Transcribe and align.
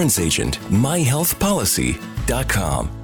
agent. 0.00 0.58
myhealthpolicy.com. 0.70 2.98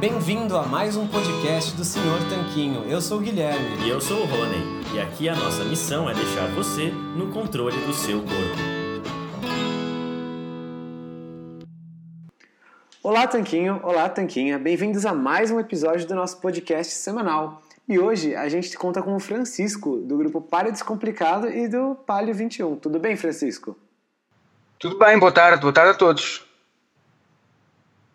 Bem-vindo 0.00 0.56
a 0.56 0.62
mais 0.62 0.96
um 0.96 1.06
podcast 1.06 1.76
do 1.76 1.84
Senhor 1.84 2.18
Tanquinho. 2.30 2.84
Eu 2.84 3.02
sou 3.02 3.18
o 3.18 3.20
Guilherme. 3.20 3.84
E 3.84 3.90
eu 3.90 4.00
sou 4.00 4.22
o 4.22 4.24
Rony. 4.24 4.82
E 4.94 4.98
aqui 4.98 5.28
a 5.28 5.34
nossa 5.34 5.62
missão 5.62 6.08
é 6.08 6.14
deixar 6.14 6.46
você 6.54 6.90
no 6.90 7.30
controle 7.30 7.76
do 7.84 7.92
seu 7.92 8.20
corpo. 8.20 9.10
Olá, 13.02 13.26
Tanquinho. 13.26 13.78
Olá, 13.82 14.08
Tanquinha. 14.08 14.58
Bem-vindos 14.58 15.04
a 15.04 15.12
mais 15.12 15.50
um 15.50 15.60
episódio 15.60 16.08
do 16.08 16.14
nosso 16.14 16.40
podcast 16.40 16.94
semanal. 16.94 17.60
E 17.90 17.98
hoje 17.98 18.36
a 18.36 18.48
gente 18.48 18.78
conta 18.78 19.02
com 19.02 19.16
o 19.16 19.18
Francisco, 19.18 19.96
do 19.96 20.16
grupo 20.16 20.40
Palio 20.40 20.70
Descomplicado 20.70 21.48
e 21.48 21.66
do 21.66 21.96
Palio 21.96 22.32
21. 22.32 22.76
Tudo 22.76 23.00
bem, 23.00 23.16
Francisco? 23.16 23.76
Tudo 24.78 24.96
bem, 24.96 25.18
boa 25.18 25.32
tarde, 25.32 25.60
boa 25.60 25.72
tarde 25.72 25.90
a 25.90 25.94
todos. 25.94 26.44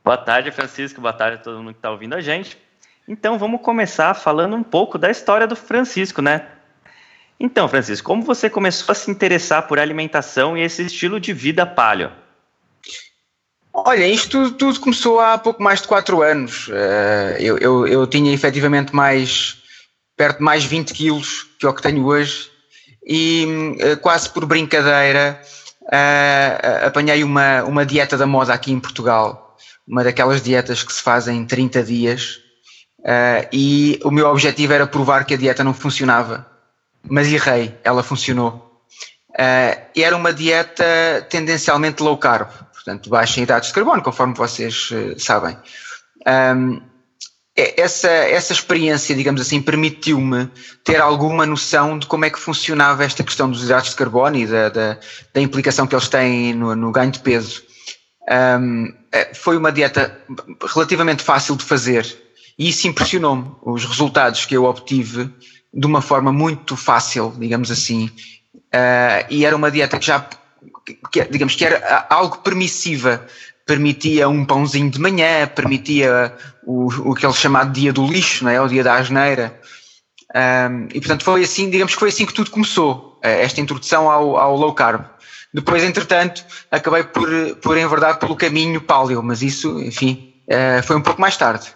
Boa 0.02 0.16
tarde, 0.16 0.50
Francisco. 0.50 1.02
Boa 1.02 1.12
tarde 1.12 1.40
a 1.40 1.42
todo 1.42 1.58
mundo 1.58 1.73
que 1.73 1.80
está 1.80 1.92
ouvindo 1.92 2.16
a 2.16 2.22
gente. 2.22 2.58
Então, 3.06 3.38
vamos 3.38 3.59
começar 3.59 4.14
falando 4.14 4.56
um 4.56 4.64
pouco 4.64 4.98
da 4.98 5.12
história 5.12 5.46
do 5.46 5.58
Francisco, 5.58 6.22
né? 6.22 6.48
Então, 7.38 7.68
Francisco, 7.68 8.08
como 8.08 8.23
você 8.23 8.50
começou 8.50 8.94
a 8.94 8.96
se 8.96 9.12
interessar 9.12 9.68
por 9.68 9.78
alimentação 9.78 10.58
e 10.58 10.62
esse 10.62 10.84
estilo 10.84 11.20
de 11.20 11.34
vida 11.34 11.66
paleo? 11.66 12.14
Olha, 13.73 14.08
isto 14.08 14.30
tudo, 14.30 14.52
tudo 14.52 14.80
começou 14.80 15.20
há 15.20 15.38
pouco 15.38 15.62
mais 15.62 15.81
de 15.81 15.88
4 15.90 16.22
anos. 16.22 16.70
Eu, 17.38 17.58
eu, 17.58 17.86
eu, 17.86 18.08
tinha 18.08 18.34
efetivamente 18.34 18.96
mais, 18.96 19.65
perto 20.16 20.38
de 20.38 20.44
mais 20.44 20.64
20 20.64 20.94
quilos 20.94 21.48
que 21.60 21.68
o 21.68 21.74
que 21.74 21.82
tenho 21.82 22.06
hoje 22.06 22.50
e 23.06 23.78
quase 24.02 24.30
por 24.30 24.46
brincadeira 24.46 25.40
apanhei 26.86 27.24
uma, 27.24 27.64
uma 27.64 27.86
dieta 27.86 28.18
da 28.18 28.26
moda 28.26 28.54
aqui 28.54 28.72
em 28.72 28.80
Portugal 28.80 29.46
uma 29.88 30.04
daquelas 30.04 30.42
dietas 30.42 30.84
que 30.84 30.92
se 30.92 31.02
fazem 31.02 31.40
em 31.40 31.46
30 31.46 31.84
dias, 31.84 32.42
uh, 33.00 33.48
e 33.52 34.00
o 34.04 34.12
meu 34.12 34.28
objetivo 34.28 34.74
era 34.74 34.88
provar 34.88 35.25
que 35.25 35.36
a 35.36 35.38
dieta 35.38 35.64
não 35.64 35.74
funcionava, 35.74 36.46
mas 37.08 37.31
errei, 37.31 37.78
ela 37.84 38.02
funcionou. 38.02 38.81
Uh, 39.31 39.78
era 39.96 40.16
uma 40.16 40.34
dieta 40.34 40.84
tendencialmente 41.30 42.02
low 42.02 42.18
carb, 42.18 42.50
portanto, 42.74 43.09
baixa 43.09 43.40
em 43.40 43.44
hidratos 43.44 43.70
de 43.70 43.75
carbono, 43.75 44.02
conforme 44.02 44.34
vocês 44.34 44.90
uh, 44.92 45.20
sabem. 45.20 45.58
Um, 46.28 46.81
essa, 47.56 48.10
essa 48.10 48.52
experiência, 48.52 49.16
digamos 49.16 49.40
assim, 49.40 49.62
permitiu-me 49.62 50.50
ter 50.84 51.00
alguma 51.00 51.46
noção 51.46 51.98
de 51.98 52.06
como 52.06 52.26
é 52.26 52.30
que 52.30 52.40
funcionava 52.40 53.04
esta 53.04 53.24
questão 53.24 53.50
dos 53.50 53.64
hidratos 53.64 53.92
de 53.92 53.96
carbono 53.96 54.36
e 54.36 54.46
da, 54.46 54.70
da, 54.70 55.00
da 55.34 55.42
implicação 55.42 55.88
que 55.88 55.96
eles 55.96 56.10
têm 56.10 56.54
no, 56.54 56.76
no 56.76 56.92
ganho 56.92 57.12
de 57.12 57.20
peso. 57.20 57.64
Um, 58.30 58.94
é, 59.12 59.34
foi 59.34 59.56
uma 59.56 59.72
dieta 59.72 60.20
relativamente 60.74 61.24
fácil 61.24 61.56
de 61.56 61.64
fazer 61.64 62.06
e 62.58 62.70
isso 62.70 62.88
impressionou-me, 62.88 63.52
os 63.62 63.86
resultados 63.86 64.46
que 64.46 64.56
eu 64.56 64.64
obtive 64.64 65.30
de 65.74 65.86
uma 65.86 66.02
forma 66.02 66.32
muito 66.32 66.76
fácil, 66.78 67.34
digamos 67.38 67.70
assim. 67.70 68.10
Uh, 68.56 69.28
e 69.30 69.46
era 69.46 69.56
uma 69.56 69.70
dieta 69.70 70.00
que 70.00 70.06
já, 70.06 70.28
que, 71.12 71.26
digamos 71.26 71.56
que 71.56 71.66
era 71.66 72.08
algo 72.10 72.38
permissiva, 72.38 73.26
permitia 73.66 74.30
um 74.30 74.46
pãozinho 74.46 74.90
de 74.90 75.00
manhã, 75.00 75.48
permitia 75.48 76.36
o, 76.64 76.88
o 77.09 77.16
que 77.16 77.26
eles 77.26 77.38
chamado 77.38 77.72
dia 77.72 77.92
do 77.92 78.06
lixo, 78.06 78.44
não 78.44 78.52
é? 78.52 78.62
o 78.62 78.68
dia 78.68 78.84
da 78.84 78.96
asneira. 78.96 79.59
Um, 80.36 80.88
e 80.94 81.00
portanto 81.00 81.24
foi 81.24 81.44
assim, 81.44 81.70
digamos 81.70 81.94
que 81.94 82.00
foi 82.00 82.09
assim 82.09 82.25
que 82.25 82.34
tudo 82.34 82.52
começou, 82.52 83.20
esta 83.22 83.62
introdução 83.62 84.09
ao, 84.09 84.38
ao 84.38 84.56
low 84.56 84.74
carb. 84.74 85.06
Depois, 85.54 85.84
entretanto, 85.84 86.44
acabei 86.70 87.06
por, 87.06 87.30
por 87.62 87.78
enverdar 87.78 88.20
pelo 88.20 88.36
caminho 88.36 88.81
paleo, 88.81 89.24
mas 89.24 89.42
isso, 89.42 89.80
enfim, 89.80 90.34
é, 90.46 90.81
foi 90.81 90.98
um 90.98 91.02
pouco 91.02 91.22
mais 91.22 91.38
tarde. 91.38 91.74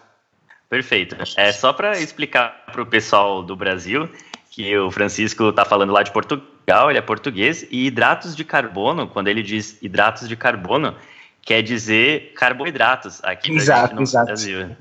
Perfeito. 0.69 1.15
É 1.37 1.51
só 1.53 1.71
para 1.71 1.97
explicar 1.97 2.65
para 2.71 2.81
o 2.81 2.85
pessoal 2.85 3.41
do 3.41 3.55
Brasil 3.55 4.09
que 4.51 4.77
o 4.77 4.91
Francisco 4.91 5.49
está 5.49 5.63
falando 5.63 5.93
lá 5.93 6.03
de 6.03 6.11
Portugal, 6.11 6.89
ele 6.89 6.99
é 6.99 7.01
português, 7.01 7.65
e 7.71 7.87
hidratos 7.87 8.35
de 8.35 8.43
carbono, 8.43 9.07
quando 9.07 9.29
ele 9.29 9.41
diz 9.41 9.77
hidratos 9.81 10.27
de 10.27 10.35
carbono, 10.35 10.93
quer 11.41 11.61
dizer 11.61 12.33
carboidratos 12.33 13.23
aqui 13.23 13.51
exato, 13.51 13.95
no 13.95 14.01
exato. 14.01 14.27
Brasil. 14.27 14.75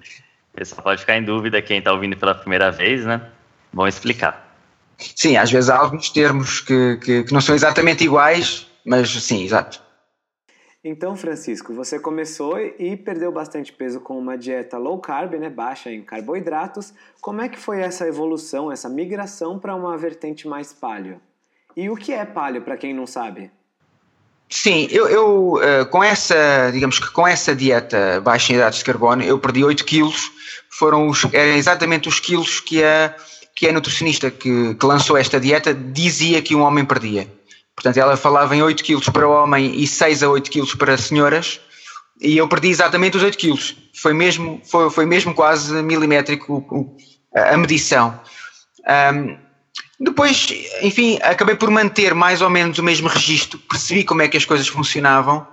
O 0.52 0.56
pessoal 0.56 0.82
pode 0.82 1.00
ficar 1.00 1.16
em 1.16 1.24
dúvida 1.24 1.62
quem 1.62 1.78
está 1.78 1.92
ouvindo 1.92 2.16
pela 2.16 2.34
primeira 2.34 2.70
vez, 2.70 3.04
né? 3.04 3.20
Vamos 3.72 3.94
explicar. 3.94 4.48
Sim, 4.98 5.36
às 5.36 5.50
vezes 5.50 5.70
há 5.70 5.78
alguns 5.78 6.10
termos 6.10 6.60
que, 6.60 6.96
que, 6.96 7.24
que 7.24 7.32
não 7.32 7.40
são 7.40 7.54
exatamente 7.54 8.04
iguais, 8.04 8.66
mas 8.84 9.08
sim, 9.10 9.44
exato. 9.44 9.80
Então, 10.82 11.16
Francisco, 11.16 11.74
você 11.74 11.98
começou 11.98 12.58
e 12.58 12.96
perdeu 12.96 13.32
bastante 13.32 13.72
peso 13.72 14.00
com 14.00 14.16
uma 14.16 14.38
dieta 14.38 14.78
low 14.78 14.98
carb, 15.00 15.34
né, 15.34 15.50
baixa 15.50 15.92
em 15.92 16.02
carboidratos. 16.02 16.94
Como 17.20 17.40
é 17.40 17.48
que 17.48 17.58
foi 17.58 17.80
essa 17.80 18.06
evolução, 18.06 18.70
essa 18.70 18.88
migração 18.88 19.58
para 19.58 19.74
uma 19.74 19.96
vertente 19.96 20.46
mais 20.46 20.72
paleo? 20.72 21.20
E 21.76 21.90
o 21.90 21.96
que 21.96 22.12
é 22.12 22.24
paleo 22.24 22.62
para 22.62 22.76
quem 22.76 22.94
não 22.94 23.06
sabe? 23.06 23.50
Sim, 24.50 24.88
eu, 24.90 25.08
eu 25.08 25.52
uh, 25.54 25.86
com 25.90 26.02
essa, 26.02 26.70
digamos 26.72 26.98
que 26.98 27.10
com 27.10 27.26
essa 27.26 27.54
dieta 27.54 28.20
baixa 28.22 28.52
em 28.52 28.56
hidratos 28.56 28.78
de 28.78 28.84
carbono, 28.84 29.22
eu 29.22 29.38
perdi 29.38 29.62
8 29.62 29.84
quilos, 29.84 30.30
foram 30.70 31.08
os, 31.08 31.26
eram 31.32 31.52
exatamente 31.52 32.08
os 32.08 32.18
quilos 32.18 32.60
que 32.60 32.82
a, 32.82 33.14
que 33.54 33.68
a 33.68 33.72
nutricionista 33.72 34.30
que, 34.30 34.74
que 34.74 34.86
lançou 34.86 35.18
esta 35.18 35.38
dieta 35.38 35.74
dizia 35.74 36.40
que 36.40 36.54
um 36.54 36.62
homem 36.62 36.84
perdia. 36.84 37.28
Portanto, 37.76 37.98
ela 37.98 38.16
falava 38.16 38.56
em 38.56 38.62
8 38.62 38.82
quilos 38.82 39.08
para 39.08 39.28
homem 39.28 39.78
e 39.78 39.86
6 39.86 40.22
a 40.22 40.30
8 40.30 40.50
quilos 40.50 40.74
para 40.74 40.96
senhoras, 40.96 41.60
e 42.20 42.36
eu 42.36 42.48
perdi 42.48 42.68
exatamente 42.68 43.16
os 43.16 43.22
8 43.22 43.36
quilos. 43.36 43.76
Foi 43.94 44.14
mesmo, 44.14 44.60
foi, 44.64 44.90
foi 44.90 45.06
mesmo 45.06 45.34
quase 45.34 45.74
milimétrico 45.82 46.96
a 47.34 47.56
medição. 47.56 48.18
Um, 49.14 49.47
depois, 50.00 50.46
enfim, 50.82 51.18
acabei 51.22 51.56
por 51.56 51.70
manter 51.70 52.14
mais 52.14 52.40
ou 52.40 52.48
menos 52.48 52.78
o 52.78 52.82
mesmo 52.82 53.08
registro, 53.08 53.58
percebi 53.58 54.04
como 54.04 54.22
é 54.22 54.28
que 54.28 54.36
as 54.36 54.44
coisas 54.44 54.68
funcionavam 54.68 55.46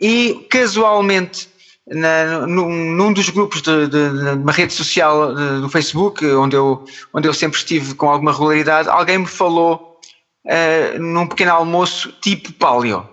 e 0.00 0.46
casualmente 0.50 1.48
na, 1.86 2.46
num, 2.46 2.68
num, 2.68 3.12
dos 3.12 3.28
grupos 3.28 3.62
de, 3.62 3.86
de, 3.86 4.10
de 4.10 4.42
uma 4.42 4.52
rede 4.52 4.72
social 4.72 5.34
do 5.60 5.68
Facebook, 5.68 6.24
onde 6.26 6.56
eu, 6.56 6.84
onde 7.12 7.28
eu 7.28 7.34
sempre 7.34 7.58
estive 7.58 7.94
com 7.94 8.10
alguma 8.10 8.32
regularidade, 8.32 8.88
alguém 8.88 9.18
me 9.18 9.26
falou 9.26 10.00
uh, 10.46 10.98
num 10.98 11.26
pequeno 11.26 11.52
almoço 11.52 12.12
tipo 12.20 12.52
paleo. 12.52 13.08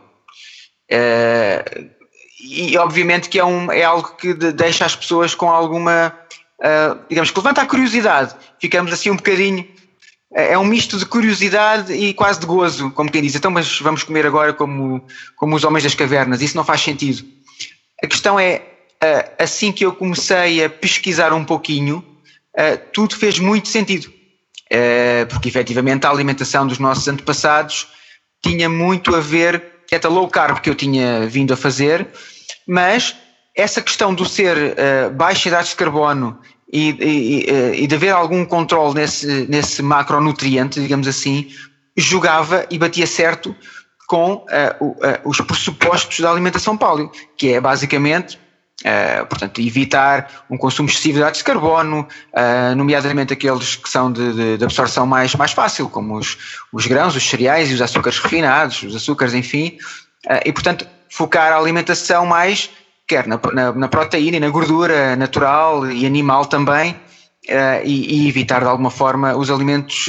Uh, 0.91 1.89
e 2.41 2.77
obviamente 2.77 3.29
que 3.29 3.39
é, 3.39 3.45
um, 3.45 3.71
é 3.71 3.83
algo 3.83 4.15
que 4.15 4.33
de, 4.33 4.51
deixa 4.51 4.85
as 4.85 4.95
pessoas 4.95 5.35
com 5.35 5.49
alguma, 5.49 6.13
uh, 6.59 6.99
digamos 7.09 7.31
que 7.31 7.39
levanta 7.39 7.61
a 7.61 7.65
curiosidade. 7.65 8.35
Ficamos 8.59 8.93
assim 8.93 9.09
um 9.11 9.15
bocadinho, 9.15 9.67
é 10.33 10.57
um 10.57 10.63
misto 10.63 10.97
de 10.97 11.05
curiosidade 11.05 11.93
e 11.93 12.13
quase 12.13 12.39
de 12.39 12.45
gozo, 12.45 12.91
como 12.91 13.11
quem 13.11 13.21
diz, 13.21 13.35
então 13.35 13.49
mas 13.49 13.79
vamos 13.79 14.03
comer 14.03 14.25
agora 14.25 14.53
como, 14.53 15.03
como 15.35 15.55
os 15.55 15.63
homens 15.63 15.83
das 15.83 15.95
cavernas, 15.95 16.41
isso 16.41 16.55
não 16.55 16.63
faz 16.63 16.81
sentido. 16.81 17.25
A 18.03 18.07
questão 18.07 18.39
é, 18.39 18.61
assim 19.37 19.71
que 19.71 19.85
eu 19.85 19.93
comecei 19.93 20.63
a 20.63 20.69
pesquisar 20.69 21.33
um 21.33 21.43
pouquinho, 21.43 22.05
tudo 22.93 23.15
fez 23.15 23.39
muito 23.39 23.67
sentido. 23.67 24.11
Eh, 24.69 25.25
porque 25.25 25.49
efetivamente 25.49 26.05
a 26.05 26.11
alimentação 26.11 26.67
dos 26.67 26.77
nossos 26.77 27.07
antepassados 27.07 27.87
tinha 28.43 28.69
muito 28.69 29.15
a 29.15 29.19
ver, 29.19 29.63
dieta 29.89 30.07
low 30.07 30.27
carb 30.27 30.59
que 30.59 30.69
eu 30.69 30.75
tinha 30.75 31.25
vindo 31.25 31.51
a 31.51 31.57
fazer, 31.57 32.07
mas 32.67 33.15
essa 33.55 33.81
questão 33.81 34.13
do 34.13 34.25
ser 34.25 34.55
uh, 34.55 35.09
baixa 35.09 35.49
hidratos 35.49 35.71
de 35.71 35.75
carbono 35.75 36.39
e, 36.71 36.89
e, 36.99 37.83
e, 37.83 37.87
de 37.87 37.95
haver 37.95 38.13
algum 38.13 38.45
controle 38.45 38.93
nesse, 38.95 39.47
nesse 39.49 39.81
macronutriente, 39.81 40.79
digamos 40.79 41.07
assim, 41.07 41.47
jogava 41.97 42.65
e 42.69 42.77
batia 42.77 43.07
certo 43.07 43.55
com 44.07 44.33
uh, 44.33 44.85
uh, 44.85 44.95
os 45.25 45.39
pressupostos 45.41 46.19
da 46.19 46.31
alimentação 46.31 46.77
paleo, 46.77 47.11
que 47.37 47.53
é 47.53 47.61
basicamente 47.61 48.39
Uh, 48.79 49.25
portanto, 49.25 49.59
evitar 49.59 50.45
um 50.49 50.57
consumo 50.57 50.87
excessivo 50.87 51.15
de 51.15 51.19
hidratos 51.19 51.39
de 51.39 51.43
carbono, 51.43 52.07
uh, 52.31 52.73
nomeadamente 52.77 53.33
aqueles 53.33 53.75
que 53.75 53.89
são 53.89 54.09
de, 54.09 54.33
de, 54.33 54.57
de, 54.57 54.63
absorção 54.63 55.05
mais, 55.05 55.35
mais 55.35 55.51
fácil, 55.51 55.89
como 55.89 56.15
os, 56.15 56.37
os 56.71 56.87
grãos, 56.87 57.13
os 57.13 57.29
cereais 57.29 57.69
e 57.69 57.73
os 57.73 57.81
açúcares 57.81 58.19
refinados, 58.19 58.81
os 58.83 58.95
açúcares, 58.95 59.33
enfim, 59.33 59.77
uh, 60.27 60.39
e 60.45 60.53
portanto 60.53 60.87
focar 61.09 61.51
a 61.51 61.57
alimentação 61.57 62.25
mais, 62.25 62.69
quer 63.09 63.27
na, 63.27 63.39
na, 63.51 63.71
na 63.73 63.87
proteína 63.87 64.37
e 64.37 64.39
na 64.39 64.49
gordura 64.49 65.15
natural 65.15 65.91
e 65.91 66.05
animal 66.05 66.45
também, 66.45 66.95
e, 67.83 68.23
e, 68.23 68.29
evitar 68.29 68.59
de 68.61 68.67
alguma 68.67 68.91
forma 68.91 69.35
os 69.35 69.49
alimentos 69.49 70.07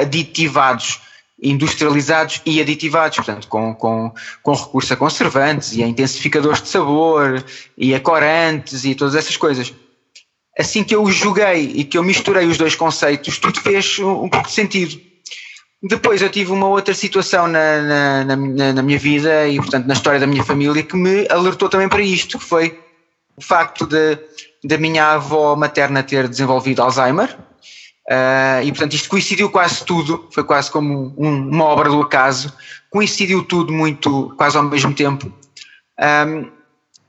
aditivados 0.00 1.00
industrializados 1.42 2.40
e 2.46 2.60
aditivados, 2.60 3.16
portanto, 3.16 3.48
com, 3.48 3.74
com, 3.74 4.12
com 4.42 4.52
recurso 4.52 4.94
a 4.94 4.96
conservantes 4.96 5.72
e 5.72 5.82
a 5.82 5.88
intensificadores 5.88 6.62
de 6.62 6.68
sabor 6.68 7.44
e 7.76 7.92
a 7.94 8.00
corantes 8.00 8.84
e 8.84 8.94
todas 8.94 9.16
essas 9.16 9.36
coisas. 9.36 9.74
Assim 10.56 10.84
que 10.84 10.94
eu 10.94 11.10
joguei 11.10 11.72
e 11.74 11.84
que 11.84 11.98
eu 11.98 12.04
misturei 12.04 12.46
os 12.46 12.56
dois 12.56 12.76
conceitos, 12.76 13.38
tudo 13.38 13.60
fez 13.60 13.98
um 13.98 14.28
pouco 14.28 14.46
de 14.46 14.52
sentido. 14.52 15.00
Depois 15.82 16.22
eu 16.22 16.30
tive 16.30 16.52
uma 16.52 16.68
outra 16.68 16.94
situação 16.94 17.48
na, 17.48 17.82
na, 17.82 18.36
na, 18.36 18.72
na 18.74 18.82
minha 18.82 18.98
vida 18.98 19.48
e, 19.48 19.56
portanto, 19.56 19.86
na 19.86 19.94
história 19.94 20.20
da 20.20 20.26
minha 20.26 20.44
família 20.44 20.82
que 20.82 20.96
me 20.96 21.26
alertou 21.28 21.68
também 21.68 21.88
para 21.88 22.02
isto, 22.02 22.38
que 22.38 22.44
foi 22.44 22.78
o 23.36 23.42
facto 23.42 23.86
de, 23.86 24.16
da 24.62 24.78
minha 24.78 25.14
avó 25.14 25.56
materna 25.56 26.02
ter 26.02 26.28
desenvolvido 26.28 26.82
Alzheimer, 26.82 27.36
Uh, 28.10 28.60
e 28.64 28.72
portanto 28.72 28.94
isto 28.94 29.08
coincidiu 29.08 29.48
quase 29.48 29.84
tudo, 29.84 30.28
foi 30.32 30.42
quase 30.42 30.70
como 30.70 31.14
um, 31.16 31.48
uma 31.48 31.64
obra 31.64 31.88
do 31.88 32.00
acaso, 32.02 32.52
coincidiu 32.90 33.44
tudo 33.44 33.72
muito, 33.72 34.34
quase 34.36 34.56
ao 34.56 34.64
mesmo 34.64 34.92
tempo. 34.92 35.32
Um, 36.26 36.50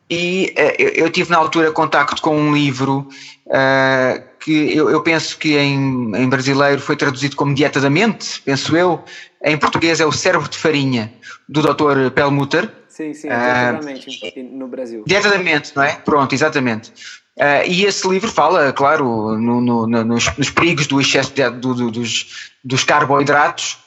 e 0.09 0.53
uh, 0.55 0.81
eu, 0.81 1.09
tive 1.09 1.31
na 1.31 1.37
altura 1.37 1.71
contacto 1.71 2.21
com 2.21 2.37
um 2.37 2.53
livro 2.53 3.07
uh, 3.47 4.23
que 4.43 4.75
eu, 4.75 4.89
eu, 4.89 5.01
penso 5.01 5.37
que 5.37 5.57
em, 5.57 6.11
em, 6.15 6.27
brasileiro 6.27 6.81
foi 6.81 6.97
traduzido 6.97 7.35
como 7.35 7.55
Dieta 7.55 7.79
da 7.79 7.89
Mente, 7.89 8.41
penso 8.41 8.75
eu, 8.75 9.01
em 9.43 9.57
português 9.57 10.01
é 10.01 10.05
o 10.05 10.11
Cérebro 10.11 10.49
de 10.49 10.57
Farinha, 10.57 11.13
do 11.47 11.61
Dr. 11.61 12.11
Pelmutter. 12.13 12.69
Sim, 12.89 13.13
sim, 13.13 13.27
exatamente, 13.27 14.43
no 14.43 14.67
Brasil. 14.67 15.03
Dieta 15.07 15.29
da 15.29 15.37
Mente, 15.37 15.71
não 15.75 15.83
é? 15.83 15.93
Pronto, 15.95 16.33
exatamente. 16.33 16.91
Uh, 17.37 17.65
e 17.65 17.85
esse 17.85 18.07
livro 18.07 18.29
fala, 18.29 18.71
claro, 18.73 19.05
no, 19.37 19.59
no, 19.59 19.87
no, 19.87 20.03
nos, 20.03 20.37
nos, 20.37 20.49
perigos 20.51 20.85
do 20.85 21.01
excesso 21.01 21.33
de, 21.33 21.49
do, 21.49 21.73
do, 21.73 21.89
dos, 21.89 22.51
dos, 22.63 22.83
carboidratos 22.83 23.79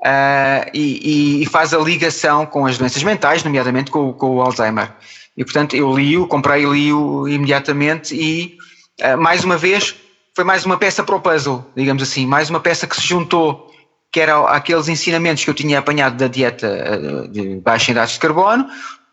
uh, 0.00 0.68
e, 0.74 1.42
e, 1.42 1.46
faz 1.46 1.72
a 1.72 1.78
ligação 1.78 2.46
com 2.46 2.66
as 2.66 2.78
doenças 2.78 3.02
mentais, 3.04 3.44
nomeadamente 3.44 3.90
com, 3.90 4.12
com 4.12 4.36
o 4.36 4.40
Alzheimer. 4.40 4.92
E 5.36 5.44
portanto 5.44 5.76
eu 5.76 5.96
li-o, 5.96 6.26
comprei 6.26 6.64
e 6.64 6.66
li-o 6.66 7.28
imediatamente 7.28 8.12
e 8.12 8.58
uh, 8.58 8.69
mais 9.18 9.44
uma 9.44 9.56
vez 9.56 9.94
foi 10.34 10.44
mais 10.44 10.64
uma 10.64 10.78
peça 10.78 11.02
para 11.02 11.16
o 11.16 11.20
puzzle, 11.20 11.64
digamos 11.76 12.02
assim, 12.02 12.26
mais 12.26 12.50
uma 12.50 12.60
peça 12.60 12.86
que 12.86 12.96
se 12.96 13.06
juntou 13.06 13.70
que 14.12 14.20
era 14.20 14.40
aqueles 14.48 14.88
ensinamentos 14.88 15.44
que 15.44 15.50
eu 15.50 15.54
tinha 15.54 15.78
apanhado 15.78 16.16
da 16.16 16.26
dieta 16.26 17.28
de 17.30 17.56
baixa 17.60 17.90
em 17.90 17.92
hidratos 17.92 18.14
de 18.14 18.20
carbono, 18.20 18.66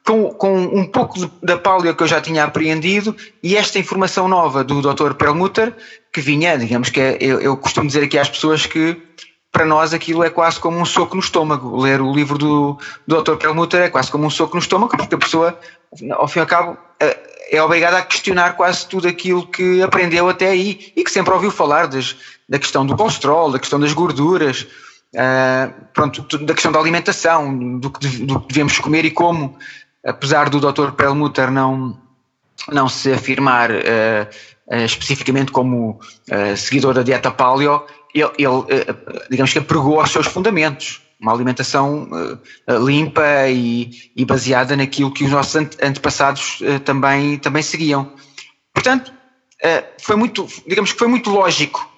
com, 0.06 0.30
com 0.34 0.58
um 0.58 0.86
pouco 0.86 1.30
da 1.44 1.58
paleo 1.58 1.96
que 1.96 2.02
eu 2.02 2.08
já 2.08 2.22
tinha 2.22 2.44
apreendido 2.46 3.16
e 3.44 3.56
esta 3.56 3.78
informação 3.78 4.28
nova 4.28 4.64
do 4.64 4.82
Dr. 4.82 5.14
Perlmutter, 5.14 5.76
que 6.14 6.22
vinha, 6.22 6.58
digamos 6.58 6.90
que 6.90 7.00
é, 7.00 7.18
eu, 7.20 7.40
eu, 7.42 7.58
costumo 7.58 7.88
dizer 7.88 8.04
aqui 8.04 8.18
às 8.18 8.30
pessoas 8.30 8.66
que 8.66 9.00
para 9.52 9.66
nós 9.66 9.94
aquilo 9.94 10.24
é 10.24 10.30
quase 10.30 10.60
como 10.60 10.80
um 10.80 10.86
soco 10.86 11.16
no 11.16 11.22
estômago. 11.22 11.78
Ler 11.78 12.02
o 12.02 12.14
livro 12.14 12.38
do, 12.38 12.78
do 13.06 13.22
Dr. 13.22 13.36
Perlmutter 13.36 13.82
é 13.82 13.90
quase 13.90 14.10
como 14.10 14.26
um 14.26 14.30
soco 14.30 14.56
no 14.56 14.62
estômago, 14.62 14.96
porque 14.96 15.16
a 15.16 15.18
pessoa, 15.18 15.60
ao 16.12 16.28
fim 16.28 16.40
e 16.40 16.42
ao 16.42 16.48
cabo, 16.48 16.78
eh, 17.00 17.18
é 17.50 17.62
obrigada 17.62 17.98
a 17.98 18.02
questionar 18.02 18.56
quase 18.56 18.88
tudo 18.88 19.08
aquilo 19.08 19.46
que 19.48 19.82
aprendeu 19.82 20.28
até 20.30 20.50
aí 20.50 20.92
e 20.96 21.04
que 21.04 21.12
sempre 21.12 21.34
ouviu 21.34 21.52
falar 21.52 21.88
das, 21.88 22.16
da 22.48 22.60
questão 22.60 22.86
do 22.86 22.96
colesterol, 22.96 23.52
da 23.52 23.60
questão 23.60 23.80
das 23.80 23.94
gorduras, 23.94 24.68
uh, 25.14 25.74
pronto, 25.94 26.38
da 26.40 26.54
questão 26.54 26.72
da 26.72 26.80
alimentação, 26.80 27.80
do 27.80 27.90
que, 27.90 28.08
do 28.26 28.40
que 28.42 28.48
devemos 28.48 28.78
comer 28.80 29.06
e 29.06 29.12
como 29.12 29.58
apesar 30.06 30.50
do 30.50 30.60
Dr. 30.60 30.92
Perlmutter 30.92 31.52
não, 31.52 31.98
não 32.72 32.88
se 32.88 33.12
afirmar 33.12 33.72
uh, 33.72 34.76
especificamente 34.86 35.52
como 35.52 36.00
uh, 36.32 36.58
seguidor 36.58 36.94
da 36.94 37.04
dieta 37.04 37.32
paleo, 37.32 37.84
ele, 38.14 38.30
ele 38.38 38.86
digamos 39.30 39.54
que 39.54 39.62
pregou 39.62 40.00
aos 40.00 40.12
seus 40.12 40.28
fundamentos, 40.28 41.02
uma 41.20 41.34
alimentação 41.34 42.08
limpa 42.86 43.48
e, 43.50 43.90
e, 44.16 44.24
baseada 44.24 44.76
naquilo 44.76 45.12
que 45.12 45.24
os 45.24 45.32
nossos 45.32 45.56
antepassados 45.56 46.60
também, 46.86 47.38
também 47.38 47.64
seguiam. 47.64 48.14
Portanto, 48.74 49.12
foi 50.00 50.16
muito, 50.16 50.48
digamos 50.68 50.92
que 50.92 51.00
foi 51.00 51.08
muito 51.08 51.30
lógico 51.32 51.90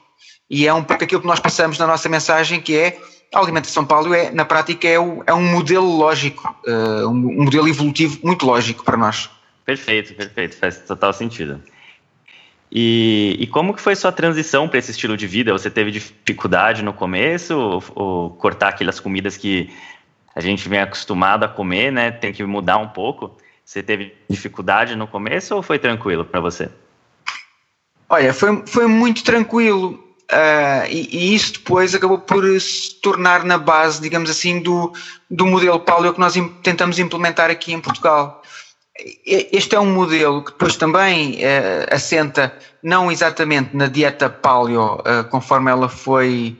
e 0.50 0.68
é 0.68 0.74
um 0.74 0.84
pouco 0.84 1.04
aquilo 1.04 1.22
que 1.22 1.28
nós 1.28 1.40
passamos 1.40 1.78
na 1.78 1.86
nossa 1.86 2.08
mensagem 2.10 2.62
que 2.62 2.76
é 2.76 2.98
a 3.34 3.40
alimentação 3.40 3.86
paleo 3.86 4.14
é, 4.14 4.32
na 4.32 4.44
prática 4.44 4.88
é, 4.88 5.00
o, 5.00 5.24
é 5.26 5.34
um 5.34 5.44
modelo 5.44 5.86
lógico, 5.86 6.56
uh, 6.68 7.08
um, 7.08 7.40
um, 7.40 7.44
modelo 7.44 7.68
evolutivo 7.68 8.20
muito 8.24 8.46
lógico 8.46 8.84
para 8.84 8.98
nós. 8.98 9.30
Perfeito, 9.66 10.16
perfeito, 10.16 10.58
faz 10.58 10.80
total 10.80 11.14
sentido. 11.14 11.62
E, 12.72 13.36
e 13.40 13.48
como 13.48 13.74
que 13.74 13.82
foi 13.82 13.96
sua 13.96 14.12
transição 14.12 14.68
para 14.68 14.78
esse 14.78 14.92
estilo 14.92 15.18
de 15.18 15.26
vida? 15.26 15.52
Você 15.52 15.70
teve 15.70 15.92
dificuldade 15.92 16.84
no 16.84 16.94
começo, 16.94 17.58
ou, 17.58 17.84
ou, 17.96 18.30
cortar 18.32 18.70
aquelas 18.70 19.00
comidas 19.00 19.36
que 19.38 19.74
a 20.36 20.40
gente 20.40 20.70
vem 20.70 20.80
acostumado 20.80 21.44
a 21.44 21.48
comer, 21.48 21.92
né? 21.92 22.12
Tem 22.12 22.32
que 22.32 22.44
mudar 22.44 22.78
um 22.78 22.88
pouco. 22.88 23.36
Você 23.66 23.82
teve 23.82 24.16
dificuldade 24.30 24.96
no 24.96 25.08
começo 25.08 25.56
ou 25.56 25.64
foi 25.64 25.80
tranquilo 25.80 26.24
para 26.24 26.40
você? 26.40 26.70
Olha, 28.08 28.34
foi, 28.34 28.64
foi 28.66 28.88
muito 28.88 29.24
tranquilo. 29.24 30.04
Uh, 30.32 30.86
e, 30.88 31.10
e, 31.12 31.36
isso 31.36 31.54
depois 31.54 31.96
acabou 31.96 32.20
por 32.20 32.44
se 32.60 32.96
tornar 33.02 33.44
na 33.44 33.58
base, 33.58 34.00
digamos 34.00 34.30
assim, 34.30 34.62
do, 34.62 34.94
do 35.30 35.46
modelo 35.46 35.80
paleo 35.80 36.14
que 36.14 36.20
nós 36.20 36.36
tentamos 36.62 37.00
implementar 37.00 37.50
aqui 37.50 37.74
em 37.74 37.82
Portugal. 37.82 38.44
Este 39.26 39.76
é 39.76 39.80
um 39.80 39.94
modelo 39.94 40.44
que 40.44 40.52
depois 40.52 40.76
também 40.76 41.36
uh, 41.36 41.94
assenta 41.94 42.54
não 42.84 43.12
exatamente 43.12 43.76
na 43.76 43.88
dieta 43.88 44.30
paleo, 44.30 44.96
uh, 44.96 45.24
conforme 45.30 45.72
ela 45.72 45.90
foi 45.90 46.58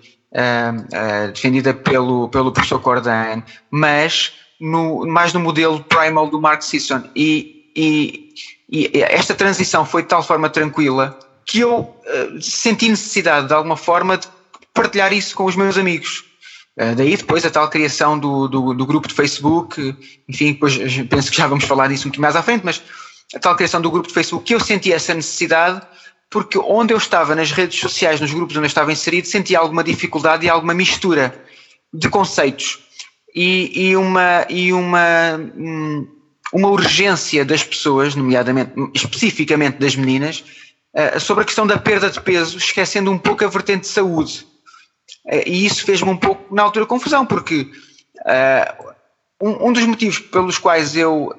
defendida 1.34 1.74
pelo, 1.74 2.30
pelo 2.30 2.52
professor 2.52 2.80
Cordan, 2.80 3.42
mas 3.72 4.34
no, 4.62 5.04
mais 5.08 5.34
no 5.34 5.40
modelo 5.40 5.84
primal 5.84 6.28
do 6.28 6.40
Mark 6.40 6.62
Sisson. 6.62 7.02
E, 7.16 7.72
e, 7.76 8.32
e 8.70 9.02
esta 9.02 9.34
transição 9.34 9.84
foi 9.84 10.04
de 10.04 10.10
tal 10.10 10.22
forma 10.22 10.48
tranquila 10.48 11.18
que 11.48 11.62
eu 11.62 11.96
senti 12.40 12.90
necessidade, 12.90 13.48
de 13.48 13.54
alguma 13.56 13.76
forma, 13.76 14.18
de 14.18 14.28
partilhar 14.72 15.12
isso 15.12 15.36
com 15.36 15.46
os 15.46 15.56
meus 15.56 15.80
amigos. 15.80 16.29
Uh, 16.80 16.96
daí 16.96 17.18
depois 17.18 17.44
a 17.46 17.50
tal 17.50 17.70
criação 17.70 18.18
do, 18.18 18.48
do, 18.48 18.74
do, 18.74 18.86
grupo 18.86 19.08
de 19.08 19.14
Facebook, 19.14 19.96
enfim, 20.30 20.54
depois 20.54 20.78
penso 21.10 21.30
que 21.30 21.36
já 21.36 21.46
vamos 21.46 21.66
falar 21.66 21.88
disso 21.88 22.08
muito 22.08 22.22
mais 22.22 22.38
à 22.38 22.42
frente, 22.42 22.64
mas 22.64 22.82
a 23.36 23.40
tal 23.40 23.56
criação 23.56 23.82
do 23.82 23.92
grupo 23.92 24.08
de 24.08 24.14
Facebook, 24.14 24.46
que 24.46 24.56
eu 24.56 24.60
senti 24.62 24.94
essa 24.94 25.14
necessidade, 25.14 25.82
porque 26.30 26.58
onde 26.58 26.94
eu 26.94 26.98
estava 26.98 27.36
nas 27.36 27.52
redes 27.52 27.78
sociais, 27.78 28.22
nos 28.22 28.32
grupos 28.32 28.56
onde 28.56 28.66
eu 28.66 28.70
estava 28.70 28.94
inserido, 28.94 29.28
sentia 29.28 29.60
alguma 29.60 29.84
dificuldade 29.84 30.46
e 30.46 30.50
alguma 30.50 30.74
mistura 30.74 31.44
de 31.94 32.08
conceitos 32.08 32.80
e, 33.36 33.90
e 33.90 33.96
uma, 33.96 34.46
e 34.50 34.72
uma, 34.72 35.38
hum, 35.56 36.08
uma 36.54 36.70
urgência 36.70 37.44
das 37.44 37.64
pessoas, 37.64 38.16
nomeadamente, 38.16 38.72
especificamente 38.94 39.78
das 39.78 39.96
meninas, 39.96 40.44
eh, 40.94 41.20
sobre 41.20 41.44
a 41.44 41.46
questão 41.46 41.68
da 41.68 41.78
perda 41.78 42.10
de 42.10 42.20
peso, 42.22 42.58
esquecendo 42.58 43.12
um 43.12 43.18
pouco 43.18 43.44
a 43.44 43.48
vertente 43.48 43.82
de 43.82 43.88
saúde. 43.88 44.46
Uh, 45.26 45.44
e 45.46 45.66
isso 45.66 45.84
fez-me 45.84 46.10
um 46.10 46.18
pouco, 46.18 46.54
na 46.54 46.64
altura, 46.64 46.86
confusão, 46.86 47.26
porque 47.26 47.72
uh, 48.26 48.90
um, 49.42 49.70
um, 49.70 49.74
dos 49.74 49.86
motivos 49.86 50.20
pelos 50.20 50.58
quais 50.58 50.98
eu 50.98 51.34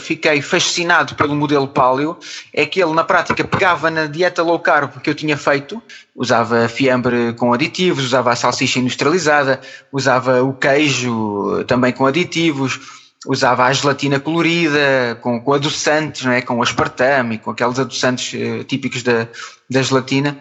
fiquei 0.00 0.42
fascinado 0.42 1.14
pelo 1.14 1.32
modelo 1.36 1.68
paleo 1.68 2.18
é 2.52 2.66
que 2.66 2.82
ele, 2.82 2.92
na 2.92 3.04
prática, 3.04 3.44
pegava 3.44 3.88
na 3.88 4.06
dieta 4.06 4.42
low 4.42 4.58
carb 4.58 5.00
que 5.00 5.08
eu 5.08 5.14
tinha 5.14 5.36
feito, 5.36 5.80
usava 6.12 6.68
fiambre 6.68 7.34
com 7.34 7.52
aditivos, 7.52 8.04
usava 8.04 8.32
a 8.32 8.36
salsicha 8.36 8.80
industrializada, 8.80 9.60
usava 9.92 10.42
o 10.42 10.54
queijo 10.54 11.62
também 11.68 11.92
com 11.92 12.04
aditivos 12.04 12.80
usava 13.26 13.64
a 13.64 13.72
gelatina 13.72 14.20
colorida, 14.20 15.18
com, 15.20 15.40
com 15.40 15.52
adoçantes, 15.52 16.24
não 16.24 16.32
é? 16.32 16.40
com 16.40 16.62
aspartame, 16.62 17.38
com 17.38 17.50
aqueles 17.50 17.78
adoçantes 17.78 18.32
uh, 18.32 18.64
típicos 18.64 19.02
da, 19.02 19.28
da 19.68 19.82
gelatina, 19.82 20.38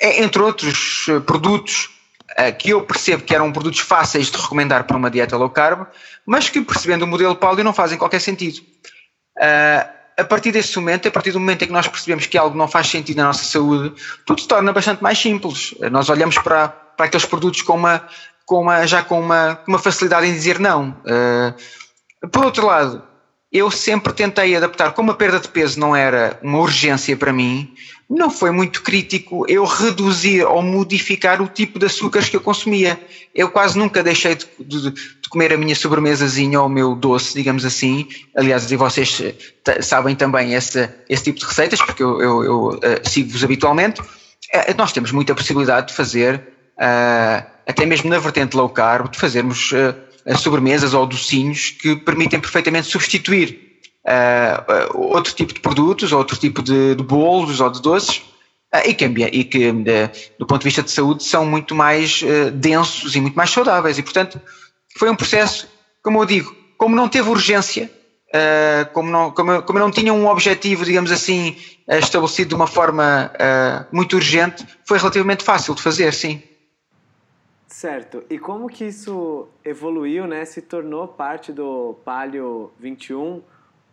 é, 0.00 0.22
entre 0.22 0.42
outros 0.42 1.06
uh, 1.08 1.20
produtos. 1.20 1.90
Que 2.58 2.70
eu 2.70 2.82
percebo 2.82 3.22
que 3.22 3.34
eram 3.34 3.52
produtos 3.52 3.80
fáceis 3.80 4.30
de 4.30 4.38
recomendar 4.38 4.84
para 4.84 4.96
uma 4.96 5.10
dieta 5.10 5.36
low 5.36 5.50
carb, 5.50 5.86
mas 6.24 6.48
que 6.48 6.60
percebendo 6.60 7.02
o 7.02 7.06
modelo 7.06 7.36
paleo 7.36 7.64
não 7.64 7.72
fazem 7.72 7.98
qualquer 7.98 8.20
sentido. 8.20 8.60
a 10.18 10.24
partir 10.24 10.50
desse 10.50 10.76
momento, 10.78 11.08
a 11.08 11.10
partir 11.10 11.32
do 11.32 11.40
momento 11.40 11.62
em 11.62 11.66
que 11.66 11.72
nós 11.72 11.86
percebemos 11.86 12.26
que 12.26 12.36
algo 12.36 12.56
não 12.56 12.68
faz 12.68 12.88
sentido 12.88 13.18
na 13.18 13.24
nossa 13.24 13.44
saúde, 13.44 13.94
tudo 14.24 14.40
se 14.40 14.48
torna 14.48 14.72
bastante 14.72 15.02
mais 15.02 15.18
simples. 15.18 15.74
Nós 15.90 16.08
olhamos 16.08 16.38
para, 16.38 16.68
para 16.68 17.06
aqueles 17.06 17.26
produtos 17.26 17.62
com 17.62 17.74
uma, 17.74 18.06
com 18.46 18.62
uma, 18.62 18.86
já 18.86 19.02
com 19.02 19.20
uma, 19.20 19.60
uma 19.66 19.78
facilidade 19.78 20.26
em 20.26 20.32
dizer 20.32 20.58
não. 20.58 20.96
por 22.32 22.44
outro 22.44 22.66
lado, 22.66 23.02
eu 23.52 23.70
sempre 23.70 24.12
tentei 24.12 24.56
adaptar, 24.56 24.92
como 24.92 25.10
a 25.10 25.14
perda 25.14 25.40
de 25.40 25.48
peso 25.48 25.78
não 25.78 25.94
era 25.94 26.38
uma 26.42 26.58
urgência 26.58 27.16
para 27.16 27.32
mim, 27.32 27.74
não 28.08 28.30
foi 28.30 28.52
muito 28.52 28.82
crítico 28.82 29.44
eu 29.48 29.64
reduzir 29.64 30.44
ou 30.44 30.62
modificar 30.62 31.42
o 31.42 31.48
tipo 31.48 31.78
de 31.78 31.86
açúcares 31.86 32.28
que 32.28 32.36
eu 32.36 32.40
consumia. 32.40 32.98
Eu 33.34 33.50
quase 33.50 33.76
nunca 33.76 34.02
deixei 34.02 34.36
de, 34.36 34.46
de, 34.60 34.90
de 34.90 35.28
comer 35.28 35.52
a 35.52 35.56
minha 35.56 35.74
sobremesazinha 35.74 36.60
ou 36.60 36.66
o 36.66 36.70
meu 36.70 36.94
doce, 36.94 37.34
digamos 37.34 37.64
assim. 37.64 38.06
Aliás, 38.36 38.70
e 38.70 38.76
vocês 38.76 39.20
eh, 39.20 39.82
sabem 39.82 40.14
também 40.14 40.54
esse, 40.54 40.88
esse 41.08 41.24
tipo 41.24 41.40
de 41.40 41.46
receitas, 41.46 41.82
porque 41.82 42.02
eu, 42.02 42.22
eu, 42.22 42.44
eu 42.44 42.68
uh, 42.68 42.80
sigo-vos 43.08 43.42
habitualmente. 43.42 44.00
Uh, 44.00 44.74
nós 44.78 44.92
temos 44.92 45.10
muita 45.10 45.34
possibilidade 45.34 45.88
de 45.88 45.94
fazer, 45.94 46.36
uh, 46.78 47.44
até 47.66 47.84
mesmo 47.84 48.08
na 48.08 48.20
vertente 48.20 48.56
low 48.56 48.68
carb, 48.68 49.10
de 49.10 49.18
fazermos 49.18 49.72
sobremesas 50.38 50.94
ou 50.94 51.06
docinhos 51.06 51.70
que 51.70 51.96
permitem 51.96 52.40
perfeitamente 52.40 52.88
substituir 52.88 53.65
uh, 54.06 54.98
outro 54.98 55.34
tipo 55.34 55.52
de 55.52 55.60
produtos, 55.60 56.12
ou 56.12 56.18
outro 56.18 56.36
tipo 56.36 56.62
de, 56.62 56.94
de 56.94 57.02
bolos 57.02 57.60
ou 57.60 57.70
de 57.70 57.82
doces, 57.82 58.18
uh, 58.74 58.86
e 58.86 58.94
que, 58.94 59.04
e 59.04 59.44
que 59.44 59.72
do 60.38 60.46
ponto 60.46 60.60
de 60.60 60.64
vista 60.64 60.82
de 60.82 60.90
saúde, 60.90 61.24
são 61.24 61.44
muito 61.44 61.74
mais 61.74 62.22
densos 62.54 63.14
e 63.16 63.20
muito 63.20 63.34
mais 63.34 63.50
saudáveis. 63.50 63.98
E, 63.98 64.02
portanto, 64.02 64.40
foi 64.96 65.10
um 65.10 65.16
processo, 65.16 65.68
como 66.02 66.22
eu 66.22 66.26
digo, 66.26 66.54
como 66.78 66.94
não 66.94 67.08
teve 67.08 67.28
urgência, 67.28 67.90
como, 68.92 69.10
não, 69.10 69.30
como, 69.30 69.62
como 69.62 69.78
não 69.78 69.90
tinha 69.90 70.12
um 70.12 70.26
objetivo, 70.26 70.84
digamos 70.84 71.10
assim, 71.10 71.56
estabelecido 71.88 72.50
de 72.50 72.54
uma 72.54 72.66
forma 72.66 73.32
muito 73.90 74.16
urgente, 74.16 74.66
foi 74.84 74.98
relativamente 74.98 75.42
fácil 75.42 75.74
de 75.74 75.80
fazer, 75.80 76.12
sim. 76.12 76.42
Certo. 77.66 78.24
E 78.30 78.38
como 78.38 78.68
que 78.68 78.84
isso 78.84 79.48
evoluiu, 79.64 80.26
né? 80.26 80.44
Se 80.44 80.62
tornou 80.62 81.08
parte 81.08 81.52
do 81.52 81.94
Palio 82.04 82.70
21 82.78 83.42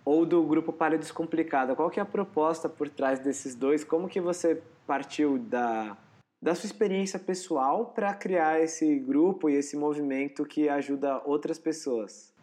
ou 0.05 0.25
do 0.25 0.43
grupo 0.43 0.73
Palio 0.73 0.99
Descomplicado? 0.99 1.75
Qual 1.75 1.89
que 1.89 1.99
é 1.99 2.03
a 2.03 2.05
proposta 2.05 2.67
por 2.67 2.89
trás 2.89 3.19
desses 3.19 3.55
dois? 3.55 3.83
Como 3.83 4.07
que 4.07 4.19
você 4.19 4.61
partiu 4.85 5.37
da, 5.37 5.97
da 6.41 6.53
sua 6.53 6.67
experiência 6.67 7.17
pessoal 7.17 7.85
para 7.85 8.13
criar 8.13 8.61
esse 8.61 8.99
grupo 8.99 9.49
e 9.49 9.55
esse 9.55 9.77
movimento 9.77 10.45
que 10.45 10.67
ajuda 10.67 11.21
outras 11.25 11.57
pessoas? 11.57 12.33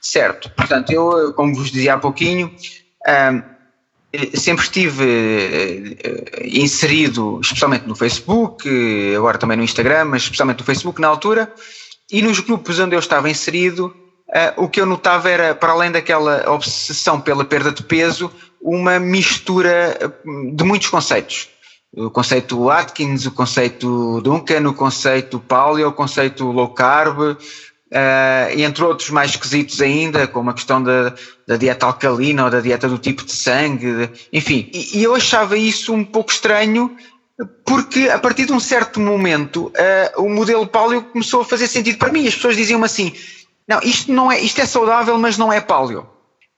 Certo. 0.00 0.50
Portanto, 0.52 0.90
eu, 0.90 1.34
como 1.34 1.54
vos 1.54 1.70
dizia 1.70 1.94
há 1.94 1.98
pouquinho, 1.98 2.46
um, 2.48 3.58
sempre 4.34 4.64
estive 4.64 5.04
eh, 5.04 6.48
inserido, 6.48 7.40
especialmente 7.42 7.86
no 7.86 7.94
Facebook, 7.94 8.66
agora 9.14 9.36
também 9.36 9.56
no 9.56 9.62
Instagram, 9.62 10.06
mas 10.06 10.22
especialmente 10.22 10.60
no 10.60 10.64
Facebook 10.64 11.00
na 11.00 11.08
altura, 11.08 11.52
e 12.10 12.22
nos 12.22 12.40
grupos 12.40 12.78
onde 12.78 12.96
eu 12.96 13.00
estava 13.00 13.28
inserido, 13.28 13.94
eh, 14.32 14.52
o 14.56 14.68
que 14.68 14.80
eu 14.80 14.86
notava 14.86 15.30
era, 15.30 15.54
para 15.54 15.72
além 15.72 15.90
daquela 15.90 16.50
obsessão 16.50 17.20
pela 17.20 17.44
perda 17.44 17.72
de 17.72 17.82
peso, 17.82 18.30
uma 18.60 18.98
mistura 18.98 19.96
eh, 20.00 20.10
de 20.52 20.64
muitos 20.64 20.88
conceitos. 20.88 21.48
O 21.96 22.10
conceito 22.10 22.68
Atkins, 22.68 23.24
o 23.24 23.32
conceito 23.32 24.20
Duncan, 24.20 24.68
o 24.68 24.74
conceito 24.74 25.38
Paleo, 25.38 25.88
o 25.88 25.92
conceito 25.92 26.44
low 26.50 26.68
carb, 26.68 27.36
Uh, 27.90 28.52
entre 28.60 28.84
outros 28.84 29.08
mais 29.08 29.30
esquisitos 29.30 29.80
ainda, 29.80 30.26
como 30.26 30.50
a 30.50 30.52
questão 30.52 30.82
da, 30.82 31.14
da, 31.46 31.56
dieta 31.56 31.86
alcalina 31.86 32.44
ou 32.44 32.50
da 32.50 32.60
dieta 32.60 32.86
do 32.86 32.98
tipo 32.98 33.24
de 33.24 33.32
sangue, 33.32 34.10
enfim. 34.30 34.68
E, 34.74 34.98
e, 34.98 35.02
eu 35.02 35.14
achava 35.14 35.56
isso 35.56 35.94
um 35.94 36.04
pouco 36.04 36.30
estranho, 36.30 36.94
porque 37.64 38.10
a 38.10 38.18
partir 38.18 38.44
de 38.44 38.52
um 38.52 38.60
certo 38.60 39.00
momento 39.00 39.68
uh, 39.68 40.22
o 40.22 40.28
modelo 40.28 40.66
paleo 40.66 41.00
começou 41.00 41.40
a 41.40 41.44
fazer 41.46 41.66
sentido 41.66 41.96
para 41.96 42.12
mim. 42.12 42.28
As 42.28 42.34
pessoas 42.34 42.56
diziam 42.56 42.84
assim: 42.84 43.14
não, 43.68 43.80
isto, 43.82 44.10
não 44.10 44.32
é, 44.32 44.40
isto 44.40 44.60
é 44.60 44.66
saudável, 44.66 45.18
mas 45.18 45.36
não 45.36 45.52
é 45.52 45.60
paleo. 45.60 46.08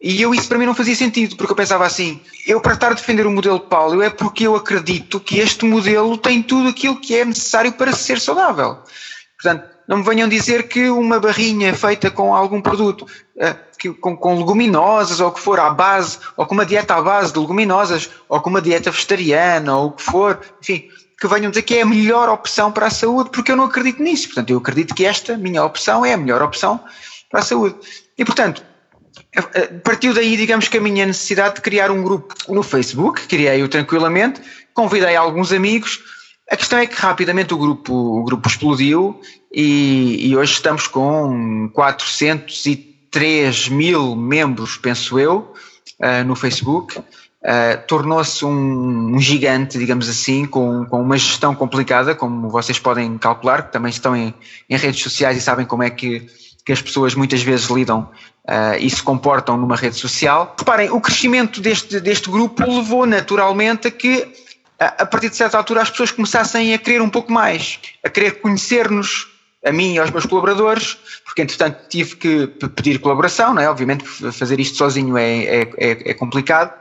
E 0.00 0.22
eu 0.22 0.32
isso 0.32 0.48
para 0.48 0.56
mim 0.56 0.64
não 0.64 0.74
fazia 0.74 0.94
sentido, 0.94 1.36
porque 1.36 1.52
eu 1.52 1.56
pensava 1.56 1.84
assim, 1.84 2.20
eu 2.46 2.60
para 2.60 2.72
estar 2.72 2.92
a 2.92 2.94
defender 2.94 3.26
o 3.26 3.30
modelo 3.30 3.60
paleo 3.60 4.00
é 4.00 4.08
porque 4.08 4.46
eu 4.46 4.56
acredito 4.56 5.20
que 5.20 5.38
este 5.38 5.66
modelo 5.66 6.16
tem 6.16 6.42
tudo 6.42 6.68
aquilo 6.68 6.98
que 6.98 7.16
é 7.16 7.24
necessário 7.24 7.72
para 7.72 7.92
ser 7.92 8.18
saudável. 8.18 8.78
Portanto, 9.36 9.68
não 9.86 9.98
me 9.98 10.04
venham 10.04 10.28
dizer 10.28 10.68
que 10.68 10.88
uma 10.88 11.18
barrinha 11.18 11.74
feita 11.74 12.10
com 12.10 12.34
algum 12.34 12.62
produto, 12.62 13.06
que, 13.76 13.92
com, 13.92 14.16
com, 14.16 14.38
leguminosas 14.38 15.18
ou 15.18 15.32
que 15.32 15.40
for 15.40 15.58
à 15.58 15.68
base, 15.68 16.18
ou 16.36 16.46
com 16.46 16.54
uma 16.54 16.64
dieta 16.64 16.94
à 16.94 17.02
base 17.02 17.32
de 17.32 17.40
leguminosas, 17.40 18.08
ou 18.28 18.40
com 18.40 18.50
uma 18.50 18.62
dieta 18.62 18.90
vegetariana, 18.90 19.76
ou 19.76 19.88
o 19.88 19.92
que 19.92 20.02
for, 20.02 20.40
enfim, 20.62 20.88
que 21.20 21.28
venham 21.28 21.50
dizer 21.50 21.62
que 21.62 21.74
é 21.74 21.82
a 21.82 21.86
melhor 21.86 22.30
opção 22.30 22.72
para 22.72 22.86
a 22.86 22.90
saúde, 22.90 23.28
porque 23.30 23.52
eu 23.52 23.56
não 23.56 23.64
acredito 23.64 24.02
nisso. 24.02 24.28
Portanto, 24.28 24.50
eu 24.50 24.58
acredito 24.58 24.94
que 24.94 25.04
esta 25.04 25.36
minha 25.36 25.62
opção 25.62 26.02
é 26.04 26.14
a 26.14 26.16
melhor 26.16 26.40
opção 26.40 26.80
para 27.30 27.40
a 27.40 27.42
saúde. 27.42 27.76
E, 28.16 28.24
portanto, 28.24 28.64
eh, 29.36 29.44
eh, 29.54 29.66
partiu 29.84 30.14
daí, 30.14 30.34
digamos 30.34 30.66
que 30.68 30.78
a 30.78 30.80
minha 30.80 31.04
necessidade 31.04 31.56
de 31.56 31.60
criar 31.60 31.90
um 31.90 32.02
grupo 32.02 32.34
no 32.48 32.62
Facebook, 32.62 33.26
criei-o 33.26 33.68
tranquilamente, 33.68 34.40
convidei 34.72 35.14
alguns 35.14 35.52
amigos. 35.52 36.00
A 36.50 36.56
questão 36.56 36.78
é 36.78 36.86
que 36.86 36.96
rapidamente 36.96 37.52
o 37.52 37.58
grupo, 37.58 37.92
o 37.92 38.24
grupo 38.24 38.48
explodiu 38.48 39.20
e, 39.52 40.30
e, 40.30 40.36
hoje 40.36 40.54
estamos 40.54 40.86
com 40.86 41.70
403 41.74 43.68
mil 43.68 44.16
membros, 44.16 44.78
penso 44.78 45.18
eu, 45.18 45.52
uh, 46.00 46.24
no 46.24 46.34
Facebook. 46.34 46.98
Uh, 47.42 47.80
Tornou-se 47.86 48.44
um, 48.44 49.14
um, 49.14 49.18
gigante, 49.18 49.78
digamos 49.78 50.10
assim, 50.10 50.44
com, 50.44 50.84
com 50.84 51.00
uma 51.00 51.16
gestão 51.16 51.54
complicada, 51.54 52.14
como 52.14 52.50
vocês 52.50 52.78
podem 52.78 53.16
calcular, 53.16 53.62
que 53.62 53.72
também 53.72 53.88
estão 53.88 54.14
em, 54.14 54.34
em 54.68 54.76
redes 54.76 55.02
sociais 55.02 55.38
e 55.38 55.40
sabem 55.40 55.64
como 55.64 55.82
é 55.82 55.88
que, 55.88 56.26
que 56.64 56.72
as 56.72 56.82
pessoas 56.82 57.14
muitas 57.14 57.42
vezes 57.42 57.70
lidam 57.70 58.10
uh, 58.46 58.76
e 58.78 58.90
se 58.90 59.02
comportam 59.02 59.56
numa 59.56 59.74
rede 59.74 59.96
social. 59.96 60.54
Reparem, 60.58 60.90
o 60.90 61.00
crescimento 61.00 61.62
deste, 61.62 61.98
deste 61.98 62.28
grupo 62.28 62.62
levou 62.62 63.06
naturalmente 63.06 63.88
a 63.88 63.90
que, 63.90 64.28
a 64.78 65.06
partir 65.06 65.30
de 65.30 65.36
certa 65.36 65.56
altura, 65.56 65.80
as 65.80 65.90
pessoas 65.90 66.10
começassem 66.10 66.74
a 66.74 66.78
querer 66.78 67.00
um 67.00 67.08
pouco 67.08 67.32
mais, 67.32 67.78
a 68.04 68.10
querer 68.10 68.42
conhecer-nos, 68.42 69.28
a 69.64 69.72
mim 69.72 69.94
e 69.94 69.98
aos 69.98 70.10
meus 70.10 70.26
colaboradores, 70.26 70.98
porque 71.24 71.42
entretanto 71.42 71.88
tive 71.88 72.16
que 72.16 72.46
pedir 72.68 72.98
colaboração, 72.98 73.54
não 73.54 73.62
é? 73.62 73.68
Obviamente 73.68 74.04
fazer 74.04 74.58
isto 74.58 74.76
sozinho 74.76 75.16
é, 75.16 75.44
é, 75.44 75.60
é, 75.76 76.10
é 76.10 76.14
complicado. 76.14 76.72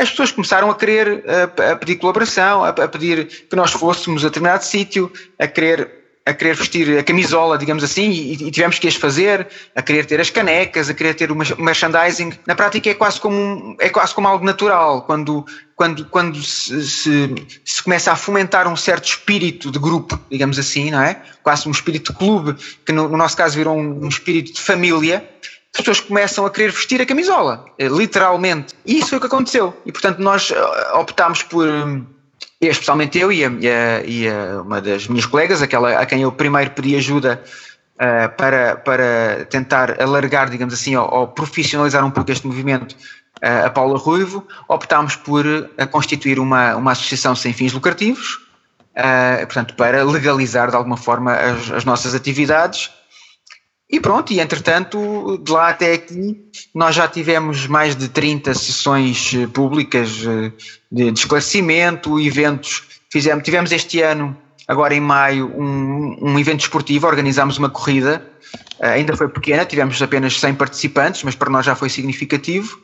As 0.00 0.08
pessoas 0.08 0.32
começaram 0.32 0.70
a 0.70 0.74
querer 0.74 1.22
a, 1.28 1.72
a 1.72 1.76
pedir 1.76 1.96
colaboração, 1.96 2.64
a, 2.64 2.70
a, 2.70 2.88
pedir 2.88 3.26
que 3.26 3.54
nós 3.54 3.70
fôssemos 3.70 4.24
a 4.24 4.28
determinado 4.28 4.64
sítio, 4.64 5.12
a 5.38 5.46
querer 5.46 6.00
a 6.24 6.34
querer 6.34 6.54
vestir 6.54 6.98
a 6.98 7.02
camisola, 7.02 7.56
digamos 7.58 7.82
assim, 7.82 8.10
e, 8.10 8.32
e, 8.34 8.50
tivemos 8.50 8.78
que 8.78 8.86
as 8.86 8.94
fazer, 8.94 9.48
a 9.74 9.82
querer 9.82 10.04
ter 10.04 10.20
as 10.20 10.30
canecas, 10.30 10.88
a 10.88 10.94
querer 10.94 11.14
ter 11.14 11.32
o 11.32 11.34
merchandising. 11.34 12.32
Na 12.46 12.54
prática 12.54 12.90
é 12.90 12.94
quase 12.94 13.18
como, 13.18 13.74
é 13.80 13.88
quase 13.88 14.14
como 14.14 14.28
algo 14.28 14.44
natural, 14.44 15.02
quando, 15.02 15.44
quando, 15.74 16.04
quando 16.04 16.40
se, 16.42 16.86
se, 16.86 17.34
se, 17.64 17.82
começa 17.82 18.12
a 18.12 18.16
fomentar 18.16 18.68
um 18.68 18.76
certo 18.76 19.06
espírito 19.06 19.70
de 19.70 19.78
grupo, 19.78 20.20
digamos 20.30 20.58
assim, 20.58 20.90
não 20.90 21.02
é? 21.02 21.20
Quase 21.42 21.66
um 21.66 21.72
espírito 21.72 22.12
de 22.12 22.18
clube, 22.18 22.54
que 22.84 22.92
no, 22.92 23.08
no 23.08 23.16
nosso 23.16 23.36
caso 23.36 23.56
virou 23.56 23.76
um, 23.76 24.04
um 24.04 24.08
espírito 24.08 24.52
de 24.52 24.60
família, 24.60 25.26
as 25.74 25.80
pessoas 25.80 26.00
começam 26.00 26.44
a 26.44 26.50
querer 26.50 26.72
vestir 26.72 27.00
a 27.00 27.06
camisola, 27.06 27.64
eh, 27.78 27.88
literalmente. 27.88 28.74
E 28.84 28.98
isso 28.98 29.10
foi 29.10 29.18
o 29.18 29.20
que 29.20 29.26
aconteceu. 29.26 29.76
E 29.86 29.92
portanto 29.92 30.18
nós 30.18 30.50
eh, 30.50 30.92
optámos 30.94 31.42
por 31.42 31.66
e 32.60 32.66
especialmente 32.66 33.18
eu 33.18 33.32
e, 33.32 33.44
a, 33.44 33.50
e, 34.04 34.28
a, 34.28 34.60
uma 34.60 34.82
das 34.82 35.08
minhas 35.08 35.24
colegas, 35.24 35.62
aquela 35.62 35.98
a 35.98 36.04
quem 36.04 36.22
eu 36.22 36.30
primeiro 36.30 36.70
pedi 36.72 36.94
ajuda 36.94 37.42
uh, 37.96 38.36
para, 38.36 38.76
para 38.76 39.46
tentar 39.48 40.00
alargar, 40.00 40.50
digamos 40.50 40.74
assim, 40.74 40.94
ou, 40.94 41.08
ou 41.10 41.28
profissionalizar 41.28 42.04
um 42.04 42.10
pouco 42.10 42.30
este 42.30 42.46
movimento, 42.46 42.92
uh, 43.42 43.66
a 43.66 43.70
Paula 43.70 43.96
Ruivo, 43.98 44.46
optámos 44.68 45.16
por 45.16 45.46
uh, 45.46 45.88
constituir 45.90 46.38
uma, 46.38 46.76
uma 46.76 46.92
associação 46.92 47.34
sem 47.34 47.54
fins 47.54 47.72
lucrativos, 47.72 48.38
portanto, 49.46 49.74
para 49.76 50.04
legalizar 50.04 50.68
de 50.68 50.76
alguma 50.76 50.96
forma 50.96 51.32
as, 51.32 51.70
as 51.70 51.84
nossas 51.86 52.14
atividades 52.14 52.90
e 53.92 53.98
pronto, 53.98 54.32
e 54.32 54.38
entretanto, 54.38 55.36
de 55.42 55.50
lá 55.50 55.70
até 55.70 55.94
aqui, 55.94 56.40
nós 56.72 56.94
já 56.94 57.08
tivemos 57.08 57.66
mais 57.66 57.96
de 57.96 58.08
30 58.08 58.54
sessões 58.54 59.34
eh, 59.34 59.48
públicas 59.48 60.22
eh, 60.24 60.52
de, 60.90 61.10
de 61.10 61.18
esclarecimento, 61.18 62.20
eventos. 62.20 62.84
Fizemos, 63.10 63.42
tivemos 63.42 63.72
este 63.72 64.00
ano, 64.00 64.36
agora 64.68 64.94
em 64.94 65.00
maio, 65.00 65.52
um, 65.60 66.16
um 66.22 66.38
evento 66.38 66.60
esportivo, 66.60 67.08
organizámos 67.08 67.58
uma 67.58 67.68
corrida, 67.68 68.24
uh, 68.78 68.84
ainda 68.84 69.16
foi 69.16 69.28
pequena, 69.28 69.64
tivemos 69.64 70.00
apenas 70.00 70.38
100 70.38 70.54
participantes, 70.54 71.24
mas 71.24 71.34
para 71.34 71.50
nós 71.50 71.66
já 71.66 71.74
foi 71.74 71.88
significativo. 71.88 72.78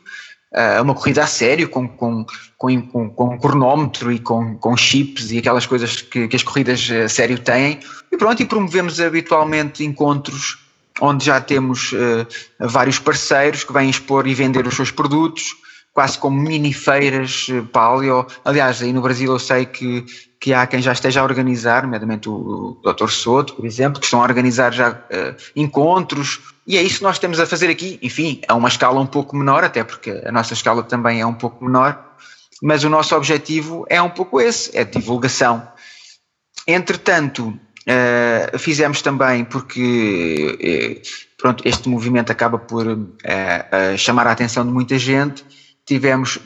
uma 0.81 0.93
corrida 0.93 1.23
a 1.23 1.27
sério, 1.27 1.69
com, 1.69 1.87
com, 1.87 2.25
com, 2.57 2.81
com, 2.81 3.09
com 3.11 3.39
cronómetro 3.39 4.11
e 4.11 4.19
com, 4.19 4.57
com 4.57 4.75
chips 4.75 5.31
e 5.31 5.37
aquelas 5.37 5.65
coisas 5.65 6.01
que, 6.01 6.27
que 6.27 6.35
as 6.35 6.43
corridas 6.43 6.89
a 6.91 7.07
sério 7.07 7.39
têm. 7.39 7.79
E 8.11 8.17
pronto, 8.17 8.41
e 8.41 8.45
promovemos 8.45 8.99
habitualmente 8.99 9.85
encontros 9.85 10.66
onde 11.01 11.25
já 11.25 11.39
temos 11.39 11.91
uh, 11.93 12.27
vários 12.59 12.99
parceiros 12.99 13.63
que 13.63 13.73
vêm 13.73 13.89
expor 13.89 14.27
e 14.27 14.33
vender 14.33 14.65
os 14.67 14.75
seus 14.75 14.91
produtos, 14.91 15.55
quase 15.93 16.17
como 16.17 16.39
mini 16.39 16.73
feiras 16.73 17.47
uh, 17.49 17.65
paleo. 17.65 18.25
Aliás, 18.43 18.81
aí 18.81 18.93
no 18.93 19.01
Brasil 19.01 19.31
eu 19.31 19.39
sei 19.39 19.65
que, 19.65 20.05
que 20.39 20.53
há 20.53 20.65
quem 20.65 20.81
já 20.81 20.91
esteja 20.91 21.21
a 21.21 21.23
organizar, 21.23 21.83
nomeadamente 21.83 22.29
o, 22.29 22.79
o 22.83 22.93
Dr. 22.93 23.09
Soto, 23.09 23.55
por 23.55 23.65
exemplo, 23.65 23.99
que 23.99 24.05
estão 24.05 24.21
a 24.21 24.23
organizar 24.23 24.73
já 24.73 24.91
uh, 24.91 25.35
encontros, 25.55 26.39
e 26.67 26.77
é 26.77 26.83
isso 26.83 26.97
que 26.97 27.03
nós 27.03 27.17
temos 27.17 27.39
a 27.39 27.45
fazer 27.45 27.69
aqui. 27.69 27.97
Enfim, 28.01 28.41
a 28.47 28.53
uma 28.53 28.67
escala 28.67 28.99
um 28.99 29.05
pouco 29.05 29.35
menor, 29.35 29.63
até 29.63 29.83
porque 29.83 30.21
a 30.25 30.31
nossa 30.31 30.53
escala 30.53 30.83
também 30.83 31.21
é 31.21 31.25
um 31.25 31.33
pouco 31.33 31.63
menor, 31.63 31.97
mas 32.61 32.83
o 32.83 32.89
nosso 32.89 33.15
objetivo 33.15 33.85
é 33.89 34.01
um 34.01 34.09
pouco 34.09 34.41
esse, 34.41 34.77
é 34.77 34.83
divulgação. 34.83 35.65
Entretanto, 36.67 37.57
Uh, 37.87 38.57
fizemos 38.59 39.01
também 39.01 39.45
porque 39.45 40.99
uh, 41.01 41.07
pronto, 41.37 41.65
este 41.65 41.87
movimento 41.87 42.29
acaba 42.29 42.57
por 42.57 42.85
uh, 42.85 43.97
chamar 43.97 44.27
a 44.27 44.33
atenção 44.33 44.65
de 44.65 44.71
muita 44.71 44.99
gente. 44.99 45.45
Tivemos, 45.85 46.37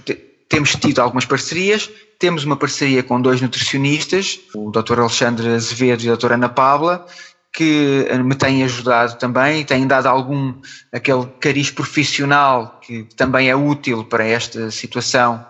temos 0.48 0.76
tido 0.76 1.00
algumas 1.00 1.26
parcerias, 1.26 1.90
temos 2.20 2.44
uma 2.44 2.56
parceria 2.56 3.02
com 3.02 3.20
dois 3.20 3.42
nutricionistas, 3.42 4.40
o 4.54 4.70
Dr. 4.70 5.00
Alexandre 5.00 5.50
Azevedo 5.50 6.04
e 6.04 6.12
a 6.12 6.16
Dra. 6.16 6.36
Ana 6.36 6.48
Paula, 6.48 7.08
que 7.52 8.08
me 8.24 8.36
têm 8.36 8.64
ajudado 8.64 9.18
também, 9.18 9.66
têm 9.66 9.88
dado 9.88 10.06
algum 10.06 10.54
aquele 10.92 11.26
cariz 11.40 11.72
profissional 11.72 12.80
que 12.84 13.08
também 13.18 13.50
é 13.50 13.56
útil 13.56 14.04
para 14.04 14.24
esta 14.24 14.70
situação 14.70 15.44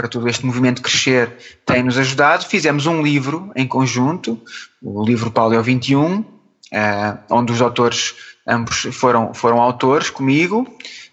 para 0.00 0.08
todo 0.08 0.26
este 0.30 0.46
movimento 0.46 0.80
crescer 0.80 1.36
tem 1.66 1.82
nos 1.82 1.98
ajudado. 1.98 2.46
Fizemos 2.46 2.86
um 2.86 3.02
livro 3.02 3.52
em 3.54 3.66
conjunto, 3.66 4.40
o 4.82 5.04
livro 5.04 5.30
Paleo 5.30 5.62
21, 5.62 6.24
eh, 6.72 7.18
onde 7.28 7.52
os 7.52 7.60
autores 7.60 8.14
ambos 8.48 8.86
foram, 8.92 9.34
foram 9.34 9.60
autores 9.60 10.08
comigo, 10.08 10.66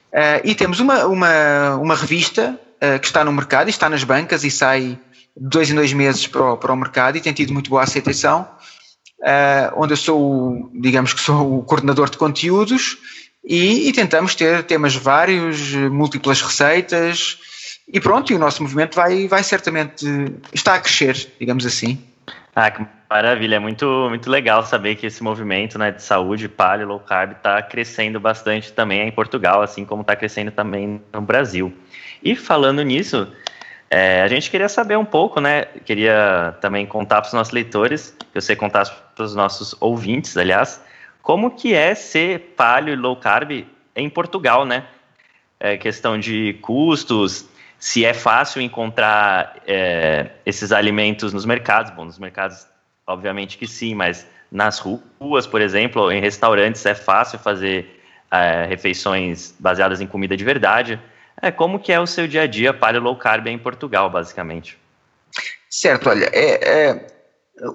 eh, 0.09 0.41
e 0.45 0.55
temos 0.55 0.79
uma, 0.79 1.05
uma, 1.05 1.75
uma 1.75 1.95
revista 1.95 2.57
eh, 2.79 2.97
que 2.97 3.07
está 3.07 3.25
no 3.25 3.33
mercado 3.33 3.67
e 3.67 3.71
está 3.71 3.89
nas 3.89 4.05
bancas 4.05 4.45
e 4.45 4.49
sai 4.49 4.97
de 5.35 5.49
dois 5.49 5.69
em 5.69 5.75
dois 5.75 5.91
meses 5.91 6.25
para 6.25 6.53
o, 6.53 6.57
para 6.57 6.71
o 6.71 6.77
mercado 6.77 7.17
e 7.17 7.21
tem 7.21 7.33
tido 7.33 7.51
muito 7.51 7.69
boa 7.69 7.83
aceitação, 7.83 8.47
onde 9.75 9.91
eu 9.91 9.97
sou, 9.97 10.71
digamos 10.73 11.11
que 11.11 11.19
sou 11.19 11.59
o 11.59 11.63
coordenador 11.63 12.09
de 12.09 12.17
conteúdos 12.17 12.97
e, 13.43 13.89
e 13.89 13.91
tentamos 13.91 14.33
ter 14.33 14.63
temas 14.63 14.95
vários, 14.95 15.73
múltiplas 15.73 16.41
receitas, 16.41 17.37
e 17.87 17.99
pronto, 17.99 18.33
e 18.33 18.35
o 18.35 18.39
nosso 18.39 18.61
movimento 18.61 18.95
vai, 18.95 19.27
vai 19.27 19.43
certamente, 19.43 20.05
está 20.51 20.75
a 20.75 20.79
crescer, 20.79 21.33
digamos 21.39 21.65
assim. 21.65 22.03
Ah, 22.53 22.69
que 22.69 22.85
maravilha, 23.09 23.55
é 23.55 23.59
muito, 23.59 23.85
muito 24.09 24.29
legal 24.29 24.65
saber 24.65 24.95
que 24.95 25.05
esse 25.05 25.23
movimento 25.23 25.79
né, 25.79 25.91
de 25.91 26.01
saúde, 26.01 26.49
paleo, 26.49 26.87
low 26.87 26.99
carb, 26.99 27.33
está 27.33 27.61
crescendo 27.61 28.19
bastante 28.19 28.73
também 28.73 29.07
em 29.07 29.11
Portugal, 29.11 29.61
assim 29.61 29.85
como 29.85 30.01
está 30.01 30.15
crescendo 30.15 30.51
também 30.51 31.01
no 31.13 31.21
Brasil. 31.21 31.71
E 32.21 32.35
falando 32.35 32.81
nisso, 32.81 33.31
é, 33.89 34.21
a 34.21 34.27
gente 34.27 34.51
queria 34.51 34.67
saber 34.67 34.97
um 34.97 35.05
pouco, 35.05 35.39
né? 35.39 35.65
Queria 35.85 36.57
também 36.59 36.85
contar 36.85 37.21
para 37.21 37.27
os 37.27 37.33
nossos 37.33 37.53
leitores, 37.53 38.13
que 38.33 38.41
você 38.41 38.55
contasse 38.55 38.91
para 39.15 39.23
os 39.23 39.33
nossos 39.33 39.75
ouvintes, 39.79 40.35
aliás, 40.35 40.81
como 41.21 41.51
que 41.51 41.73
é 41.73 41.95
ser 41.95 42.53
paleo 42.57 42.93
e 42.93 42.97
low 42.97 43.15
carb 43.15 43.65
em 43.95 44.09
Portugal, 44.09 44.65
né? 44.65 44.83
É, 45.59 45.77
questão 45.77 46.19
de 46.19 46.57
custos, 46.61 47.47
se 47.79 48.05
é 48.05 48.13
fácil 48.13 48.61
encontrar 48.61 49.57
é, 49.67 50.31
esses 50.45 50.71
alimentos 50.71 51.33
nos 51.33 51.45
mercados. 51.45 51.91
Bom, 51.91 52.05
nos 52.05 52.17
mercados, 52.17 52.65
obviamente 53.05 53.57
que 53.57 53.67
sim, 53.67 53.93
mas 53.93 54.25
nas 54.51 54.79
ruas, 54.79 55.45
por 55.45 55.61
exemplo, 55.61 56.11
em 56.11 56.21
restaurantes 56.21 56.85
é 56.85 56.95
fácil 56.95 57.37
fazer 57.39 58.01
é, 58.31 58.65
refeições 58.65 59.53
baseadas 59.59 60.01
em 60.01 60.07
comida 60.07 60.35
de 60.35 60.43
verdade. 60.43 60.99
É, 61.41 61.51
como 61.51 61.79
que 61.79 61.91
é 61.91 61.99
o 61.99 62.07
seu 62.07 62.27
dia 62.27 62.43
a 62.43 62.47
dia 62.47 62.73
paleo 62.73 63.01
low 63.01 63.15
carb 63.15 63.47
em 63.47 63.57
Portugal, 63.57 64.09
basicamente? 64.09 64.77
Certo, 65.69 66.09
olha, 66.09 66.29
é, 66.33 66.89
é 66.89 67.07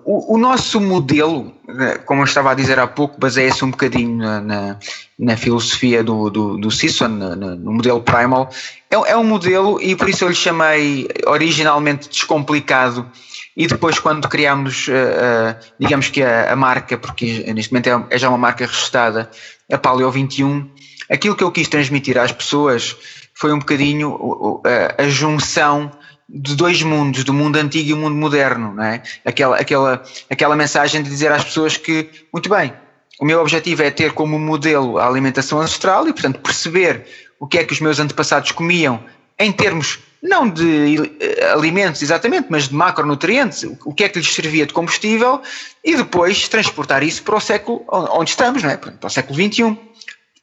o, 0.05 0.35
o, 0.35 0.38
nosso 0.38 0.81
modelo, 0.81 1.53
né, 1.66 1.97
como 2.07 2.21
eu 2.21 2.25
estava 2.25 2.53
a 2.53 2.55
dizer 2.55 2.79
há 2.79 2.87
pouco, 2.87 3.18
baseia-se 3.18 3.64
um 3.64 3.71
bocadinho 3.71 4.16
na, 4.16 4.40
na, 4.40 4.79
na 5.18 5.37
filosofia 5.37 6.05
do, 6.05 6.31
do, 6.31 6.57
do 6.57 6.71
Sisson, 6.71 7.09
na, 7.09 7.35
no 7.35 7.73
modelo 7.73 8.01
Primal. 8.01 8.49
É, 8.88 8.95
é, 8.95 9.16
um 9.16 9.25
modelo, 9.25 9.81
e 9.83 9.97
por 9.97 10.09
isso 10.09 10.25
eu 10.25 10.29
lhe 10.29 10.35
chamei 10.37 11.09
originalmente 11.27 12.09
descomplicado, 12.09 13.11
e 13.57 13.66
depois 13.66 13.99
quando 13.99 14.29
criámos, 14.29 14.87
uh, 14.87 14.92
uh, 14.92 15.73
digamos 15.81 16.09
que 16.09 16.23
a, 16.23 16.53
a, 16.53 16.57
marca, 16.57 16.97
porque 16.97 17.53
neste 17.53 17.73
momento 17.73 17.88
é, 17.88 18.14
é, 18.14 18.18
já 18.18 18.29
uma 18.29 18.38
marca 18.38 18.64
registrada, 18.64 19.29
a 19.71 19.79
Paleo 19.79 20.11
21, 20.12 20.71
aquilo 21.11 21.35
que 21.35 21.42
eu 21.42 21.51
quis 21.51 21.66
transmitir 21.66 22.16
às 22.18 22.31
pessoas 22.31 22.97
foi 23.35 23.53
um 23.53 23.59
bocadinho 23.59 24.61
a 24.99 25.09
junção 25.09 25.90
de 26.33 26.57
dois 26.57 26.83
mundos, 26.83 27.25
do 27.25 27.35
mundo 27.35 27.57
antigo 27.57 27.90
e 27.90 27.92
o 27.92 27.97
mundo 27.97 28.16
moderno, 28.16 28.73
não 28.75 28.83
é? 28.83 29.03
Aquela, 29.23 29.57
aquela, 29.57 30.03
aquela 30.31 30.57
mensagem 30.57 31.03
de 31.03 31.11
dizer 31.11 31.31
às 31.31 31.45
pessoas 31.45 31.77
que, 31.77 32.09
muito 32.33 32.49
bem, 32.49 32.73
o 33.21 33.25
meu 33.25 33.40
objetivo 33.40 33.83
é 33.83 33.90
ter 33.90 34.12
como 34.12 34.38
modelo 34.38 34.99
a 34.99 35.07
alimentação 35.07 35.61
ancestral 35.61 36.09
e, 36.09 36.12
portanto, 36.12 36.40
perceber 36.40 37.07
o 37.38 37.47
que 37.47 37.59
é 37.59 37.64
que 37.64 37.73
os 37.73 37.81
meus 37.81 38.01
antepassados 38.01 38.51
comiam 38.51 39.05
em 39.38 39.53
termos 39.53 39.99
não 40.23 40.49
de 40.49 41.12
eh, 41.21 41.51
alimentos 41.53 42.01
exatamente, 42.01 42.47
mas 42.49 42.68
de 42.68 42.75
macronutrientes, 42.75 43.64
o 43.85 43.92
que 43.92 44.05
é 44.05 44.09
que 44.09 44.18
lhes 44.18 44.33
servia 44.33 44.64
de 44.64 44.73
combustível 44.73 45.42
e 45.85 45.97
depois 45.97 46.49
transportar 46.49 47.03
isso 47.03 47.23
para 47.25 47.37
o 47.37 47.40
século 47.40 47.85
onde 47.88 48.31
estamos, 48.31 48.62
não 48.62 48.71
é? 48.71 48.77
para 48.77 49.07
o 49.07 49.11
século 49.11 49.35
XXI 49.35 49.77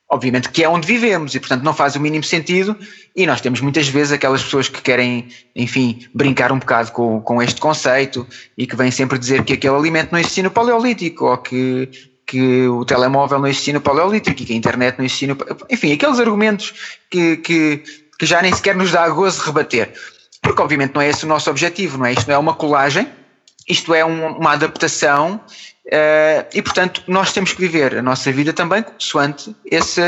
obviamente 0.09 0.49
que 0.49 0.63
é 0.63 0.69
onde 0.69 0.87
vivemos 0.87 1.35
e 1.35 1.39
portanto 1.39 1.63
não 1.63 1.73
faz 1.73 1.95
o 1.95 1.99
mínimo 1.99 2.23
sentido 2.23 2.75
e 3.15 3.27
nós 3.27 3.39
temos 3.39 3.61
muitas 3.61 3.87
vezes 3.87 4.11
aquelas 4.11 4.43
pessoas 4.43 4.67
que 4.67 4.81
querem, 4.81 5.27
enfim, 5.55 6.07
brincar 6.13 6.51
um 6.51 6.57
bocado 6.57 6.91
com, 6.91 7.21
com 7.21 7.41
este 7.41 7.61
conceito 7.61 8.25
e 8.57 8.65
que 8.65 8.75
vêm 8.75 8.89
sempre 8.89 9.19
dizer 9.19 9.43
que 9.43 9.53
aquele 9.53 9.75
alimento 9.75 10.11
não 10.11 10.19
existia 10.19 10.43
no 10.43 10.49
paleolítico 10.49 11.25
ou 11.25 11.37
que, 11.37 11.89
que 12.25 12.67
o 12.67 12.83
telemóvel 12.83 13.39
não 13.39 13.47
existia 13.47 13.73
no 13.73 13.81
paleolítico 13.81 14.41
e 14.41 14.45
que 14.45 14.53
a 14.53 14.55
internet 14.55 14.97
não 14.97 15.05
existia 15.05 15.27
no... 15.27 15.37
Enfim, 15.69 15.93
aqueles 15.93 16.19
argumentos 16.19 16.73
que, 17.09 17.37
que, 17.37 17.83
que 18.17 18.25
já 18.25 18.41
nem 18.41 18.53
sequer 18.53 18.75
nos 18.75 18.91
dá 18.91 19.07
gozo 19.09 19.41
rebater. 19.43 19.93
Porque 20.41 20.61
obviamente 20.61 20.95
não 20.95 21.01
é 21.01 21.09
esse 21.09 21.25
o 21.25 21.27
nosso 21.27 21.49
objetivo, 21.49 21.97
não 21.97 22.05
é? 22.05 22.13
Isto 22.13 22.27
não 22.27 22.35
é 22.35 22.37
uma 22.37 22.53
colagem, 22.55 23.07
isto 23.67 23.93
é 23.93 24.03
um, 24.03 24.37
uma 24.37 24.53
adaptação 24.53 25.39
Uh, 25.89 26.45
e, 26.53 26.61
portanto, 26.61 27.01
nós 27.07 27.33
temos 27.33 27.51
que 27.51 27.59
viver 27.59 27.97
a 27.97 28.01
nossa 28.01 28.31
vida 28.31 28.53
também 28.53 28.83
consoante 28.83 29.55
essa, 29.71 30.03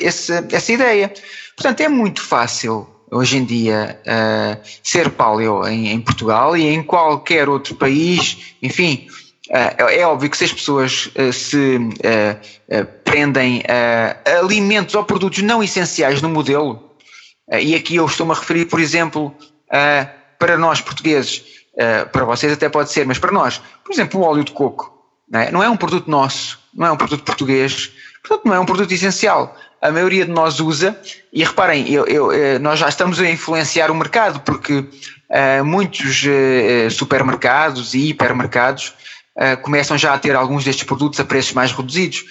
essa, 0.00 0.46
essa 0.50 0.72
ideia. 0.72 1.12
Portanto, 1.54 1.82
é 1.82 1.88
muito 1.88 2.22
fácil 2.22 2.88
hoje 3.10 3.36
em 3.36 3.44
dia 3.44 4.00
uh, 4.00 4.60
ser 4.82 5.10
paleo 5.10 5.68
em, 5.68 5.88
em, 5.88 6.00
Portugal 6.00 6.56
e 6.56 6.66
em 6.66 6.82
qualquer 6.82 7.50
outro 7.50 7.74
país, 7.74 8.56
enfim. 8.62 9.08
Uh, 9.50 9.84
é 9.90 10.06
óbvio 10.06 10.30
que 10.30 10.38
se 10.38 10.44
as 10.44 10.52
pessoas 10.54 11.10
se 11.32 11.78
prendem 13.04 13.62
a 13.68 14.38
alimentos 14.40 14.94
ou 14.94 15.04
produtos 15.04 15.42
não 15.42 15.62
essenciais 15.62 16.22
no 16.22 16.30
modelo, 16.30 16.96
e 17.60 17.74
aqui 17.74 17.96
eu 17.96 18.06
estou-me 18.06 18.32
a 18.32 18.34
referir, 18.34 18.64
por 18.64 18.80
exemplo, 18.80 19.32
para 20.36 20.58
nós 20.58 20.80
portugueses, 20.80 21.44
para 22.10 22.24
vocês 22.24 22.52
até 22.52 22.68
pode 22.68 22.90
ser, 22.90 23.06
mas 23.06 23.20
para 23.20 23.30
nós, 23.30 23.62
por 23.84 23.92
exemplo, 23.92 24.20
o 24.20 24.24
óleo 24.24 24.42
de 24.42 24.50
coco 24.50 24.95
não 25.28 25.40
é? 25.40 25.50
não 25.50 25.62
é 25.62 25.68
um 25.68 25.76
produto 25.76 26.10
nosso, 26.10 26.58
não 26.74 26.86
é 26.86 26.92
um 26.92 26.96
produto 26.96 27.22
português, 27.24 27.90
portanto 28.22 28.46
não 28.46 28.54
é 28.54 28.60
um 28.60 28.66
produto 28.66 28.92
essencial. 28.92 29.56
A 29.80 29.90
maioria 29.90 30.24
de 30.24 30.30
nós 30.30 30.58
usa, 30.58 30.98
e 31.32 31.44
reparem, 31.44 31.88
eu, 31.90 32.06
eu, 32.06 32.32
eh, 32.32 32.58
nós 32.58 32.78
já 32.78 32.88
estamos 32.88 33.20
a 33.20 33.30
influenciar 33.30 33.90
o 33.90 33.94
mercado, 33.94 34.40
porque 34.40 34.78
uh, 34.78 35.64
muitos 35.64 36.24
uh, 36.24 36.90
supermercados 36.90 37.94
e 37.94 38.08
hipermercados 38.08 38.94
uh, 39.36 39.60
começam 39.62 39.98
já 39.98 40.14
a 40.14 40.18
ter 40.18 40.34
alguns 40.34 40.64
destes 40.64 40.84
produtos 40.84 41.20
a 41.20 41.24
preços 41.24 41.52
mais 41.52 41.72
reduzidos. 41.72 42.24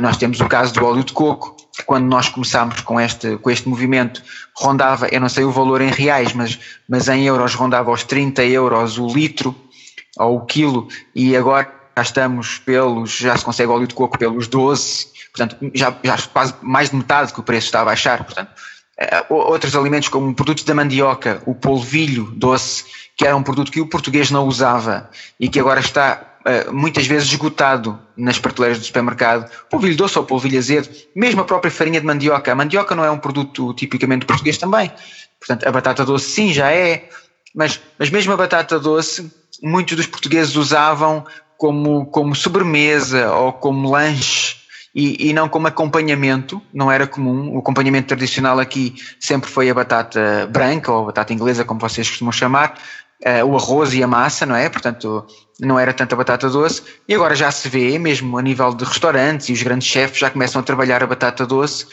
nós 0.00 0.16
temos 0.16 0.40
o 0.40 0.46
caso 0.46 0.72
do 0.74 0.84
óleo 0.84 1.02
de 1.02 1.12
coco, 1.12 1.56
que 1.76 1.82
quando 1.82 2.04
nós 2.04 2.28
começámos 2.28 2.80
com 2.82 3.00
este, 3.00 3.36
com 3.38 3.50
este 3.50 3.68
movimento, 3.68 4.22
rondava, 4.56 5.08
eu 5.10 5.20
não 5.20 5.28
sei 5.28 5.44
o 5.44 5.50
valor 5.50 5.80
em 5.80 5.90
reais, 5.90 6.32
mas, 6.32 6.58
mas 6.88 7.08
em 7.08 7.24
euros 7.24 7.54
rondava 7.54 7.90
aos 7.90 8.04
30 8.04 8.44
euros 8.44 8.98
o 8.98 9.08
litro 9.08 9.56
ou 10.16 10.36
o 10.36 10.46
quilo, 10.46 10.86
e 11.12 11.36
agora 11.36 11.83
já 11.96 12.02
estamos 12.02 12.58
pelos, 12.58 13.16
já 13.16 13.36
se 13.36 13.44
consegue 13.44 13.70
óleo 13.70 13.86
de 13.86 13.94
coco 13.94 14.18
pelos 14.18 14.48
12, 14.48 15.06
portanto, 15.32 15.56
já, 15.74 15.96
já 16.02 16.18
quase 16.32 16.54
mais 16.62 16.90
de 16.90 16.96
metade 16.96 17.32
que 17.32 17.40
o 17.40 17.42
preço 17.42 17.66
está 17.66 17.80
a 17.80 17.84
baixar, 17.84 18.24
portanto, 18.24 18.50
eh, 18.96 19.24
outros 19.28 19.74
alimentos 19.74 20.08
como 20.08 20.34
produtos 20.34 20.64
da 20.64 20.74
mandioca, 20.74 21.42
o 21.46 21.54
polvilho 21.54 22.24
doce, 22.36 22.84
que 23.16 23.26
era 23.26 23.36
um 23.36 23.42
produto 23.42 23.70
que 23.70 23.80
o 23.80 23.86
português 23.86 24.30
não 24.30 24.46
usava 24.46 25.10
e 25.38 25.48
que 25.48 25.58
agora 25.58 25.80
está 25.80 26.34
uh, 26.44 26.72
muitas 26.72 27.06
vezes 27.06 27.28
esgotado 27.28 27.98
nas 28.16 28.38
prateleiras 28.38 28.78
do 28.78 28.84
supermercado, 28.84 29.50
polvilho 29.70 29.96
doce 29.96 30.18
ou 30.18 30.24
polvilho 30.24 30.58
azedo, 30.58 30.88
mesmo 31.14 31.40
a 31.40 31.44
própria 31.44 31.70
farinha 31.70 32.00
de 32.00 32.06
mandioca. 32.06 32.52
A 32.52 32.54
mandioca 32.54 32.94
não 32.94 33.04
é 33.04 33.10
um 33.10 33.18
produto 33.18 33.72
tipicamente 33.74 34.26
português 34.26 34.58
também. 34.58 34.92
Portanto, 35.38 35.66
a 35.66 35.72
batata 35.72 36.04
doce 36.04 36.30
sim, 36.30 36.52
já 36.52 36.70
é, 36.70 37.08
mas, 37.54 37.80
mas 37.98 38.10
mesmo 38.10 38.32
a 38.32 38.36
batata 38.36 38.78
doce, 38.78 39.30
muitos 39.62 39.96
dos 39.96 40.06
portugueses 40.06 40.56
usavam 40.56 41.24
como, 41.64 42.04
como 42.04 42.34
sobremesa 42.34 43.32
ou 43.32 43.50
como 43.50 43.90
lanche 43.90 44.56
e, 44.94 45.30
e, 45.30 45.32
não 45.32 45.48
como 45.48 45.66
acompanhamento, 45.66 46.60
não 46.74 46.92
era 46.92 47.06
comum. 47.06 47.56
O 47.56 47.60
acompanhamento 47.60 48.08
tradicional 48.08 48.60
aqui 48.60 48.94
sempre 49.18 49.48
foi 49.48 49.70
a 49.70 49.74
batata 49.74 50.46
branca 50.52 50.92
ou 50.92 51.04
a 51.04 51.06
batata 51.06 51.32
inglesa, 51.32 51.64
como 51.64 51.80
vocês 51.80 52.06
costumam 52.06 52.32
chamar, 52.32 52.78
uh, 53.24 53.46
o 53.46 53.56
arroz 53.56 53.94
e 53.94 54.02
a 54.02 54.06
massa, 54.06 54.44
não 54.44 54.54
é? 54.54 54.68
Portanto, 54.68 55.26
não 55.58 55.80
era 55.80 55.94
tanta 55.94 56.14
batata 56.14 56.50
doce. 56.50 56.82
E 57.08 57.14
agora 57.14 57.34
já 57.34 57.50
se 57.50 57.66
vê, 57.66 57.98
mesmo 57.98 58.36
a 58.36 58.42
nível 58.42 58.74
de 58.74 58.84
restaurantes, 58.84 59.48
e 59.48 59.52
os 59.54 59.62
grandes 59.62 59.88
chefes 59.88 60.18
já 60.18 60.28
começam 60.28 60.60
a 60.60 60.62
trabalhar 60.62 61.02
a 61.02 61.06
batata 61.06 61.46
doce. 61.46 61.86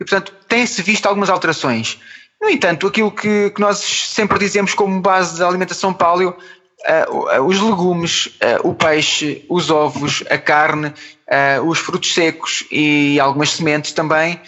E, 0.00 0.04
portanto, 0.04 0.34
tem-se 0.48 0.82
visto 0.82 1.06
algumas 1.06 1.30
alterações. 1.30 2.00
No 2.40 2.50
entanto, 2.50 2.88
aquilo 2.88 3.12
que, 3.12 3.50
que 3.50 3.60
nós 3.60 3.78
sempre 3.78 4.36
dizemos 4.40 4.74
como 4.74 5.00
base 5.00 5.38
da 5.38 5.46
alimentação 5.46 5.94
paleo 5.94 6.36
Uh, 6.84 7.42
os 7.42 7.60
legumes, 7.60 8.26
uh, 8.26 8.68
o 8.68 8.74
peixe, 8.74 9.44
os 9.48 9.70
ovos, 9.70 10.24
a 10.28 10.36
carne, 10.36 10.88
uh, 10.88 11.62
os 11.64 11.78
frutos 11.78 12.12
secos 12.12 12.64
e 12.72 13.20
algumas 13.20 13.52
sementes 13.52 13.92
também, 13.92 14.40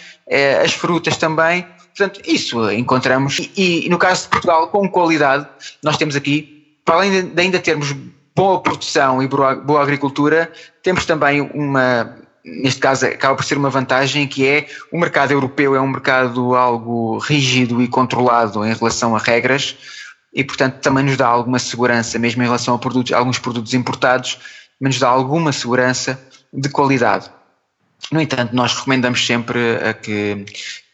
as 0.63 0.73
frutas 0.73 1.15
também. 1.17 1.65
Portanto, 1.95 2.19
isso 2.25 2.69
encontramos. 2.71 3.39
E, 3.55 3.85
e, 3.85 3.89
no 3.89 3.97
caso 3.97 4.23
de 4.23 4.29
Portugal, 4.29 4.67
com 4.67 4.89
qualidade, 4.89 5.47
nós 5.81 5.95
temos 5.95 6.15
aqui, 6.15 6.77
para 6.83 6.95
além 6.95 7.29
de 7.29 7.41
ainda 7.41 7.59
termos 7.59 7.95
boa 8.35 8.59
produção 8.59 9.23
e 9.23 9.27
boa, 9.27 9.55
boa 9.55 9.81
agricultura, 9.81 10.51
temos 10.83 11.05
também 11.05 11.39
uma, 11.39 12.17
neste 12.43 12.81
caso 12.81 13.05
acaba 13.05 13.35
por 13.35 13.45
ser 13.45 13.57
uma 13.57 13.69
vantagem 13.69 14.27
que 14.27 14.45
é 14.45 14.67
o 14.91 14.99
mercado 14.99 15.31
europeu 15.31 15.73
é 15.73 15.79
um 15.79 15.87
mercado 15.87 16.53
algo 16.53 17.17
rígido 17.17 17.81
e 17.81 17.87
controlado 17.87 18.65
em 18.65 18.73
relação 18.73 19.15
a 19.15 19.19
regras 19.19 19.77
e, 20.35 20.43
portanto, 20.43 20.81
também 20.81 21.05
nos 21.05 21.15
dá 21.15 21.27
alguma 21.27 21.57
segurança, 21.57 22.19
mesmo 22.19 22.43
em 22.43 22.45
relação 22.45 22.75
a, 22.75 22.77
produtos, 22.77 23.13
a 23.13 23.17
alguns 23.17 23.39
produtos 23.39 23.73
importados, 23.73 24.37
mas 24.79 24.95
nos 24.95 24.99
dá 24.99 25.07
alguma 25.07 25.53
segurança 25.53 26.19
de 26.51 26.67
qualidade. 26.67 27.31
No 28.11 28.19
entanto, 28.19 28.53
nós 28.53 28.73
recomendamos 28.75 29.25
sempre 29.25 29.77
a 29.77 29.93
que, 29.93 30.45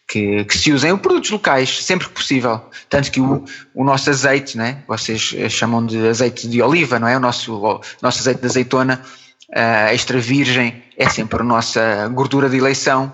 que, 0.08 0.46
que, 0.46 0.58
se 0.58 0.72
usem 0.72 0.96
produtos 0.96 1.32
locais, 1.32 1.84
sempre 1.84 2.08
que 2.08 2.14
possível. 2.14 2.62
Tanto 2.88 3.12
que 3.12 3.20
o, 3.20 3.44
o 3.74 3.84
nosso 3.84 4.12
azeite, 4.12 4.56
né? 4.56 4.84
vocês 4.88 5.36
chamam 5.50 5.84
de 5.84 6.08
azeite 6.08 6.48
de 6.48 6.62
oliva, 6.62 7.00
não 7.00 7.08
é? 7.08 7.18
O 7.18 7.20
nosso, 7.20 7.56
o 7.56 7.82
nosso 8.00 8.20
azeite 8.20 8.42
de 8.42 8.46
azeitona 8.46 9.02
uh, 9.50 9.92
extra 9.92 10.20
virgem 10.20 10.84
é 10.96 11.10
sempre 11.10 11.42
a 11.42 11.44
nossa 11.44 12.08
gordura 12.10 12.48
de 12.48 12.58
eleição 12.58 13.12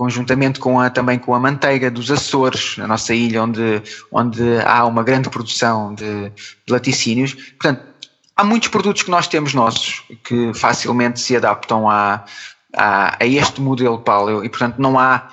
conjuntamente 0.00 0.58
com 0.58 0.80
a, 0.80 0.88
também 0.88 1.18
com 1.18 1.34
a 1.34 1.38
manteiga 1.38 1.90
dos 1.90 2.10
Açores, 2.10 2.78
a 2.78 2.86
nossa 2.86 3.12
ilha 3.12 3.42
onde, 3.42 3.82
onde 4.10 4.42
há 4.64 4.86
uma 4.86 5.02
grande 5.02 5.28
produção 5.28 5.94
de, 5.94 6.30
de 6.30 6.72
laticínios. 6.72 7.34
Portanto, 7.34 7.82
há 8.34 8.42
muitos 8.42 8.70
produtos 8.70 9.02
que 9.02 9.10
nós 9.10 9.28
temos 9.28 9.52
nossos 9.52 10.02
que 10.24 10.54
facilmente 10.54 11.20
se 11.20 11.36
adaptam 11.36 11.86
a, 11.86 12.24
a, 12.74 13.22
a 13.22 13.26
este 13.26 13.60
modelo 13.60 13.98
paleo 13.98 14.42
e, 14.42 14.48
portanto, 14.48 14.78
não 14.78 14.98
há 14.98 15.28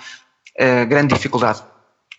uh, 0.60 0.86
grande 0.86 1.14
dificuldade. 1.14 1.64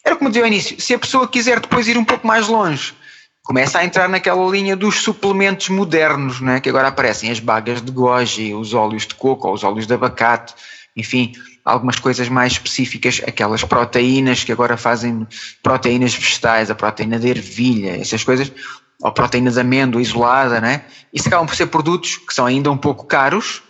Era 0.03 0.17
como 0.17 0.31
dizia 0.31 0.45
ao 0.45 0.49
início, 0.49 0.81
se 0.81 0.95
a 0.95 0.99
pessoa 0.99 1.29
quiser 1.29 1.61
depois 1.61 1.87
ir 1.87 1.99
um 1.99 2.05
pouco 2.05 2.27
mais 2.27 2.49
longe, 2.49 2.95
começa 3.43 3.79
a 3.79 3.85
entrar 3.85 4.09
naquela 4.09 4.51
linha 4.51 4.75
dos 4.75 5.03
suplementos 5.03 5.69
modernos, 5.69 6.41
não 6.41 6.53
é? 6.53 6.61
que 6.63 6.71
agora 6.71 6.89
aparecem 6.89 7.31
as 7.31 7.41
bagas 7.41 7.83
de 7.83 7.93
goji, 7.93 8.55
os 8.55 8.73
óleos 8.73 9.07
de 9.07 9.15
coco, 9.15 9.53
os 9.53 9.63
óleos 9.63 9.87
de 9.87 9.93
abacate, 9.93 10.55
enfim, 10.97 11.35
algumas 11.69 11.99
coisas 11.99 12.29
mais 12.29 12.53
específicas, 12.53 13.21
aquelas 13.27 13.63
proteínas 13.63 14.45
que 14.45 14.53
agora 14.53 14.77
fazem 14.77 15.27
proteínas 15.63 16.15
vegetais, 16.15 16.71
a 16.71 16.75
proteína 16.75 17.19
de 17.19 17.29
ervilha, 17.29 18.01
essas 18.01 18.25
coisas, 18.25 18.53
ou 19.01 19.13
proteína 19.13 19.51
de 19.51 19.61
amêndoa 19.61 20.03
isolada, 20.03 20.61
né? 20.61 20.85
Isso 21.13 21.29
acabam 21.29 21.47
por 21.47 21.55
ser 21.55 21.67
produtos 21.67 22.17
que 22.17 22.35
são 22.35 22.47
ainda 22.47 22.71
um 22.71 22.77
pouco 22.77 23.05
caros, 23.07 23.63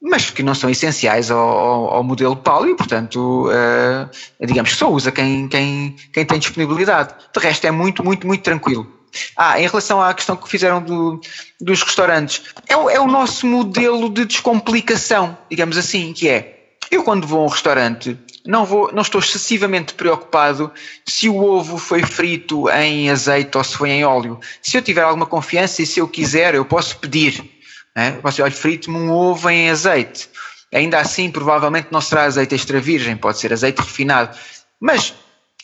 mas 0.00 0.30
que 0.30 0.42
não 0.42 0.54
são 0.54 0.70
essenciais 0.70 1.30
ao, 1.30 1.38
ao, 1.38 1.94
ao 1.94 2.04
modelo 2.04 2.36
paleo 2.36 2.70
e, 2.70 2.76
portanto, 2.76 3.48
uh, 3.48 4.46
digamos 4.46 4.70
que 4.70 4.76
só 4.76 4.90
usa 4.90 5.10
quem, 5.10 5.48
quem, 5.48 5.96
quem 6.12 6.24
tem 6.24 6.38
disponibilidade. 6.38 7.14
De 7.34 7.40
resto, 7.40 7.66
é 7.66 7.70
muito, 7.70 8.04
muito, 8.04 8.26
muito 8.26 8.42
tranquilo. 8.42 8.86
Ah, 9.36 9.60
em 9.60 9.66
relação 9.66 10.00
à 10.00 10.12
questão 10.14 10.36
que 10.36 10.48
fizeram 10.48 10.82
do, 10.82 11.20
dos 11.60 11.82
restaurantes, 11.82 12.42
é, 12.68 12.74
é 12.74 13.00
o 13.00 13.06
nosso 13.06 13.46
modelo 13.46 14.08
de 14.08 14.24
descomplicação, 14.24 15.36
digamos 15.50 15.76
assim, 15.76 16.12
que 16.12 16.28
é 16.28 16.57
eu, 16.90 17.04
quando 17.04 17.26
vou 17.26 17.40
a 17.40 17.44
um 17.44 17.48
restaurante, 17.48 18.18
não, 18.46 18.64
vou, 18.64 18.90
não 18.92 19.02
estou 19.02 19.20
excessivamente 19.20 19.94
preocupado 19.94 20.72
se 21.06 21.28
o 21.28 21.36
ovo 21.36 21.76
foi 21.76 22.02
frito 22.02 22.68
em 22.70 23.10
azeite 23.10 23.56
ou 23.58 23.64
se 23.64 23.76
foi 23.76 23.90
em 23.90 24.04
óleo. 24.04 24.40
Se 24.62 24.76
eu 24.76 24.82
tiver 24.82 25.02
alguma 25.02 25.26
confiança 25.26 25.82
e 25.82 25.86
se 25.86 26.00
eu 26.00 26.08
quiser, 26.08 26.54
eu 26.54 26.64
posso 26.64 26.96
pedir. 26.96 27.44
Né? 27.94 28.14
Eu 28.16 28.22
posso 28.22 28.36
dizer, 28.36 28.42
olha, 28.44 28.52
frito-me 28.52 28.96
um 28.96 29.10
ovo 29.10 29.50
em 29.50 29.70
azeite. 29.70 30.30
Ainda 30.72 30.98
assim, 30.98 31.30
provavelmente 31.30 31.88
não 31.90 32.00
será 32.00 32.24
azeite 32.24 32.54
extra 32.54 32.80
virgem, 32.80 33.16
pode 33.16 33.38
ser 33.38 33.52
azeite 33.52 33.80
refinado. 33.80 34.36
Mas 34.80 35.14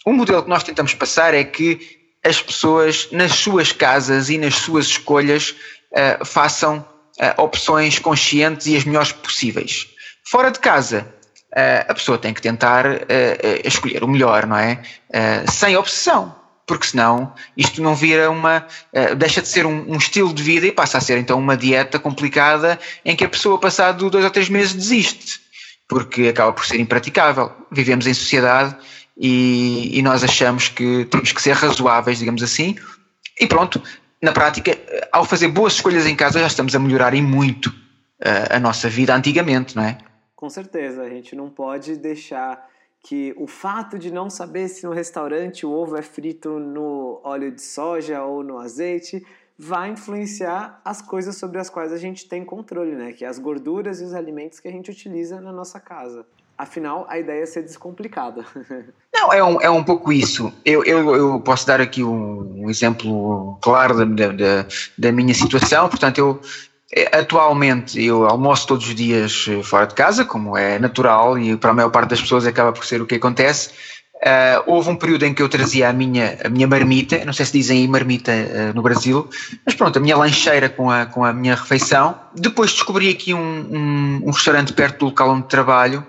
o 0.04 0.12
modelo 0.12 0.42
que 0.42 0.48
nós 0.48 0.62
tentamos 0.62 0.94
passar 0.94 1.32
é 1.32 1.44
que 1.44 1.98
as 2.24 2.40
pessoas, 2.40 3.08
nas 3.12 3.32
suas 3.32 3.72
casas 3.72 4.30
e 4.30 4.38
nas 4.38 4.56
suas 4.56 4.86
escolhas, 4.86 5.54
uh, 5.92 6.24
façam 6.24 6.78
uh, 6.78 7.42
opções 7.42 7.98
conscientes 7.98 8.66
e 8.66 8.76
as 8.76 8.84
melhores 8.84 9.12
possíveis. 9.12 9.93
Fora 10.26 10.50
de 10.50 10.58
casa, 10.58 11.06
uh, 11.52 11.90
a 11.90 11.94
pessoa 11.94 12.16
tem 12.16 12.32
que 12.32 12.40
tentar 12.40 12.86
uh, 12.86 12.98
escolher 13.62 14.02
o 14.02 14.08
melhor, 14.08 14.46
não 14.46 14.56
é? 14.56 14.80
sem 15.50 15.76
obsessão, 15.76 16.34
porque 16.66 16.86
senão 16.86 17.32
isto 17.56 17.82
não 17.82 17.94
vira 17.94 18.30
uma. 18.30 18.66
deixa 19.16 19.40
de 19.40 19.48
ser 19.48 19.64
um, 19.66 19.92
um, 19.92 19.96
estilo 19.96 20.32
de 20.32 20.42
vida 20.42 20.66
e 20.66 20.72
passa 20.72 20.98
a 20.98 21.00
ser 21.00 21.18
então 21.18 21.38
uma 21.38 21.56
dieta 21.56 21.98
complicada 21.98 22.80
em 23.04 23.14
que 23.14 23.22
a 23.22 23.28
pessoa, 23.28 23.58
passado 23.58 24.10
dois 24.10 24.24
ou 24.24 24.30
três 24.30 24.48
meses, 24.48 24.74
desiste, 24.74 25.40
porque 25.86 26.28
acaba 26.28 26.52
por 26.52 26.64
ser 26.64 26.80
impraticável. 26.80 27.52
Vivemos 27.70 28.06
em 28.06 28.14
sociedade 28.14 28.74
e, 29.16 29.98
e 29.98 30.02
nós 30.02 30.24
achamos 30.24 30.68
que 30.68 31.04
temos 31.04 31.30
que 31.30 31.42
ser 31.42 31.54
razoáveis, 31.54 32.18
digamos 32.18 32.42
assim, 32.42 32.76
e 33.38 33.46
pronto. 33.46 33.80
Na 34.22 34.32
prática, 34.32 34.76
ao 35.12 35.26
fazer 35.26 35.48
boas 35.48 35.74
escolhas 35.74 36.06
em 36.06 36.16
casa, 36.16 36.40
já 36.40 36.46
estamos 36.46 36.74
a 36.74 36.78
melhorar 36.78 37.12
em 37.12 37.22
muito 37.22 37.70
a 38.50 38.58
nossa 38.58 38.88
vida 38.88 39.14
antigamente, 39.14 39.76
não 39.76 39.84
é? 39.84 39.98
Com 40.36 40.50
certeza, 40.50 41.02
a 41.02 41.08
gente 41.08 41.36
não 41.36 41.48
pode 41.48 41.96
deixar 41.96 42.68
que 43.04 43.34
o 43.36 43.46
fato 43.46 43.98
de 43.98 44.10
não 44.10 44.30
saber 44.30 44.68
se 44.68 44.84
no 44.84 44.92
restaurante 44.92 45.66
o 45.66 45.70
ovo 45.70 45.96
é 45.96 46.02
frito 46.02 46.58
no 46.58 47.20
óleo 47.22 47.52
de 47.52 47.62
soja 47.62 48.22
ou 48.24 48.42
no 48.42 48.58
azeite 48.58 49.24
vai 49.58 49.90
influenciar 49.90 50.80
as 50.84 51.00
coisas 51.00 51.36
sobre 51.36 51.58
as 51.58 51.70
quais 51.70 51.92
a 51.92 51.98
gente 51.98 52.28
tem 52.28 52.44
controle, 52.44 52.92
né? 52.92 53.12
Que 53.12 53.24
é 53.24 53.28
as 53.28 53.38
gorduras 53.38 54.00
e 54.00 54.04
os 54.04 54.14
alimentos 54.14 54.58
que 54.58 54.66
a 54.66 54.72
gente 54.72 54.90
utiliza 54.90 55.40
na 55.40 55.52
nossa 55.52 55.78
casa. 55.78 56.26
Afinal, 56.56 57.04
a 57.08 57.18
ideia 57.18 57.42
é 57.42 57.46
ser 57.46 57.62
descomplicada. 57.62 58.44
Não, 59.12 59.32
é 59.32 59.42
um, 59.42 59.60
é 59.60 59.70
um 59.70 59.82
pouco 59.82 60.12
isso. 60.12 60.52
Eu, 60.64 60.84
eu, 60.84 61.14
eu 61.14 61.40
posso 61.40 61.66
dar 61.66 61.80
aqui 61.80 62.02
um, 62.02 62.64
um 62.64 62.70
exemplo 62.70 63.58
claro 63.60 64.06
da, 64.06 64.28
da, 64.28 64.66
da 64.96 65.12
minha 65.12 65.34
situação. 65.34 65.88
Portanto, 65.88 66.18
eu, 66.18 66.40
atualmente 67.12 68.02
eu 68.02 68.26
almoço 68.26 68.66
todos 68.66 68.86
os 68.86 68.94
dias 68.94 69.46
eh, 69.48 69.62
fora 69.62 69.86
de 69.86 69.94
casa, 69.94 70.24
como 70.24 70.56
é 70.56 70.78
natural 70.78 71.38
e 71.38 71.56
para 71.56 71.70
a 71.70 71.74
maior 71.74 71.90
parte 71.90 72.10
das 72.10 72.20
pessoas 72.20 72.46
acaba 72.46 72.72
por 72.72 72.84
ser 72.84 73.00
o 73.00 73.06
que 73.06 73.16
acontece. 73.16 73.70
Uh, 74.16 74.62
houve 74.66 74.88
um 74.88 74.96
período 74.96 75.24
em 75.24 75.34
que 75.34 75.42
eu 75.42 75.48
trazia 75.50 75.90
a 75.90 75.92
minha, 75.92 76.38
a 76.42 76.48
minha 76.48 76.66
marmita, 76.66 77.22
não 77.26 77.32
sei 77.34 77.44
se 77.44 77.52
dizem 77.52 77.80
aí 77.80 77.88
marmita 77.88 78.32
uh, 78.32 78.74
no 78.74 78.80
Brasil, 78.80 79.28
mas 79.66 79.74
pronto, 79.74 79.98
a 79.98 80.00
minha 80.00 80.16
lancheira 80.16 80.70
com 80.70 80.90
a, 80.90 81.04
com 81.04 81.22
a 81.22 81.32
minha 81.32 81.54
refeição. 81.54 82.18
Depois 82.34 82.72
descobri 82.72 83.10
aqui 83.10 83.34
um, 83.34 83.38
um, 83.38 84.22
um 84.24 84.30
restaurante 84.30 84.72
perto 84.72 85.00
do 85.00 85.04
local 85.06 85.28
onde 85.30 85.46
trabalho, 85.48 86.06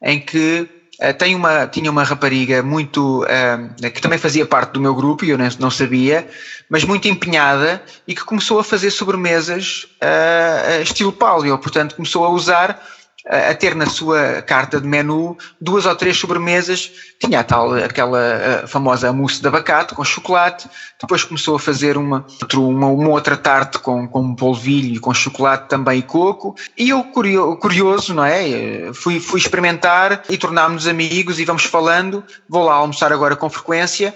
em 0.00 0.20
que 0.20 0.68
Uh, 0.98 1.12
tem 1.12 1.34
uma, 1.34 1.66
tinha 1.66 1.90
uma 1.90 2.02
rapariga 2.02 2.62
muito 2.62 3.22
uh, 3.24 3.90
que 3.90 4.00
também 4.00 4.18
fazia 4.18 4.46
parte 4.46 4.72
do 4.72 4.80
meu 4.80 4.94
grupo 4.94 5.24
e 5.24 5.30
eu 5.30 5.36
não, 5.36 5.46
não, 5.58 5.70
sabia, 5.70 6.26
mas 6.70 6.84
muito 6.84 7.06
empenhada 7.06 7.82
e 8.08 8.14
que 8.14 8.24
começou 8.24 8.58
a 8.58 8.64
fazer 8.64 8.90
sobremesas 8.90 9.86
uh, 10.02 10.82
estilo 10.82 11.12
paleo, 11.12 11.58
portanto 11.58 11.96
começou 11.96 12.24
a 12.24 12.30
usar 12.30 12.82
a 13.26 13.54
ter 13.54 13.74
na 13.74 13.86
sua 13.86 14.40
carta 14.42 14.80
de 14.80 14.86
menu 14.86 15.36
duas 15.60 15.84
ou 15.84 15.96
três 15.96 16.16
sobremesas. 16.16 16.90
Tinha 17.20 17.40
a 17.40 17.44
tal, 17.44 17.74
aquela 17.74 18.64
famosa 18.66 19.12
mousse 19.12 19.40
de 19.40 19.48
abacate 19.48 19.94
com 19.94 20.04
chocolate, 20.04 20.68
depois 21.00 21.24
começou 21.24 21.56
a 21.56 21.58
fazer 21.58 21.96
uma, 21.96 22.24
uma, 22.54 22.86
uma 22.86 23.08
outra 23.10 23.36
tarte 23.36 23.78
com, 23.78 24.06
com 24.06 24.34
polvilho, 24.34 25.00
com 25.00 25.12
chocolate 25.12 25.68
também 25.68 25.98
e 25.98 26.02
coco. 26.02 26.54
E 26.76 26.90
eu, 26.90 27.02
curioso, 27.04 28.14
não 28.14 28.24
é? 28.24 28.92
Fui, 28.94 29.18
fui 29.18 29.40
experimentar 29.40 30.22
e 30.28 30.38
tornámos-nos 30.38 30.86
amigos 30.86 31.38
e 31.40 31.44
vamos 31.44 31.64
falando. 31.64 32.22
Vou 32.48 32.64
lá 32.64 32.74
almoçar 32.74 33.12
agora 33.12 33.34
com 33.34 33.50
frequência. 33.50 34.14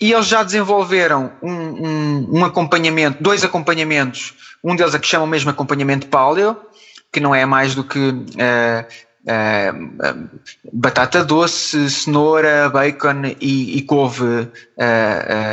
E 0.00 0.12
eles 0.12 0.26
já 0.26 0.44
desenvolveram 0.44 1.32
um, 1.42 1.52
um, 1.52 2.28
um 2.38 2.44
acompanhamento, 2.44 3.20
dois 3.20 3.42
acompanhamentos 3.42 4.32
Um 4.62 4.76
deles 4.76 4.94
é 4.94 4.98
que 4.98 5.08
chamam 5.08 5.26
mesmo 5.26 5.50
acompanhamento 5.50 6.06
paleo, 6.06 6.56
que 7.12 7.20
não 7.20 7.34
é 7.34 7.44
mais 7.46 7.74
do 7.74 7.84
que 7.84 7.98
uh, 7.98 8.84
uh, 9.24 10.28
batata 10.72 11.24
doce, 11.24 11.88
cenoura, 11.90 12.68
bacon 12.68 13.34
e, 13.40 13.78
e 13.78 13.82
couve, 13.82 14.24
uh, 14.24 14.50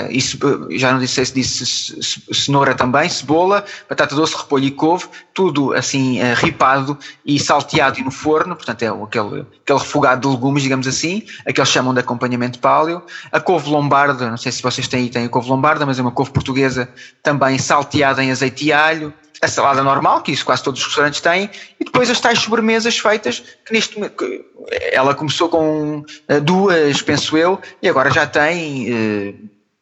e, 0.10 0.78
já 0.78 0.92
não 0.92 1.00
disse 1.00 1.26
se 1.26 1.34
disse 1.34 2.24
cenoura 2.34 2.76
também, 2.76 3.08
cebola, 3.08 3.64
batata 3.90 4.16
doce, 4.16 4.36
repolho 4.36 4.66
e 4.66 4.72
couve, 4.72 5.08
tudo 5.34 5.74
assim 5.74 6.20
ripado 6.36 6.98
e 7.26 7.40
salteado 7.40 8.02
no 8.02 8.12
forno, 8.12 8.56
portanto 8.56 8.84
é 8.84 8.88
aquele, 8.88 9.46
aquele 9.64 9.80
refogado 9.80 10.28
de 10.28 10.36
legumes, 10.36 10.64
digamos 10.64 10.88
assim, 10.88 11.24
aqueles 11.48 11.70
chamam 11.70 11.94
de 11.94 12.02
acompanhamento 12.02 12.60
paleo. 12.60 13.02
A 13.32 13.40
couve 13.40 13.70
lombarda, 13.70 14.30
não 14.30 14.38
sei 14.38 14.52
se 14.52 14.62
vocês 14.62 14.88
têm 14.88 15.04
aí, 15.04 15.10
têm 15.10 15.26
a 15.26 15.30
couve 15.30 15.50
lombarda, 15.50 15.86
mas 15.86 15.98
é 16.00 16.02
uma 16.02 16.12
couve 16.12 16.32
portuguesa 16.32 16.90
também 17.24 17.58
salteada 17.58 18.24
em 18.24 18.32
azeite 18.32 18.66
e 18.66 18.74
alho, 18.74 19.14
a 19.42 19.48
salada 19.48 19.84
normal, 19.84 20.22
que 20.22 20.32
isso 20.32 20.46
quase 20.46 20.64
todos 20.64 20.80
os 20.80 20.88
restaurantes 20.88 21.22
têm, 21.22 21.50
e 21.80 21.84
depois 21.84 22.10
as 22.10 22.20
tais 22.20 22.40
sobremesas 22.40 22.98
feitas, 22.98 23.44
que 23.66 23.74
neste 23.74 23.96
que 24.10 24.46
ela 24.92 25.14
começou 25.14 25.50
com 25.50 26.04
eh, 26.28 26.40
duas, 26.40 27.02
penso 27.02 27.38
eu, 27.38 27.60
e 27.82 27.90
agora 27.90 28.12
já 28.12 28.26
tem 28.26 28.92
uh, 28.92 29.36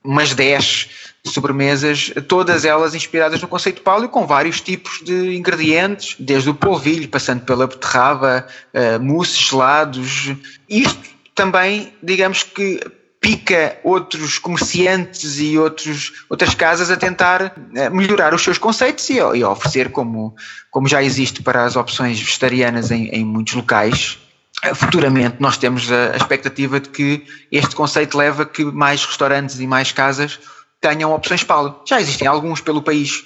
umas 0.03 0.33
10 0.33 0.89
sobremesas, 1.25 2.11
todas 2.27 2.65
elas 2.65 2.93
inspiradas 2.93 3.41
no 3.41 3.47
conceito 3.47 3.81
paleo, 3.81 4.09
com 4.09 4.27
vários 4.27 4.59
tipos 4.59 5.01
de 5.03 5.35
ingredientes, 5.35 6.15
desde 6.19 6.49
o 6.49 6.53
polvilho, 6.53 7.07
passando 7.07 7.45
pela 7.45 7.67
beterraba, 7.67 8.45
uh, 8.73 9.01
mousses, 9.01 9.37
gelados. 9.37 10.33
Isto 10.67 10.99
também, 11.33 11.93
digamos 12.03 12.43
que 12.43 12.79
pica 13.23 13.79
outros 13.85 14.37
comerciantes 14.37 15.39
e 15.39 15.57
outros, 15.57 16.25
outras 16.29 16.53
casas 16.53 16.91
a 16.91 16.97
tentar 16.97 17.55
eh, 17.73 17.89
melhorar 17.89 18.33
os 18.33 18.43
seus 18.43 18.57
conceitos 18.57 19.09
e, 19.09 19.13
e 19.13 19.43
oferecer, 19.45 19.91
como, 19.91 20.35
como 20.69 20.89
já 20.89 21.01
existe 21.01 21.41
para 21.41 21.63
as 21.63 21.77
opções 21.77 22.19
vegetarianas 22.19 22.91
em, 22.91 23.07
em 23.07 23.23
muitos 23.23 23.53
locais, 23.53 24.19
eh, 24.61 24.73
futuramente 24.73 25.37
nós 25.39 25.55
temos 25.55 25.89
a, 25.89 26.11
a 26.11 26.17
expectativa 26.17 26.81
de 26.81 26.89
que 26.89 27.23
este 27.49 27.73
conceito 27.73 28.17
leve 28.17 28.41
a 28.41 28.45
que 28.45 28.65
mais 28.65 29.05
restaurantes 29.05 29.57
e 29.61 29.65
mais 29.65 29.93
casas 29.93 30.37
tenham 30.81 31.13
opções 31.13 31.45
paleo. 31.45 31.77
Já 31.87 32.01
existem 32.01 32.27
alguns 32.27 32.59
pelo 32.59 32.81
país. 32.81 33.23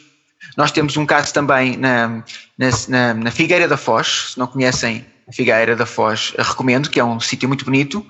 Nós 0.55 0.71
temos 0.71 0.95
um 0.95 1.07
caso 1.07 1.33
também 1.33 1.75
na, 1.75 2.23
na, 2.55 3.13
na 3.15 3.31
Figueira 3.31 3.67
da 3.67 3.77
Foz, 3.77 4.33
se 4.33 4.37
não 4.37 4.45
conhecem 4.45 5.03
a 5.27 5.33
Figueira 5.33 5.75
da 5.75 5.87
Foz, 5.87 6.35
recomendo, 6.37 6.87
que 6.87 6.99
é 6.99 7.03
um 7.03 7.19
sítio 7.19 7.47
muito 7.47 7.65
bonito, 7.65 8.05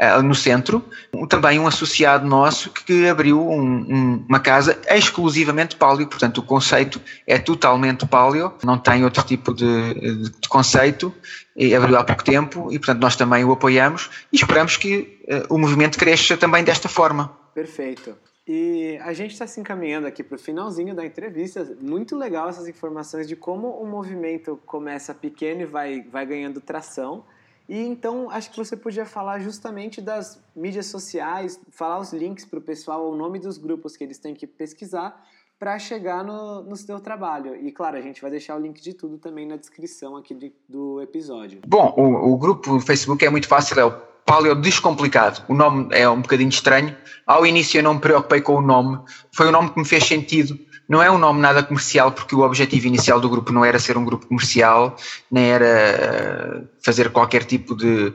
uh, 0.00 0.22
no 0.22 0.34
centro, 0.34 0.84
também 1.28 1.58
um 1.58 1.66
associado 1.66 2.26
nosso 2.26 2.70
que 2.70 3.08
abriu 3.08 3.46
um, 3.48 3.62
um, 3.62 4.24
uma 4.28 4.40
casa 4.40 4.78
exclusivamente 4.88 5.76
paleo, 5.76 6.06
portanto 6.06 6.38
o 6.38 6.42
conceito 6.42 7.00
é 7.26 7.38
totalmente 7.38 8.06
paleo, 8.06 8.52
não 8.64 8.78
tem 8.78 9.04
outro 9.04 9.22
tipo 9.22 9.52
de, 9.52 9.94
de, 9.94 10.30
de 10.30 10.48
conceito, 10.48 11.14
e 11.54 11.74
abriu 11.74 11.98
há 11.98 12.04
pouco 12.04 12.24
tempo 12.24 12.72
e 12.72 12.78
portanto 12.78 13.00
nós 13.00 13.16
também 13.16 13.44
o 13.44 13.52
apoiamos 13.52 14.08
e 14.32 14.36
esperamos 14.36 14.76
que 14.76 15.20
uh, 15.28 15.54
o 15.54 15.58
movimento 15.58 15.98
cresça 15.98 16.36
também 16.36 16.64
desta 16.64 16.88
forma. 16.88 17.36
Perfeito. 17.54 18.16
E 18.46 18.98
a 19.02 19.12
gente 19.12 19.32
está 19.32 19.46
se 19.46 19.60
encaminhando 19.60 20.06
aqui 20.06 20.24
para 20.24 20.34
o 20.34 20.38
finalzinho 20.38 20.94
da 20.94 21.04
entrevista. 21.04 21.76
Muito 21.80 22.16
legal 22.16 22.48
essas 22.48 22.66
informações 22.66 23.28
de 23.28 23.36
como 23.36 23.68
o 23.68 23.86
movimento 23.86 24.58
começa 24.66 25.14
pequeno 25.14 25.62
e 25.62 25.66
vai, 25.66 26.02
vai 26.02 26.26
ganhando 26.26 26.60
tração. 26.60 27.24
E 27.70 27.86
então 27.86 28.28
acho 28.28 28.50
que 28.50 28.56
você 28.56 28.76
podia 28.76 29.06
falar 29.06 29.38
justamente 29.38 30.00
das 30.00 30.42
mídias 30.56 30.86
sociais, 30.86 31.60
falar 31.70 32.00
os 32.00 32.12
links 32.12 32.44
para 32.44 32.58
o 32.58 32.62
pessoal, 32.62 33.08
o 33.08 33.14
nome 33.14 33.38
dos 33.38 33.58
grupos 33.58 33.96
que 33.96 34.02
eles 34.02 34.18
têm 34.18 34.34
que 34.34 34.44
pesquisar 34.44 35.24
para 35.56 35.78
chegar 35.78 36.24
no, 36.24 36.64
no 36.64 36.74
seu 36.74 36.98
trabalho. 36.98 37.54
E 37.54 37.70
claro, 37.70 37.96
a 37.96 38.00
gente 38.00 38.20
vai 38.20 38.28
deixar 38.28 38.56
o 38.56 38.58
link 38.58 38.82
de 38.82 38.92
tudo 38.92 39.18
também 39.18 39.46
na 39.46 39.54
descrição 39.54 40.16
aqui 40.16 40.34
de, 40.34 40.52
do 40.68 41.00
episódio. 41.00 41.60
Bom, 41.64 41.94
o, 41.96 42.32
o 42.32 42.36
grupo 42.36 42.72
no 42.72 42.80
Facebook 42.80 43.24
é 43.24 43.30
muito 43.30 43.46
fácil, 43.46 43.78
é 43.78 43.84
o 43.84 43.92
Paleo 44.26 44.56
Descomplicado. 44.56 45.44
O 45.46 45.54
nome 45.54 45.94
é 45.94 46.08
um 46.08 46.22
bocadinho 46.22 46.48
estranho. 46.48 46.96
Ao 47.24 47.46
início 47.46 47.78
eu 47.78 47.84
não 47.84 47.94
me 47.94 48.00
preocupei 48.00 48.40
com 48.40 48.56
o 48.56 48.60
nome, 48.60 48.98
foi 49.30 49.46
o 49.46 49.52
nome 49.52 49.70
que 49.70 49.78
me 49.78 49.84
fez 49.84 50.02
sentido 50.02 50.58
não 50.90 51.00
é 51.00 51.08
um 51.08 51.18
nome 51.18 51.40
nada 51.40 51.62
comercial, 51.62 52.10
porque 52.10 52.34
o 52.34 52.40
objetivo 52.40 52.88
inicial 52.88 53.20
do 53.20 53.28
grupo 53.28 53.52
não 53.52 53.64
era 53.64 53.78
ser 53.78 53.96
um 53.96 54.04
grupo 54.04 54.26
comercial, 54.26 54.96
nem 55.30 55.44
era 55.44 55.64
eh, 55.64 56.62
fazer 56.84 57.10
qualquer 57.10 57.44
tipo 57.44 57.76
de. 57.76 58.12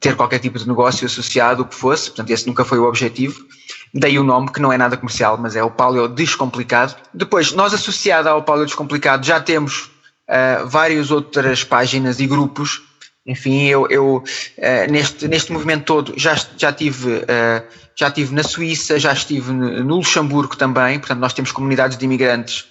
ter 0.00 0.16
qualquer 0.16 0.38
tipo 0.38 0.58
de 0.58 0.66
negócio 0.66 1.04
associado, 1.04 1.62
o 1.62 1.66
que 1.66 1.74
fosse, 1.74 2.08
portanto, 2.08 2.30
esse 2.30 2.46
nunca 2.46 2.64
foi 2.64 2.78
o 2.78 2.84
objetivo. 2.84 3.44
Daí 3.92 4.18
o 4.18 4.24
nome, 4.24 4.50
que 4.50 4.58
não 4.58 4.72
é 4.72 4.78
nada 4.78 4.96
comercial, 4.96 5.36
mas 5.36 5.54
é 5.54 5.62
o 5.62 5.70
Paleo 5.70 6.08
Descomplicado. 6.08 6.96
Depois, 7.12 7.52
nós 7.52 7.74
associado 7.74 8.26
ao 8.26 8.42
Paleo 8.42 8.64
Descomplicado 8.64 9.26
já 9.26 9.38
temos 9.38 9.90
uh, 10.26 10.66
várias 10.66 11.10
outras 11.10 11.62
páginas 11.62 12.20
e 12.20 12.26
grupos. 12.26 12.82
Enfim, 13.26 13.64
eu, 13.64 13.86
eu 13.88 14.16
uh, 14.16 14.92
neste, 14.92 15.26
neste 15.26 15.52
movimento 15.52 15.84
todo 15.84 16.14
já, 16.16 16.36
já 16.56 16.72
tive. 16.72 17.08
Uh, 17.10 17.84
já 17.96 18.08
estive 18.08 18.34
na 18.34 18.42
Suíça, 18.42 18.98
já 18.98 19.12
estive 19.12 19.52
no 19.52 19.98
Luxemburgo 19.98 20.56
também, 20.56 20.98
portanto 20.98 21.20
nós 21.20 21.32
temos 21.32 21.52
comunidades 21.52 21.96
de 21.96 22.04
imigrantes 22.04 22.64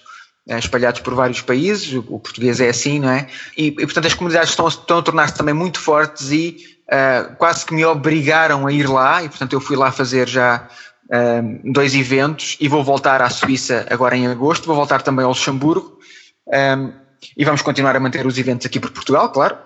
eh, 0.46 0.58
espalhados 0.58 1.00
por 1.00 1.14
vários 1.14 1.40
países, 1.40 1.94
o, 1.94 2.18
português 2.18 2.60
é 2.60 2.68
assim, 2.68 3.00
não 3.00 3.08
é? 3.08 3.26
E, 3.56 3.68
e 3.68 3.72
portanto 3.72 4.04
as 4.04 4.12
comunidades 4.12 4.50
estão, 4.50 4.68
estão 4.68 4.98
a 4.98 5.02
tornar-se 5.02 5.34
também 5.34 5.54
muito 5.54 5.80
fortes 5.80 6.30
e 6.30 6.58
quase 7.38 7.64
que 7.64 7.72
me 7.72 7.86
obrigaram 7.86 8.66
a 8.66 8.72
ir 8.74 8.86
lá 8.86 9.22
e 9.22 9.30
portanto 9.30 9.54
eu 9.54 9.60
fui 9.62 9.76
lá 9.76 9.90
fazer 9.90 10.28
já 10.28 10.68
dois 11.64 11.94
eventos 11.94 12.58
e 12.60 12.68
vou 12.68 12.84
voltar 12.84 13.22
à 13.22 13.30
Suíça 13.30 13.86
agora 13.88 14.14
em 14.14 14.26
agosto, 14.26 14.66
vou 14.66 14.76
voltar 14.76 15.00
também 15.00 15.24
ao 15.24 15.30
Luxemburgo 15.30 15.98
um, 16.46 16.92
e 17.34 17.46
vamos 17.46 17.62
continuar 17.62 17.96
a 17.96 18.00
manter 18.00 18.26
os 18.26 18.36
eventos 18.36 18.66
aqui 18.66 18.78
por 18.78 18.90
Portugal, 18.90 19.30
claro, 19.30 19.56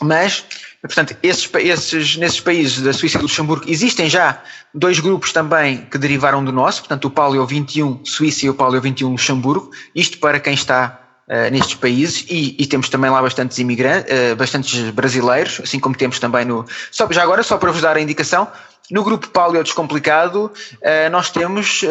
mas 0.00 0.44
Portanto, 0.80 1.16
esses, 1.22 1.50
esses, 1.56 2.16
nesses 2.16 2.40
países 2.40 2.80
da 2.80 2.92
Suíça 2.92 3.16
e 3.16 3.18
do 3.18 3.22
Luxemburgo 3.22 3.64
existem 3.66 4.08
já 4.08 4.40
dois 4.72 5.00
grupos 5.00 5.32
também 5.32 5.84
que 5.90 5.98
derivaram 5.98 6.44
do 6.44 6.52
nosso, 6.52 6.82
portanto, 6.82 7.06
o 7.06 7.10
Paleo 7.10 7.44
21 7.44 8.04
Suíça 8.04 8.46
e 8.46 8.50
o 8.50 8.54
Paleo 8.54 8.80
21 8.80 9.10
Luxemburgo, 9.10 9.70
isto 9.92 10.18
para 10.18 10.38
quem 10.38 10.54
está 10.54 11.00
uh, 11.26 11.50
nestes 11.50 11.74
países, 11.74 12.24
e, 12.28 12.54
e, 12.58 12.66
temos 12.66 12.88
também 12.88 13.10
lá 13.10 13.20
bastantes 13.20 13.58
imigrantes, 13.58 14.12
uh, 14.12 14.36
bastantes 14.36 14.90
brasileiros, 14.90 15.60
assim 15.64 15.80
como 15.80 15.96
temos 15.96 16.20
também 16.20 16.44
no. 16.44 16.64
Só, 16.92 17.10
já 17.10 17.24
agora, 17.24 17.42
só 17.42 17.58
para 17.58 17.72
vos 17.72 17.82
dar 17.82 17.96
a 17.96 18.00
indicação, 18.00 18.46
no 18.88 19.02
grupo 19.02 19.28
Paleo 19.30 19.64
Descomplicado, 19.64 20.44
uh, 20.44 21.10
nós 21.10 21.28
temos, 21.28 21.82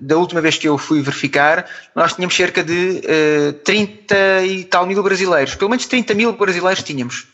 da 0.00 0.16
última 0.16 0.40
vez 0.40 0.58
que 0.58 0.66
eu 0.66 0.76
fui 0.76 1.00
verificar, 1.02 1.66
nós 1.94 2.14
tínhamos 2.14 2.34
cerca 2.34 2.64
de 2.64 3.00
30 3.64 4.44
e 4.44 4.64
tal 4.64 4.86
mil 4.86 5.00
brasileiros, 5.04 5.54
pelo 5.54 5.70
menos 5.70 5.86
30 5.86 6.14
mil 6.14 6.32
brasileiros 6.32 6.82
tínhamos. 6.82 7.32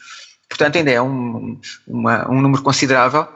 Portanto, 0.51 0.77
ainda 0.77 0.91
é 0.91 1.01
um, 1.01 1.59
uma, 1.87 2.31
um 2.31 2.43
número 2.43 2.63
considerável. 2.63 3.27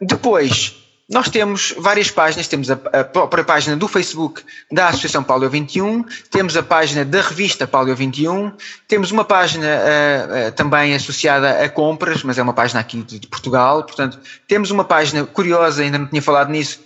depois, 0.00 0.82
nós 1.12 1.28
temos 1.28 1.74
várias 1.76 2.10
páginas, 2.10 2.48
temos 2.48 2.70
a, 2.70 2.74
a, 2.74 3.04
própria 3.04 3.44
página 3.44 3.76
do 3.76 3.86
Facebook 3.86 4.42
da 4.70 4.88
Associação 4.88 5.22
Paleo 5.22 5.50
21, 5.50 6.04
temos 6.30 6.56
a 6.56 6.62
página 6.62 7.04
da 7.04 7.20
revista 7.20 7.66
Paleo 7.66 7.94
21, 7.94 8.50
temos 8.88 9.10
uma 9.10 9.22
página 9.24 9.66
uh, 9.66 10.48
uh, 10.48 10.52
também 10.52 10.94
associada 10.94 11.62
a 11.62 11.68
compras, 11.68 12.22
mas 12.22 12.38
é 12.38 12.42
uma 12.42 12.54
página 12.54 12.80
aqui 12.80 13.02
de, 13.02 13.18
de, 13.18 13.26
Portugal, 13.26 13.84
portanto, 13.84 14.18
temos 14.48 14.70
uma 14.70 14.84
página 14.84 15.26
curiosa, 15.26 15.82
ainda 15.82 15.98
não 15.98 16.06
tinha 16.06 16.22
falado 16.22 16.50
nisso, 16.50 16.80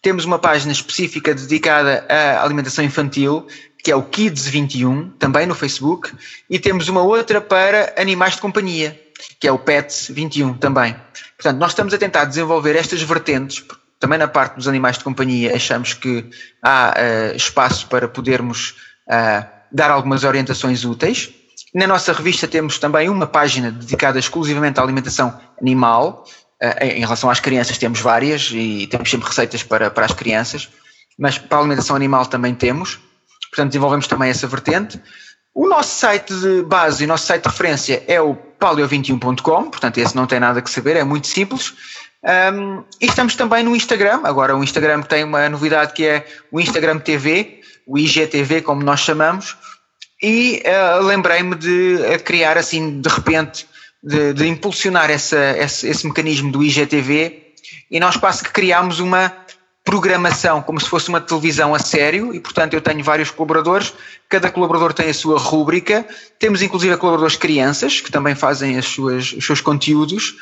temos 0.00 0.24
uma 0.24 0.38
página 0.38 0.72
específica 0.72 1.34
dedicada 1.34 2.06
à 2.08 2.42
alimentação 2.42 2.82
infantil, 2.82 3.46
que 3.82 3.90
é 3.90 3.96
o 3.96 4.02
Kids 4.02 4.46
21, 4.46 5.10
também 5.10 5.46
no 5.46 5.54
Facebook, 5.54 6.12
e 6.48 6.58
temos 6.58 6.88
uma 6.88 7.02
outra 7.02 7.40
para 7.40 7.94
animais 7.96 8.34
de 8.34 8.40
companhia, 8.40 9.00
que 9.40 9.46
é 9.46 9.52
o 9.52 9.58
Pets 9.58 10.08
21 10.10 10.54
também. 10.54 10.96
Portanto, 11.36 11.58
nós 11.58 11.70
estamos 11.70 11.94
a 11.94 11.98
tentar 11.98 12.24
desenvolver 12.24 12.76
estas 12.76 13.00
vertentes, 13.02 13.64
também 14.00 14.18
na 14.18 14.28
parte 14.28 14.56
dos 14.56 14.68
animais 14.68 14.98
de 14.98 15.04
companhia 15.04 15.54
achamos 15.54 15.92
que 15.92 16.24
há 16.62 16.94
uh, 16.94 17.36
espaço 17.36 17.86
para 17.88 18.06
podermos 18.06 18.76
uh, 19.08 19.44
dar 19.72 19.90
algumas 19.90 20.24
orientações 20.24 20.84
úteis. 20.84 21.30
Na 21.74 21.86
nossa 21.86 22.12
revista 22.12 22.46
temos 22.46 22.78
também 22.78 23.08
uma 23.08 23.26
página 23.26 23.70
dedicada 23.70 24.18
exclusivamente 24.18 24.78
à 24.78 24.82
alimentação 24.82 25.38
animal. 25.60 26.24
Uh, 26.62 26.84
em 26.84 27.00
relação 27.00 27.28
às 27.28 27.40
crianças 27.40 27.76
temos 27.76 28.00
várias 28.00 28.50
e 28.52 28.86
temos 28.86 29.10
sempre 29.10 29.28
receitas 29.28 29.62
para, 29.62 29.90
para 29.90 30.06
as 30.06 30.12
crianças, 30.12 30.68
mas 31.18 31.36
para 31.38 31.58
a 31.58 31.60
alimentação 31.60 31.96
animal 31.96 32.24
também 32.26 32.54
temos. 32.54 33.00
Portanto, 33.50 33.68
desenvolvemos 33.68 34.06
também 34.06 34.30
essa 34.30 34.46
vertente. 34.46 35.00
O 35.54 35.68
nosso 35.68 35.98
site 35.98 36.32
de 36.34 36.62
base 36.62 37.04
o 37.04 37.08
nosso 37.08 37.26
site 37.26 37.42
de 37.42 37.48
referência 37.48 38.04
é 38.06 38.20
o 38.20 38.36
paleo21.com, 38.60 39.70
portanto, 39.70 39.98
esse 39.98 40.14
não 40.14 40.26
tem 40.26 40.38
nada 40.38 40.62
que 40.62 40.70
saber, 40.70 40.96
é 40.96 41.04
muito 41.04 41.26
simples. 41.26 41.74
Um, 42.52 42.84
e 43.00 43.06
estamos 43.06 43.34
também 43.36 43.62
no 43.62 43.74
Instagram, 43.74 44.20
agora 44.24 44.56
o 44.56 44.62
Instagram 44.62 45.02
tem 45.02 45.24
uma 45.24 45.48
novidade 45.48 45.92
que 45.92 46.04
é 46.04 46.26
o 46.50 46.60
Instagram 46.60 46.98
TV, 46.98 47.60
o 47.86 47.98
IGTV, 47.98 48.62
como 48.62 48.82
nós 48.82 49.00
chamamos, 49.00 49.56
e 50.22 50.62
uh, 50.66 51.02
lembrei-me 51.02 51.54
de 51.54 51.94
uh, 51.94 52.22
criar 52.22 52.58
assim, 52.58 53.00
de 53.00 53.08
repente, 53.08 53.66
de, 54.02 54.34
de 54.34 54.46
impulsionar 54.46 55.10
essa, 55.10 55.56
esse, 55.58 55.88
esse 55.88 56.06
mecanismo 56.06 56.50
do 56.50 56.62
IGTV, 56.62 57.54
e 57.90 57.98
nós 58.00 58.16
quase 58.16 58.42
que 58.42 58.50
criámos 58.50 59.00
uma 59.00 59.32
programação 59.88 60.60
como 60.60 60.78
se 60.78 60.86
fosse 60.86 61.08
uma 61.08 61.18
televisão 61.18 61.74
a 61.74 61.78
sério 61.78 62.34
e, 62.34 62.38
portanto, 62.38 62.74
eu 62.74 62.80
tenho 62.82 63.02
vários 63.02 63.30
colaboradores, 63.30 63.94
cada 64.28 64.50
colaborador 64.50 64.92
tem 64.92 65.08
a 65.08 65.14
sua 65.14 65.38
rúbrica, 65.38 66.06
temos 66.38 66.60
inclusive 66.60 66.94
colaboradores 66.98 67.36
crianças 67.36 67.98
que 67.98 68.12
também 68.12 68.34
fazem 68.34 68.76
as 68.76 68.84
suas, 68.84 69.32
os 69.32 69.46
seus 69.46 69.62
conteúdos 69.62 70.34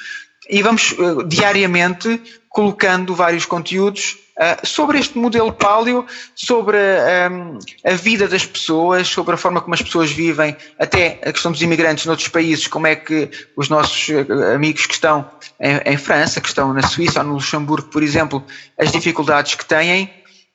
e 0.48 0.62
vamos 0.62 0.92
uh, 0.92 1.22
diariamente 1.24 2.20
colocando 2.56 3.14
vários 3.14 3.44
conteúdos 3.44 4.16
uh, 4.38 4.66
sobre 4.66 4.98
este 4.98 5.18
modelo 5.18 5.52
paleo, 5.52 6.06
sobre 6.34 6.78
um, 6.78 7.58
a 7.84 7.92
vida 7.92 8.26
das 8.26 8.46
pessoas, 8.46 9.06
sobre 9.06 9.34
a 9.34 9.36
forma 9.36 9.60
como 9.60 9.74
as 9.74 9.82
pessoas 9.82 10.10
vivem, 10.10 10.56
até 10.78 11.20
a 11.22 11.32
questão 11.32 11.52
dos 11.52 11.60
imigrantes 11.60 12.06
noutros 12.06 12.28
países, 12.28 12.66
como 12.66 12.86
é 12.86 12.96
que 12.96 13.28
os 13.54 13.68
nossos 13.68 14.08
uh, 14.08 14.54
amigos 14.54 14.86
que 14.86 14.94
estão 14.94 15.30
em, 15.60 15.92
em, 15.92 15.98
França, 15.98 16.40
que 16.40 16.48
estão 16.48 16.72
na 16.72 16.82
Suíça 16.82 17.20
ou 17.20 17.26
no 17.26 17.34
Luxemburgo, 17.34 17.88
por 17.88 18.02
exemplo, 18.02 18.42
as 18.78 18.90
dificuldades 18.90 19.54
que 19.54 19.66
têm. 19.66 20.10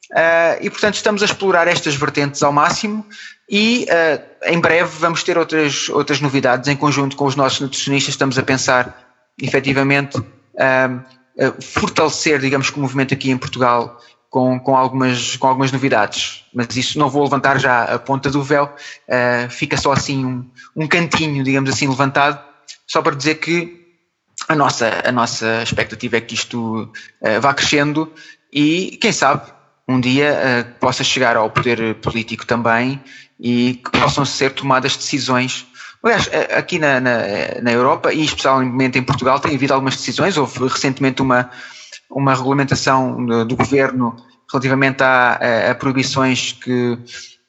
Uh, 0.10 0.58
e 0.60 0.72
portanto 0.72 0.96
estamos 0.96 1.22
a 1.22 1.26
explorar 1.26 1.68
estas 1.68 1.94
vertentes 1.94 2.42
ao 2.42 2.52
máximo 2.52 3.06
e 3.48 3.86
em 4.46 4.60
breve 4.60 4.90
vamos 5.00 5.24
ter 5.24 5.38
outras, 5.38 5.88
outras 5.88 6.20
novidades 6.20 6.68
em 6.68 6.76
conjunto 6.76 7.16
com 7.16 7.26
os 7.26 7.36
nossos 7.36 7.62
nutricionistas, 7.62 8.16
estamos 8.16 8.38
a 8.38 8.44
pensar 8.44 9.11
efetivamente 9.40 10.22
fortalecer, 11.62 12.40
digamos 12.40 12.70
que 12.70 12.78
o 12.78 12.82
movimento 12.82 13.14
aqui 13.14 13.32
em 13.32 13.38
Portugal 13.38 14.00
com, 14.32 14.58
com, 14.58 14.78
algumas, 14.78 15.36
com 15.36 15.46
algumas 15.46 15.74
novidades, 15.74 16.46
mas 16.54 16.76
isso 16.78 16.98
não 16.98 17.10
vou 17.10 17.22
levantar 17.24 17.60
já 17.60 17.84
a 17.84 18.00
ponta 18.00 18.32
do 18.32 18.42
véu, 18.42 18.64
uh, 18.66 19.50
fica 19.50 19.76
só 19.76 19.92
assim 19.92 20.26
um, 20.26 20.50
um 20.74 20.88
cantinho, 20.88 21.44
digamos 21.44 21.70
assim, 21.70 21.86
levantado, 21.86 22.42
só 22.88 23.02
para 23.02 23.14
dizer 23.14 23.36
que 23.36 23.78
a 24.48 24.56
nossa, 24.56 24.90
a 25.04 25.12
nossa 25.12 25.62
expectativa 25.62 26.16
é 26.16 26.22
que 26.22 26.34
isto 26.34 26.84
uh, 26.84 27.42
vá 27.42 27.54
crescendo 27.54 28.12
e, 28.54 28.98
quem 29.02 29.12
sabe, 29.12 29.52
um 29.86 30.00
dia 30.00 30.34
uh, 30.34 30.80
possa 30.80 31.04
chegar 31.04 31.36
ao 31.36 31.50
poder 31.50 31.96
político 31.96 32.46
também 32.46 33.04
e 33.38 33.82
que 33.84 33.92
possam 34.00 34.24
ser 34.24 34.52
tomadas 34.52 34.96
decisões 34.96 35.68
Aliás, 36.04 36.30
aqui 36.58 36.80
na, 36.80 37.00
na, 37.00 37.18
na, 37.62 37.72
Europa 37.72 38.12
e 38.12 38.24
especialmente 38.24 38.98
em 38.98 39.04
Portugal 39.04 39.40
tem 39.40 39.54
havido 39.54 39.74
algumas 39.74 39.96
decisões. 39.96 40.36
Houve 40.36 40.68
recentemente 40.68 41.22
uma, 41.22 41.50
uma 42.10 42.34
regulamentação 42.34 43.24
do, 43.24 43.46
do 43.46 43.56
governo 43.56 44.16
relativamente 44.52 45.04
a, 45.04 45.34
a, 45.34 45.72
a, 45.72 45.76
proibições 45.76 46.54
que, 46.54 46.98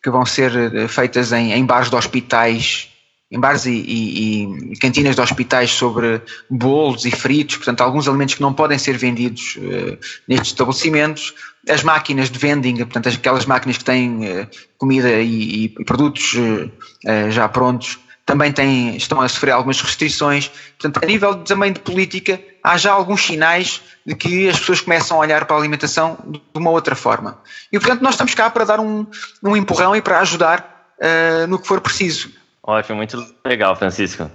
que 0.02 0.10
vão 0.10 0.24
ser 0.24 0.54
eh, 0.54 0.88
feitas 0.88 1.32
em, 1.32 1.52
em 1.52 1.64
bares 1.64 1.90
de 1.90 1.96
hospitais, 1.96 2.88
em 3.30 3.40
bares 3.40 3.66
e, 3.66 3.72
e, 3.72 4.72
e, 4.72 4.76
cantinas 4.78 5.16
de 5.16 5.20
hospitais 5.20 5.70
sobre 5.70 6.20
bolos 6.48 7.04
e 7.04 7.10
fritos, 7.10 7.56
portanto, 7.56 7.80
alguns 7.80 8.06
alimentos 8.06 8.34
que 8.34 8.42
não 8.42 8.52
podem 8.52 8.78
ser 8.78 8.96
vendidos 8.96 9.56
uh, 9.56 9.98
nestes 10.28 10.50
estabelecimentos. 10.50 11.34
As 11.68 11.82
máquinas 11.82 12.30
de 12.30 12.38
vending, 12.38 12.76
portanto, 12.76 13.08
aquelas 13.08 13.46
máquinas 13.46 13.78
que 13.78 13.84
têm 13.84 14.28
uh, 14.28 14.48
comida 14.76 15.10
e, 15.20 15.64
e 15.64 15.68
produtos 15.84 16.34
uh, 16.34 17.30
já 17.30 17.48
prontos, 17.48 17.98
também 18.24 18.52
têm, 18.52 18.96
estão 18.96 19.20
a 19.20 19.28
sofrer 19.28 19.52
algumas 19.52 19.80
restrições. 19.80 20.48
Portanto, 20.78 21.02
a 21.02 21.06
nível 21.06 21.36
também 21.44 21.72
de 21.72 21.80
política, 21.80 22.40
há 22.62 22.76
já 22.76 22.92
alguns 22.92 23.22
sinais 23.22 23.82
de 24.06 24.14
que 24.14 24.48
as 24.48 24.58
pessoas 24.58 24.80
começam 24.80 25.16
a 25.16 25.20
olhar 25.20 25.44
para 25.44 25.56
a 25.56 25.58
alimentação 25.58 26.18
de 26.26 26.40
uma 26.54 26.70
outra 26.70 26.94
forma. 26.94 27.40
E, 27.72 27.78
portanto, 27.78 28.02
nós 28.02 28.14
estamos 28.14 28.34
cá 28.34 28.48
para 28.48 28.64
dar 28.64 28.80
um, 28.80 29.06
um 29.42 29.56
empurrão 29.56 29.94
e 29.96 30.02
para 30.02 30.20
ajudar 30.20 30.94
uh, 30.98 31.46
no 31.46 31.58
que 31.58 31.66
for 31.66 31.80
preciso. 31.80 32.30
Ótimo, 32.62 32.96
muito 32.96 33.34
legal, 33.44 33.74
Francisco. 33.74 34.30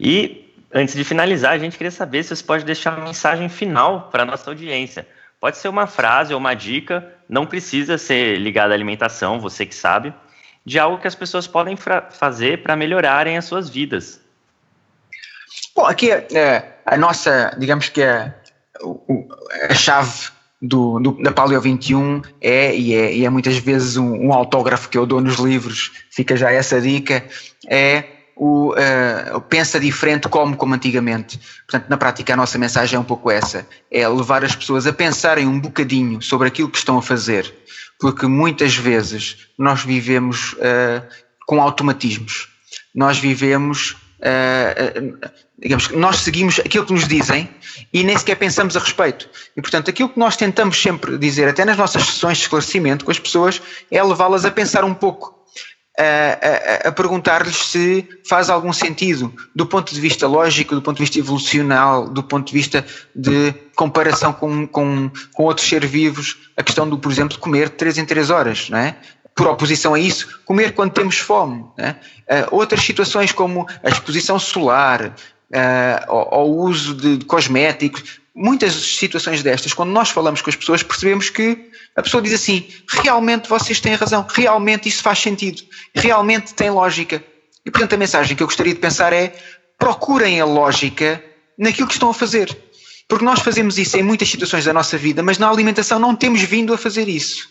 E, 0.00 0.52
antes 0.74 0.94
de 0.94 1.04
finalizar, 1.04 1.52
a 1.52 1.58
gente 1.58 1.76
queria 1.76 1.92
saber 1.92 2.24
se 2.24 2.34
você 2.34 2.42
pode 2.42 2.64
deixar 2.64 2.96
uma 2.96 3.06
mensagem 3.06 3.48
final 3.48 4.08
para 4.10 4.24
a 4.24 4.26
nossa 4.26 4.50
audiência. 4.50 5.06
Pode 5.40 5.56
ser 5.58 5.68
uma 5.68 5.86
frase 5.86 6.34
ou 6.34 6.40
uma 6.40 6.54
dica, 6.54 7.06
não 7.28 7.46
precisa 7.46 7.96
ser 7.96 8.38
ligada 8.38 8.74
à 8.74 8.76
alimentação, 8.76 9.38
você 9.38 9.64
que 9.64 9.74
sabe 9.74 10.12
de 10.68 10.78
algo 10.78 10.98
que 10.98 11.08
as 11.08 11.14
pessoas 11.14 11.46
podem 11.46 11.76
fazer 12.10 12.62
para 12.62 12.76
melhorarem 12.76 13.38
as 13.38 13.46
suas 13.46 13.70
vidas. 13.70 14.20
Bom, 15.74 15.86
aqui 15.86 16.10
é, 16.10 16.76
a 16.84 16.96
nossa, 16.98 17.56
digamos 17.58 17.88
que 17.88 18.02
a, 18.02 18.34
a 19.70 19.74
chave 19.74 20.28
do, 20.60 21.00
do, 21.00 21.22
da 21.22 21.32
Paleo 21.32 21.58
21 21.58 22.20
é 22.38 22.76
e, 22.76 22.94
é, 22.94 23.14
e 23.14 23.24
é 23.24 23.30
muitas 23.30 23.56
vezes 23.56 23.96
um, 23.96 24.26
um, 24.26 24.32
autógrafo 24.32 24.90
que 24.90 24.98
eu 24.98 25.06
dou 25.06 25.22
nos 25.22 25.36
livros, 25.36 25.92
fica 26.10 26.36
já 26.36 26.52
essa 26.52 26.78
dica, 26.82 27.24
é 27.66 28.04
o, 28.36 28.72
uh, 28.72 29.40
pensa 29.48 29.80
diferente 29.80 30.28
como 30.28 30.54
como 30.54 30.74
antigamente. 30.74 31.40
Portanto, 31.66 31.88
na 31.88 31.96
prática 31.96 32.34
a 32.34 32.36
nossa 32.36 32.58
mensagem 32.58 32.96
é 32.96 33.00
um 33.00 33.04
pouco 33.04 33.30
essa, 33.30 33.66
é 33.90 34.06
levar 34.06 34.44
as 34.44 34.54
pessoas 34.54 34.86
a 34.86 34.92
pensarem 34.92 35.46
um 35.46 35.58
bocadinho 35.58 36.20
sobre 36.20 36.46
aquilo 36.46 36.68
que 36.68 36.78
estão 36.78 36.98
a 36.98 37.02
fazer 37.02 37.54
porque 37.98 38.26
muitas 38.26 38.76
vezes 38.76 39.48
nós 39.58 39.82
vivemos 39.82 40.52
uh, 40.54 41.06
com 41.46 41.60
automatismos. 41.60 42.48
Nós 42.94 43.18
vivemos, 43.18 43.96
uh, 44.20 45.28
digamos, 45.58 45.88
nós 45.90 46.18
seguimos 46.18 46.60
aquilo 46.60 46.86
que 46.86 46.92
nos 46.92 47.08
dizem 47.08 47.48
e 47.92 48.04
nem 48.04 48.16
sequer 48.16 48.36
pensamos 48.36 48.76
a 48.76 48.80
respeito. 48.80 49.28
E, 49.56 49.60
portanto, 49.60 49.90
aquilo 49.90 50.08
que 50.08 50.18
nós 50.18 50.36
tentamos 50.36 50.80
sempre 50.80 51.18
dizer, 51.18 51.48
até 51.48 51.64
nas 51.64 51.76
nossas 51.76 52.04
sessões 52.04 52.38
de 52.38 52.44
esclarecimento 52.44 53.04
com 53.04 53.10
as 53.10 53.18
pessoas, 53.18 53.60
é 53.90 54.02
levá-las 54.02 54.44
a 54.44 54.50
pensar 54.50 54.84
um 54.84 54.94
pouco 54.94 55.37
a, 55.98 56.86
a, 56.86 56.88
a 56.88 56.92
perguntar-lhes 56.92 57.56
se 57.56 58.08
faz 58.26 58.48
algum 58.48 58.72
sentido 58.72 59.34
do 59.54 59.66
ponto 59.66 59.92
de 59.92 60.00
vista 60.00 60.28
lógico, 60.28 60.74
do 60.74 60.82
ponto 60.82 60.96
de 60.96 61.02
vista 61.02 61.18
evolucional, 61.18 62.08
do 62.08 62.22
ponto 62.22 62.46
de 62.46 62.52
vista 62.52 62.86
de 63.14 63.52
comparação 63.74 64.32
com, 64.32 64.66
com, 64.66 65.10
com 65.34 65.42
outros 65.42 65.68
seres 65.68 65.90
vivos, 65.90 66.36
a 66.56 66.62
questão 66.62 66.88
do, 66.88 66.98
por 66.98 67.10
exemplo, 67.10 67.34
de 67.34 67.38
comer 67.38 67.70
3 67.70 67.98
em 67.98 68.04
3 68.04 68.30
horas, 68.30 68.70
não 68.70 68.78
é? 68.78 68.96
por 69.38 69.46
oposição 69.46 69.94
a 69.94 70.00
isso, 70.00 70.40
comer 70.44 70.74
quando 70.74 70.90
temos 70.90 71.18
fome. 71.18 71.60
Uh, 71.60 72.04
outras 72.50 72.82
situações 72.82 73.30
como 73.30 73.68
a 73.84 73.88
exposição 73.88 74.36
solar, 74.36 75.06
uh, 75.06 75.12
ou, 76.08 76.56
o 76.56 76.64
uso 76.64 76.92
de, 76.92 77.18
de 77.18 77.24
cosméticos, 77.24 78.20
muitas 78.38 78.72
situações 78.72 79.42
destas, 79.42 79.74
quando 79.74 79.90
nós 79.90 80.10
falamos 80.10 80.40
com 80.40 80.48
as 80.48 80.54
pessoas, 80.54 80.82
percebemos 80.82 81.28
que 81.28 81.70
a 81.96 82.02
pessoa 82.02 82.22
diz 82.22 82.32
assim: 82.32 82.66
realmente 82.88 83.48
vocês 83.48 83.80
têm 83.80 83.94
razão, 83.94 84.24
realmente 84.28 84.88
isso 84.88 85.02
faz 85.02 85.18
sentido, 85.18 85.62
realmente 85.92 86.54
tem 86.54 86.70
lógica. 86.70 87.22
E 87.66 87.70
portanto 87.70 87.94
a 87.94 87.96
mensagem 87.98 88.36
que 88.36 88.42
eu 88.42 88.46
gostaria 88.46 88.72
de 88.72 88.80
pensar 88.80 89.12
é: 89.12 89.34
procurem 89.76 90.40
a 90.40 90.44
lógica 90.44 91.22
naquilo 91.58 91.88
que 91.88 91.94
estão 91.94 92.10
a 92.10 92.14
fazer. 92.14 92.56
Porque 93.08 93.24
nós 93.24 93.40
fazemos 93.40 93.78
isso 93.78 93.96
em 93.96 94.02
muitas 94.02 94.28
situações 94.28 94.64
da 94.64 94.72
nossa 94.72 94.96
vida, 94.96 95.22
mas 95.22 95.38
na 95.38 95.50
alimentação 95.50 95.98
não 95.98 96.14
temos 96.14 96.42
vindo 96.42 96.72
a 96.72 96.78
fazer 96.78 97.08
isso. 97.08 97.48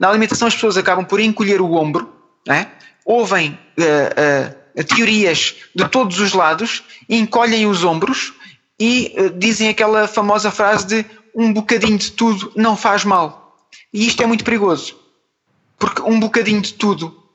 Na 0.00 0.08
alimentação 0.08 0.48
as 0.48 0.54
pessoas 0.54 0.76
acabam 0.76 1.04
por 1.04 1.20
encolher 1.20 1.60
o 1.60 1.72
ombro, 1.74 2.12
é? 2.48 2.66
ouvem 3.04 3.58
uh, 3.78 4.80
uh, 4.80 4.84
teorias 4.84 5.54
de 5.74 5.88
todos 5.88 6.18
os 6.18 6.32
lados, 6.32 6.82
encolhem 7.08 7.66
os 7.66 7.84
ombros 7.84 8.32
e 8.78 9.14
uh, 9.18 9.30
dizem 9.38 9.68
aquela 9.68 10.06
famosa 10.06 10.50
frase 10.50 10.86
de 10.86 11.06
um 11.34 11.52
bocadinho 11.52 11.98
de 11.98 12.12
tudo 12.12 12.52
não 12.56 12.76
faz 12.76 13.04
mal. 13.04 13.58
E 13.92 14.06
isto 14.06 14.22
é 14.22 14.26
muito 14.26 14.44
perigoso, 14.44 14.96
porque 15.78 16.02
um 16.02 16.18
bocadinho 16.18 16.60
de 16.60 16.74
tudo 16.74 17.26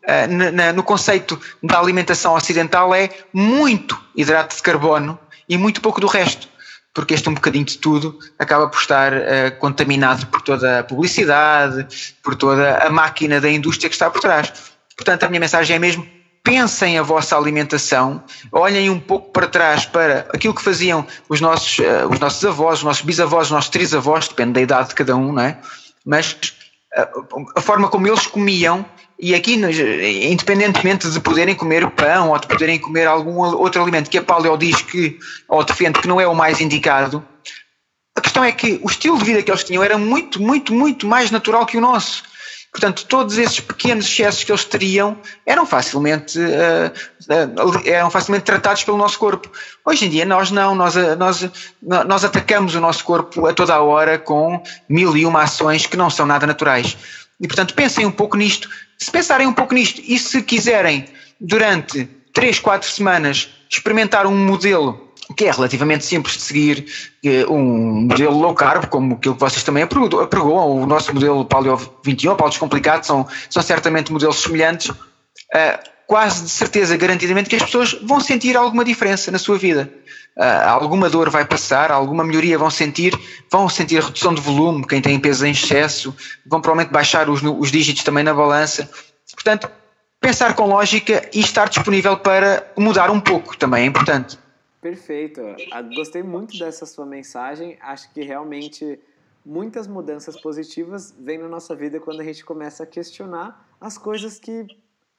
na, 0.52 0.74
no 0.74 0.84
conceito 0.84 1.40
da 1.62 1.80
alimentação 1.80 2.34
ocidental 2.34 2.94
é 2.94 3.10
muito 3.32 4.00
hidrato 4.16 4.56
de 4.56 4.62
carbono 4.62 5.18
e 5.48 5.58
muito 5.58 5.82
pouco 5.82 6.02
do 6.02 6.08
resto, 6.08 6.48
porque 6.94 7.14
este 7.14 7.30
um 7.30 7.34
bocadinho 7.34 7.66
de 7.66 7.78
tudo 7.78 8.18
acaba 8.38 8.68
por 8.68 8.80
estar 8.80 9.14
uh, 9.14 9.58
contaminado 9.60 10.26
por 10.28 10.42
toda 10.42 10.80
a 10.80 10.84
publicidade, 10.84 11.88
por 12.24 12.36
toda 12.36 12.78
a 12.78 12.90
máquina 12.90 13.40
da 13.40 13.50
indústria 13.50 13.90
que 13.90 13.96
está 13.96 14.10
por 14.10 14.22
trás. 14.22 14.52
Portanto, 14.96 15.24
a 15.24 15.30
minha 15.30 15.40
mensagem 15.40 15.76
é 15.76 15.80
mesmo 15.80 16.08
pensem 16.44 16.98
a 16.98 17.04
vossa 17.04 17.38
alimentação, 17.38 18.24
olhem 18.52 18.90
um 18.90 19.00
pouco 19.00 19.32
para 19.32 19.48
trás 19.48 19.86
para 19.86 20.28
aquilo 20.34 20.54
que 20.54 20.62
faziam 20.62 21.06
os 21.30 21.40
nossos, 21.40 21.80
uh, 21.80 22.08
os 22.10 22.20
nossos 22.20 22.44
avós, 22.44 22.80
os 22.80 22.84
nossos 22.84 23.02
bisavós, 23.04 23.48
os 23.48 23.52
nossos 23.52 23.70
trisavós, 23.70 24.28
depende 24.28 24.54
da 24.54 24.62
idade 24.62 24.90
de 24.90 24.96
cada 24.96 25.16
um, 25.16 25.32
não 25.34 25.44
é? 25.44 25.58
mas 26.06 26.36
a, 26.94 27.10
a 27.58 27.62
forma 27.62 27.88
como 27.88 28.08
eles 28.08 28.26
comiam, 28.28 28.86
e 29.20 29.36
aqui, 29.36 29.54
independentemente 29.54 31.08
de 31.08 31.20
poderem 31.20 31.54
comer 31.54 31.88
pão 31.92 32.32
ou 32.32 32.40
de 32.40 32.48
poderem 32.48 32.80
comer 32.80 33.08
algum 33.08 33.38
outro 33.38 33.80
alimento 33.80 34.10
que 34.10 34.18
a 34.18 34.24
Paleo 34.24 34.58
diz 34.58 34.82
que, 34.82 35.20
ou 35.48 35.64
defende 35.64 36.00
que 36.00 36.08
não 36.08 36.20
é 36.20 36.28
o 36.28 36.34
mais 36.34 36.60
indicado, 36.60 37.24
a 38.16 38.22
questão 38.22 38.44
é 38.44 38.52
que 38.52 38.80
o 38.84 38.90
estilo 38.90 39.20
de 39.20 39.24
vida 39.24 39.44
que 39.44 39.52
eles 39.52 39.64
tinham 39.64 39.84
era 39.84 39.98
muito, 39.98 40.42
muito, 40.42 40.74
muito 40.74 41.06
mais 41.06 41.30
natural 41.30 41.68
que 41.68 41.78
o 41.78 41.82
nosso. 41.82 42.24
Portanto, 42.72 43.06
todos 43.06 43.38
esses 43.38 43.60
pequenos 43.60 44.06
excessos 44.06 44.46
que 44.46 44.52
eles 44.52 44.64
teriam 44.64 45.18
eram 45.46 45.66
facilmente, 45.66 46.40
uh, 46.40 46.90
uh, 47.30 47.82
eram 47.86 48.10
facilmente 48.10 48.46
tratados 48.46 48.84
pelo 48.86 48.98
nosso 48.98 49.20
corpo. 49.20 49.52
Hoje 49.86 50.06
em 50.06 50.10
dia 50.10 50.24
nós 50.24 50.52
não, 50.52 50.74
nós, 50.74 50.96
eh, 50.96 51.16
nós, 51.16 51.50
nós 51.82 52.24
atacamos 52.24 52.74
o 52.74 52.80
nosso 52.80 53.04
corpo 53.04 53.46
a 53.46 53.54
toda 53.54 53.74
a 53.74 53.82
hora 53.82 54.18
com 54.18 54.64
mil 54.88 55.18
e 55.18 55.26
uma 55.26 55.44
ações 55.44 55.86
que 55.86 55.98
não 55.98 56.10
são 56.10 56.26
nada 56.26 56.48
naturais. 56.48 56.96
E 57.42 57.48
portanto 57.48 57.74
pensem 57.74 58.06
um 58.06 58.12
pouco 58.12 58.38
nisto. 58.38 58.70
Se 58.98 59.12
pensarem 59.12 59.48
um 59.48 59.54
pouco 59.54 59.74
nisto 59.74 60.02
e 60.06 60.18
se 60.18 60.42
quiserem 60.42 61.10
durante 61.42 62.06
três, 62.32 62.58
quatro 62.58 62.90
semanas 62.90 63.50
experimentar 63.70 64.26
um 64.26 64.38
modelo 64.38 65.11
que 65.34 65.46
é 65.46 65.52
relativamente 65.52 66.06
simples 66.06 66.36
de 66.36 66.42
seguir 66.42 66.86
um 67.50 68.08
modelo 68.08 68.38
low 68.38 68.54
carb, 68.54 68.86
como 68.88 69.16
aquilo 69.16 69.36
que 69.36 69.40
vocês 69.40 69.64
também 69.64 69.84
apregoam, 69.84 70.82
o 70.82 70.86
nosso 70.86 71.14
modelo 71.14 71.46
Paleo 71.46 71.80
21, 72.04 72.36
Paleo 72.36 72.50
Descomplicado, 72.50 73.06
são, 73.06 73.28
são 73.50 73.62
certamente 73.62 74.12
modelos 74.12 74.42
semelhantes, 74.42 74.92
quase 76.12 76.44
de 76.44 76.50
certeza, 76.50 76.98
garantidamente, 76.98 77.50
que 77.50 77.56
as 77.56 77.64
pessoas 77.64 77.94
vão 78.04 78.20
sentir 78.20 78.58
alguma 78.58 78.84
diferença 78.84 79.32
na 79.32 79.40
sua 79.40 79.58
vida. 79.58 79.90
Uh, 80.38 80.68
alguma 80.68 81.10
dor 81.10 81.30
vai 81.30 81.46
passar, 81.46 81.90
alguma 81.90 82.22
melhoria 82.22 82.58
vão 82.58 82.70
sentir, 82.70 83.18
vão 83.50 83.70
sentir 83.70 84.04
redução 84.04 84.34
de 84.34 84.42
volume, 84.42 84.86
quem 84.86 85.02
tem 85.02 85.18
peso 85.18 85.46
em 85.46 85.52
excesso, 85.52 86.14
vão 86.46 86.60
provavelmente 86.60 86.92
baixar 86.92 87.30
os, 87.30 87.42
os 87.42 87.72
dígitos 87.72 88.04
também 88.04 88.26
na 88.26 88.34
balança. 88.34 88.90
Portanto, 89.34 89.70
pensar 90.20 90.54
com 90.54 90.68
lógica 90.68 91.30
e 91.34 91.40
estar 91.40 91.70
disponível 91.70 92.18
para 92.18 92.66
mudar 92.78 93.10
um 93.10 93.20
pouco 93.22 93.56
também 93.56 93.84
é 93.84 93.86
importante. 93.86 94.38
Perfeito. 94.82 95.42
Ah, 95.72 95.82
gostei 95.84 96.24
muito 96.24 96.58
dessa 96.58 96.88
sua 96.88 97.06
mensagem. 97.06 97.78
Acho 97.80 98.12
que 98.12 98.24
realmente 98.24 99.00
muitas 99.46 99.88
mudanças 99.88 100.40
positivas 100.42 101.16
vêm 101.18 101.38
na 101.38 101.48
nossa 101.48 101.76
vida 101.76 102.00
quando 102.00 102.20
a 102.20 102.24
gente 102.24 102.44
começa 102.44 102.84
a 102.84 102.86
questionar 102.88 103.70
as 103.80 103.98
coisas 103.98 104.40
que 104.40 104.66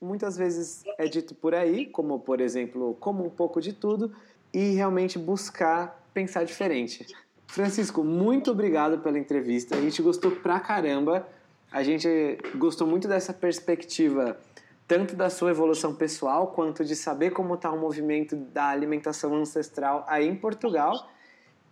muitas 0.00 0.36
vezes 0.36 0.82
é 0.98 1.06
dito 1.06 1.34
por 1.34 1.54
aí, 1.54 1.86
como 1.86 2.18
por 2.18 2.40
exemplo, 2.40 2.96
como 2.98 3.24
um 3.24 3.30
pouco 3.30 3.60
de 3.60 3.72
tudo, 3.72 4.12
e 4.52 4.74
realmente 4.74 5.18
buscar 5.18 6.08
pensar 6.12 6.44
diferente. 6.44 7.06
Francisco, 7.46 8.02
muito 8.02 8.50
obrigado 8.50 8.98
pela 8.98 9.18
entrevista. 9.18 9.76
A 9.76 9.80
gente 9.80 10.02
gostou 10.02 10.32
pra 10.32 10.58
caramba. 10.58 11.26
A 11.70 11.82
gente 11.82 12.38
gostou 12.56 12.86
muito 12.86 13.06
dessa 13.08 13.32
perspectiva, 13.32 14.38
tanto 14.93 15.16
da 15.16 15.30
sua 15.30 15.51
evolução 15.51 15.95
pessoal, 15.95 16.49
quanto 16.49 16.84
de 16.84 16.95
saber 16.95 17.30
como 17.30 17.55
está 17.55 17.70
o 17.70 17.78
movimento 17.78 18.36
da 18.36 18.66
alimentação 18.66 19.34
ancestral 19.34 20.05
aí 20.07 20.28
em 20.28 20.36
Portugal. 20.36 21.09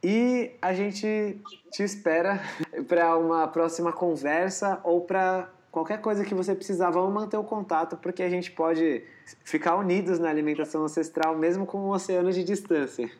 E 0.02 0.52
a 0.62 0.72
gente 0.72 1.38
te 1.70 1.82
espera 1.82 2.40
para 2.88 3.18
uma 3.18 3.46
próxima 3.46 3.92
conversa 3.92 4.80
ou 4.82 5.02
para 5.02 5.50
qualquer 5.70 6.00
coisa 6.00 6.24
que 6.24 6.34
você 6.34 6.54
precisar, 6.54 6.88
vamos 6.88 7.12
manter 7.12 7.36
o 7.36 7.44
contato, 7.44 7.98
porque 7.98 8.22
a 8.22 8.30
gente 8.30 8.50
pode 8.52 9.02
ficar 9.44 9.76
unidos 9.76 10.18
na 10.18 10.30
alimentação 10.30 10.82
ancestral, 10.82 11.36
mesmo 11.36 11.66
com 11.66 11.78
um 11.78 11.90
oceano 11.90 12.32
de 12.32 12.42
distância. 12.42 13.10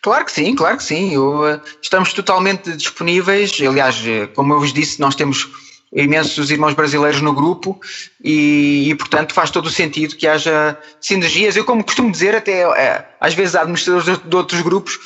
Claro 0.00 0.24
que 0.24 0.30
sim, 0.30 0.54
claro 0.54 0.76
que 0.76 0.84
sim. 0.84 1.16
Eh, 1.16 1.60
estamos 1.82 2.12
totalmente 2.12 2.76
disponíveis. 2.76 3.50
Aliás, 3.60 4.00
eh, 4.06 4.28
como 4.28 4.54
eu 4.54 4.60
vos 4.60 4.72
disse, 4.72 5.00
nós 5.00 5.16
temos 5.16 5.67
imensos 5.92 6.50
irmãos 6.50 6.74
brasileiros 6.74 7.20
no 7.20 7.32
grupo 7.32 7.80
e, 8.22 8.90
e, 8.90 8.94
portanto 8.94 9.32
faz 9.32 9.50
todo 9.50 9.66
o 9.66 9.70
sentido 9.70 10.16
que 10.16 10.26
haja 10.26 10.78
sinergias. 11.00 11.56
Eu 11.56 11.64
como 11.64 11.84
costumo 11.84 12.10
dizer 12.10 12.34
até 12.34 12.62
é, 12.62 13.08
às 13.20 13.34
vezes 13.34 13.54
administradores 13.54 14.18
de, 14.18 14.28
de 14.28 14.36
outros 14.36 14.60
grupos 14.60 14.98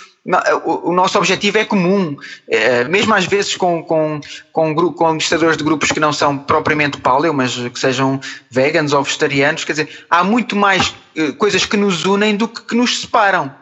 o, 0.64 0.92
nosso 0.92 1.18
objetivo 1.18 1.58
é 1.58 1.64
comum, 1.64 2.16
é, 2.48 2.84
mesmo 2.84 3.12
às 3.12 3.24
vezes 3.24 3.56
com, 3.56 3.82
com, 3.82 4.20
com, 4.52 4.92
com 4.92 5.06
administradores 5.06 5.56
de 5.56 5.64
grupos 5.64 5.90
que 5.90 5.98
não 5.98 6.12
são 6.12 6.38
propriamente 6.38 6.98
paleo, 6.98 7.34
mas 7.34 7.56
que 7.56 7.78
sejam 7.78 8.20
veganos 8.48 8.92
ou 8.92 9.02
vegetarianos, 9.02 9.64
quer 9.64 9.72
dizer, 9.72 10.06
há 10.08 10.22
muito 10.22 10.54
mais 10.54 10.94
eh, 11.16 11.32
coisas 11.32 11.66
que 11.66 11.76
nos 11.76 12.04
unem 12.04 12.36
do 12.36 12.46
que, 12.46 12.62
que 12.62 12.74
nos 12.76 13.00
separam. 13.00 13.52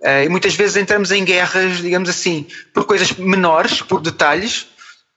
Eh, 0.00 0.26
e 0.26 0.28
muitas 0.28 0.54
vezes 0.54 0.76
entramos 0.76 1.10
em 1.10 1.24
guerras, 1.24 1.78
digamos 1.78 2.08
assim, 2.08 2.46
por 2.72 2.84
coisas 2.84 3.12
menores, 3.14 3.82
por 3.82 4.00
detalhes, 4.00 4.68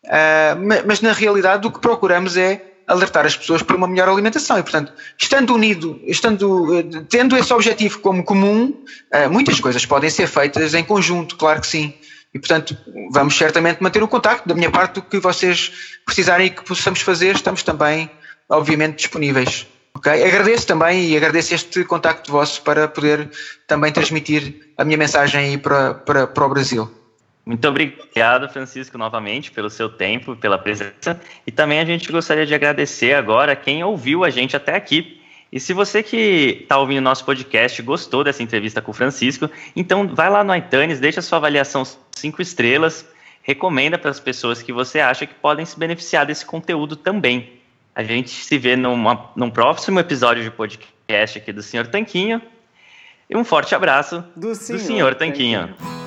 eh, 0.09 0.55
mas 0.85 1.01
na 1.01 1.11
realidade 1.11 1.67
o 1.67 1.71
que 1.71 1.79
procuramos 1.79 2.37
é 2.37 2.67
alertar 2.87 3.25
as 3.25 3.35
pessoas 3.35 3.61
para 3.61 3.75
uma 3.75 3.87
melhor 3.87 4.07
alimentação. 4.07 4.57
E, 4.57 4.63
portanto, 4.63 4.93
estando 5.19 5.53
unido, 5.53 5.99
estando, 6.05 6.79
eh, 6.79 6.83
tendo 7.09 7.35
esse 7.35 7.53
objetivo 7.53 7.99
como 7.99 8.23
comum, 8.23 8.73
eh, 9.11 9.27
muitas 9.27 9.59
coisas 9.59 9.85
podem 9.85 10.09
ser 10.09 10.27
feitas 10.27 10.73
em 10.73 10.83
conjunto, 10.83 11.35
claro 11.35 11.59
que 11.59 11.67
sim. 11.67 11.93
E, 12.33 12.39
portanto, 12.39 12.77
vamos 13.11 13.37
certamente 13.37 13.83
manter 13.83 14.01
o 14.01 14.07
contacto. 14.07 14.47
Da 14.47 14.55
minha 14.55 14.71
parte, 14.71 14.99
o 14.99 15.01
que 15.01 15.19
vocês 15.19 15.71
precisarem 16.05 16.47
e 16.47 16.49
que 16.49 16.63
possamos 16.63 17.01
fazer, 17.01 17.35
estamos 17.35 17.61
também, 17.61 18.09
obviamente, 18.49 18.97
disponíveis. 18.97 19.67
Okay? 19.95 20.23
Agradeço 20.23 20.67
também 20.67 21.09
e 21.09 21.17
agradeço 21.17 21.55
este 21.55 21.83
contacto 21.83 22.31
vosso 22.31 22.61
para 22.61 22.87
poder 22.87 23.29
também 23.65 23.91
transmitir 23.91 24.71
a 24.77 24.85
minha 24.85 24.97
mensagem 24.97 25.57
para, 25.57 25.95
para, 25.95 26.27
para 26.27 26.45
o 26.45 26.49
Brasil. 26.49 26.96
Muito 27.47 27.65
obrigado, 27.65 28.49
Francisco, 28.49 28.97
novamente, 28.97 29.51
pelo 29.51 29.69
seu 29.69 29.87
tempo, 29.87 30.35
pela 30.35 30.57
presença. 30.57 31.17
E 31.45 31.51
também 31.51 31.79
a 31.79 31.85
gente 31.85 32.11
gostaria 32.11 32.45
de 32.45 32.53
agradecer 32.53 33.13
agora 33.13 33.55
quem 33.55 33.81
ouviu 33.81 34.25
a 34.25 34.29
gente 34.29 34.57
até 34.57 34.75
aqui. 34.75 35.21
E 35.49 35.57
se 35.57 35.71
você 35.71 36.03
que 36.03 36.59
está 36.63 36.77
ouvindo 36.77 36.99
nosso 36.99 37.23
podcast 37.23 37.81
gostou 37.81 38.21
dessa 38.21 38.43
entrevista 38.43 38.81
com 38.81 38.91
o 38.91 38.93
Francisco, 38.93 39.49
então 39.73 40.13
vai 40.13 40.29
lá 40.29 40.43
no 40.43 40.53
iTunes, 40.53 40.99
deixa 40.99 41.21
sua 41.21 41.37
avaliação 41.37 41.83
cinco 42.17 42.41
estrelas, 42.41 43.07
recomenda 43.41 43.97
para 43.97 44.11
as 44.11 44.19
pessoas 44.19 44.61
que 44.61 44.73
você 44.73 44.99
acha 44.99 45.25
que 45.25 45.33
podem 45.33 45.65
se 45.65 45.79
beneficiar 45.79 46.25
desse 46.25 46.45
conteúdo 46.45 46.97
também. 46.97 47.53
A 47.95 48.03
gente 48.03 48.29
se 48.29 48.57
vê 48.57 48.75
numa, 48.75 49.31
num 49.37 49.49
próximo 49.49 50.01
episódio 50.01 50.43
de 50.43 50.51
podcast 50.51 51.37
aqui 51.37 51.53
do 51.53 51.63
Senhor 51.63 51.87
Tanquinho. 51.87 52.41
E 53.29 53.37
um 53.37 53.45
forte 53.45 53.73
abraço 53.73 54.21
do 54.35 54.53
Senhor, 54.53 54.77
do 54.77 54.85
senhor 54.85 55.15
Tanquinho. 55.15 55.67
Tanquinho. 55.67 56.06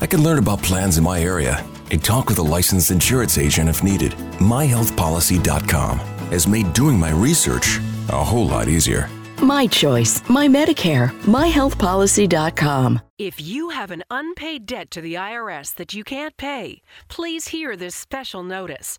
I 0.00 0.06
can 0.06 0.22
learn 0.22 0.38
about 0.38 0.62
plans 0.62 0.98
in 0.98 1.04
my 1.04 1.20
area 1.20 1.64
and 1.90 2.02
talk 2.02 2.28
with 2.28 2.38
a 2.38 2.42
licensed 2.42 2.90
insurance 2.90 3.38
agent 3.38 3.68
if 3.68 3.82
needed. 3.82 4.12
MyHealthPolicy.com 4.38 5.98
has 6.30 6.46
made 6.46 6.72
doing 6.72 6.98
my 6.98 7.10
research 7.10 7.78
a 8.08 8.24
whole 8.24 8.46
lot 8.46 8.68
easier. 8.68 9.08
My 9.42 9.66
choice, 9.66 10.26
my 10.28 10.48
Medicare, 10.48 11.10
myhealthpolicy.com. 11.22 13.00
If 13.18 13.40
you 13.40 13.68
have 13.70 13.90
an 13.90 14.02
unpaid 14.10 14.66
debt 14.66 14.90
to 14.92 15.00
the 15.00 15.14
IRS 15.14 15.74
that 15.74 15.94
you 15.94 16.04
can't 16.04 16.36
pay, 16.36 16.82
please 17.08 17.48
hear 17.48 17.76
this 17.76 17.94
special 17.94 18.42
notice. 18.42 18.98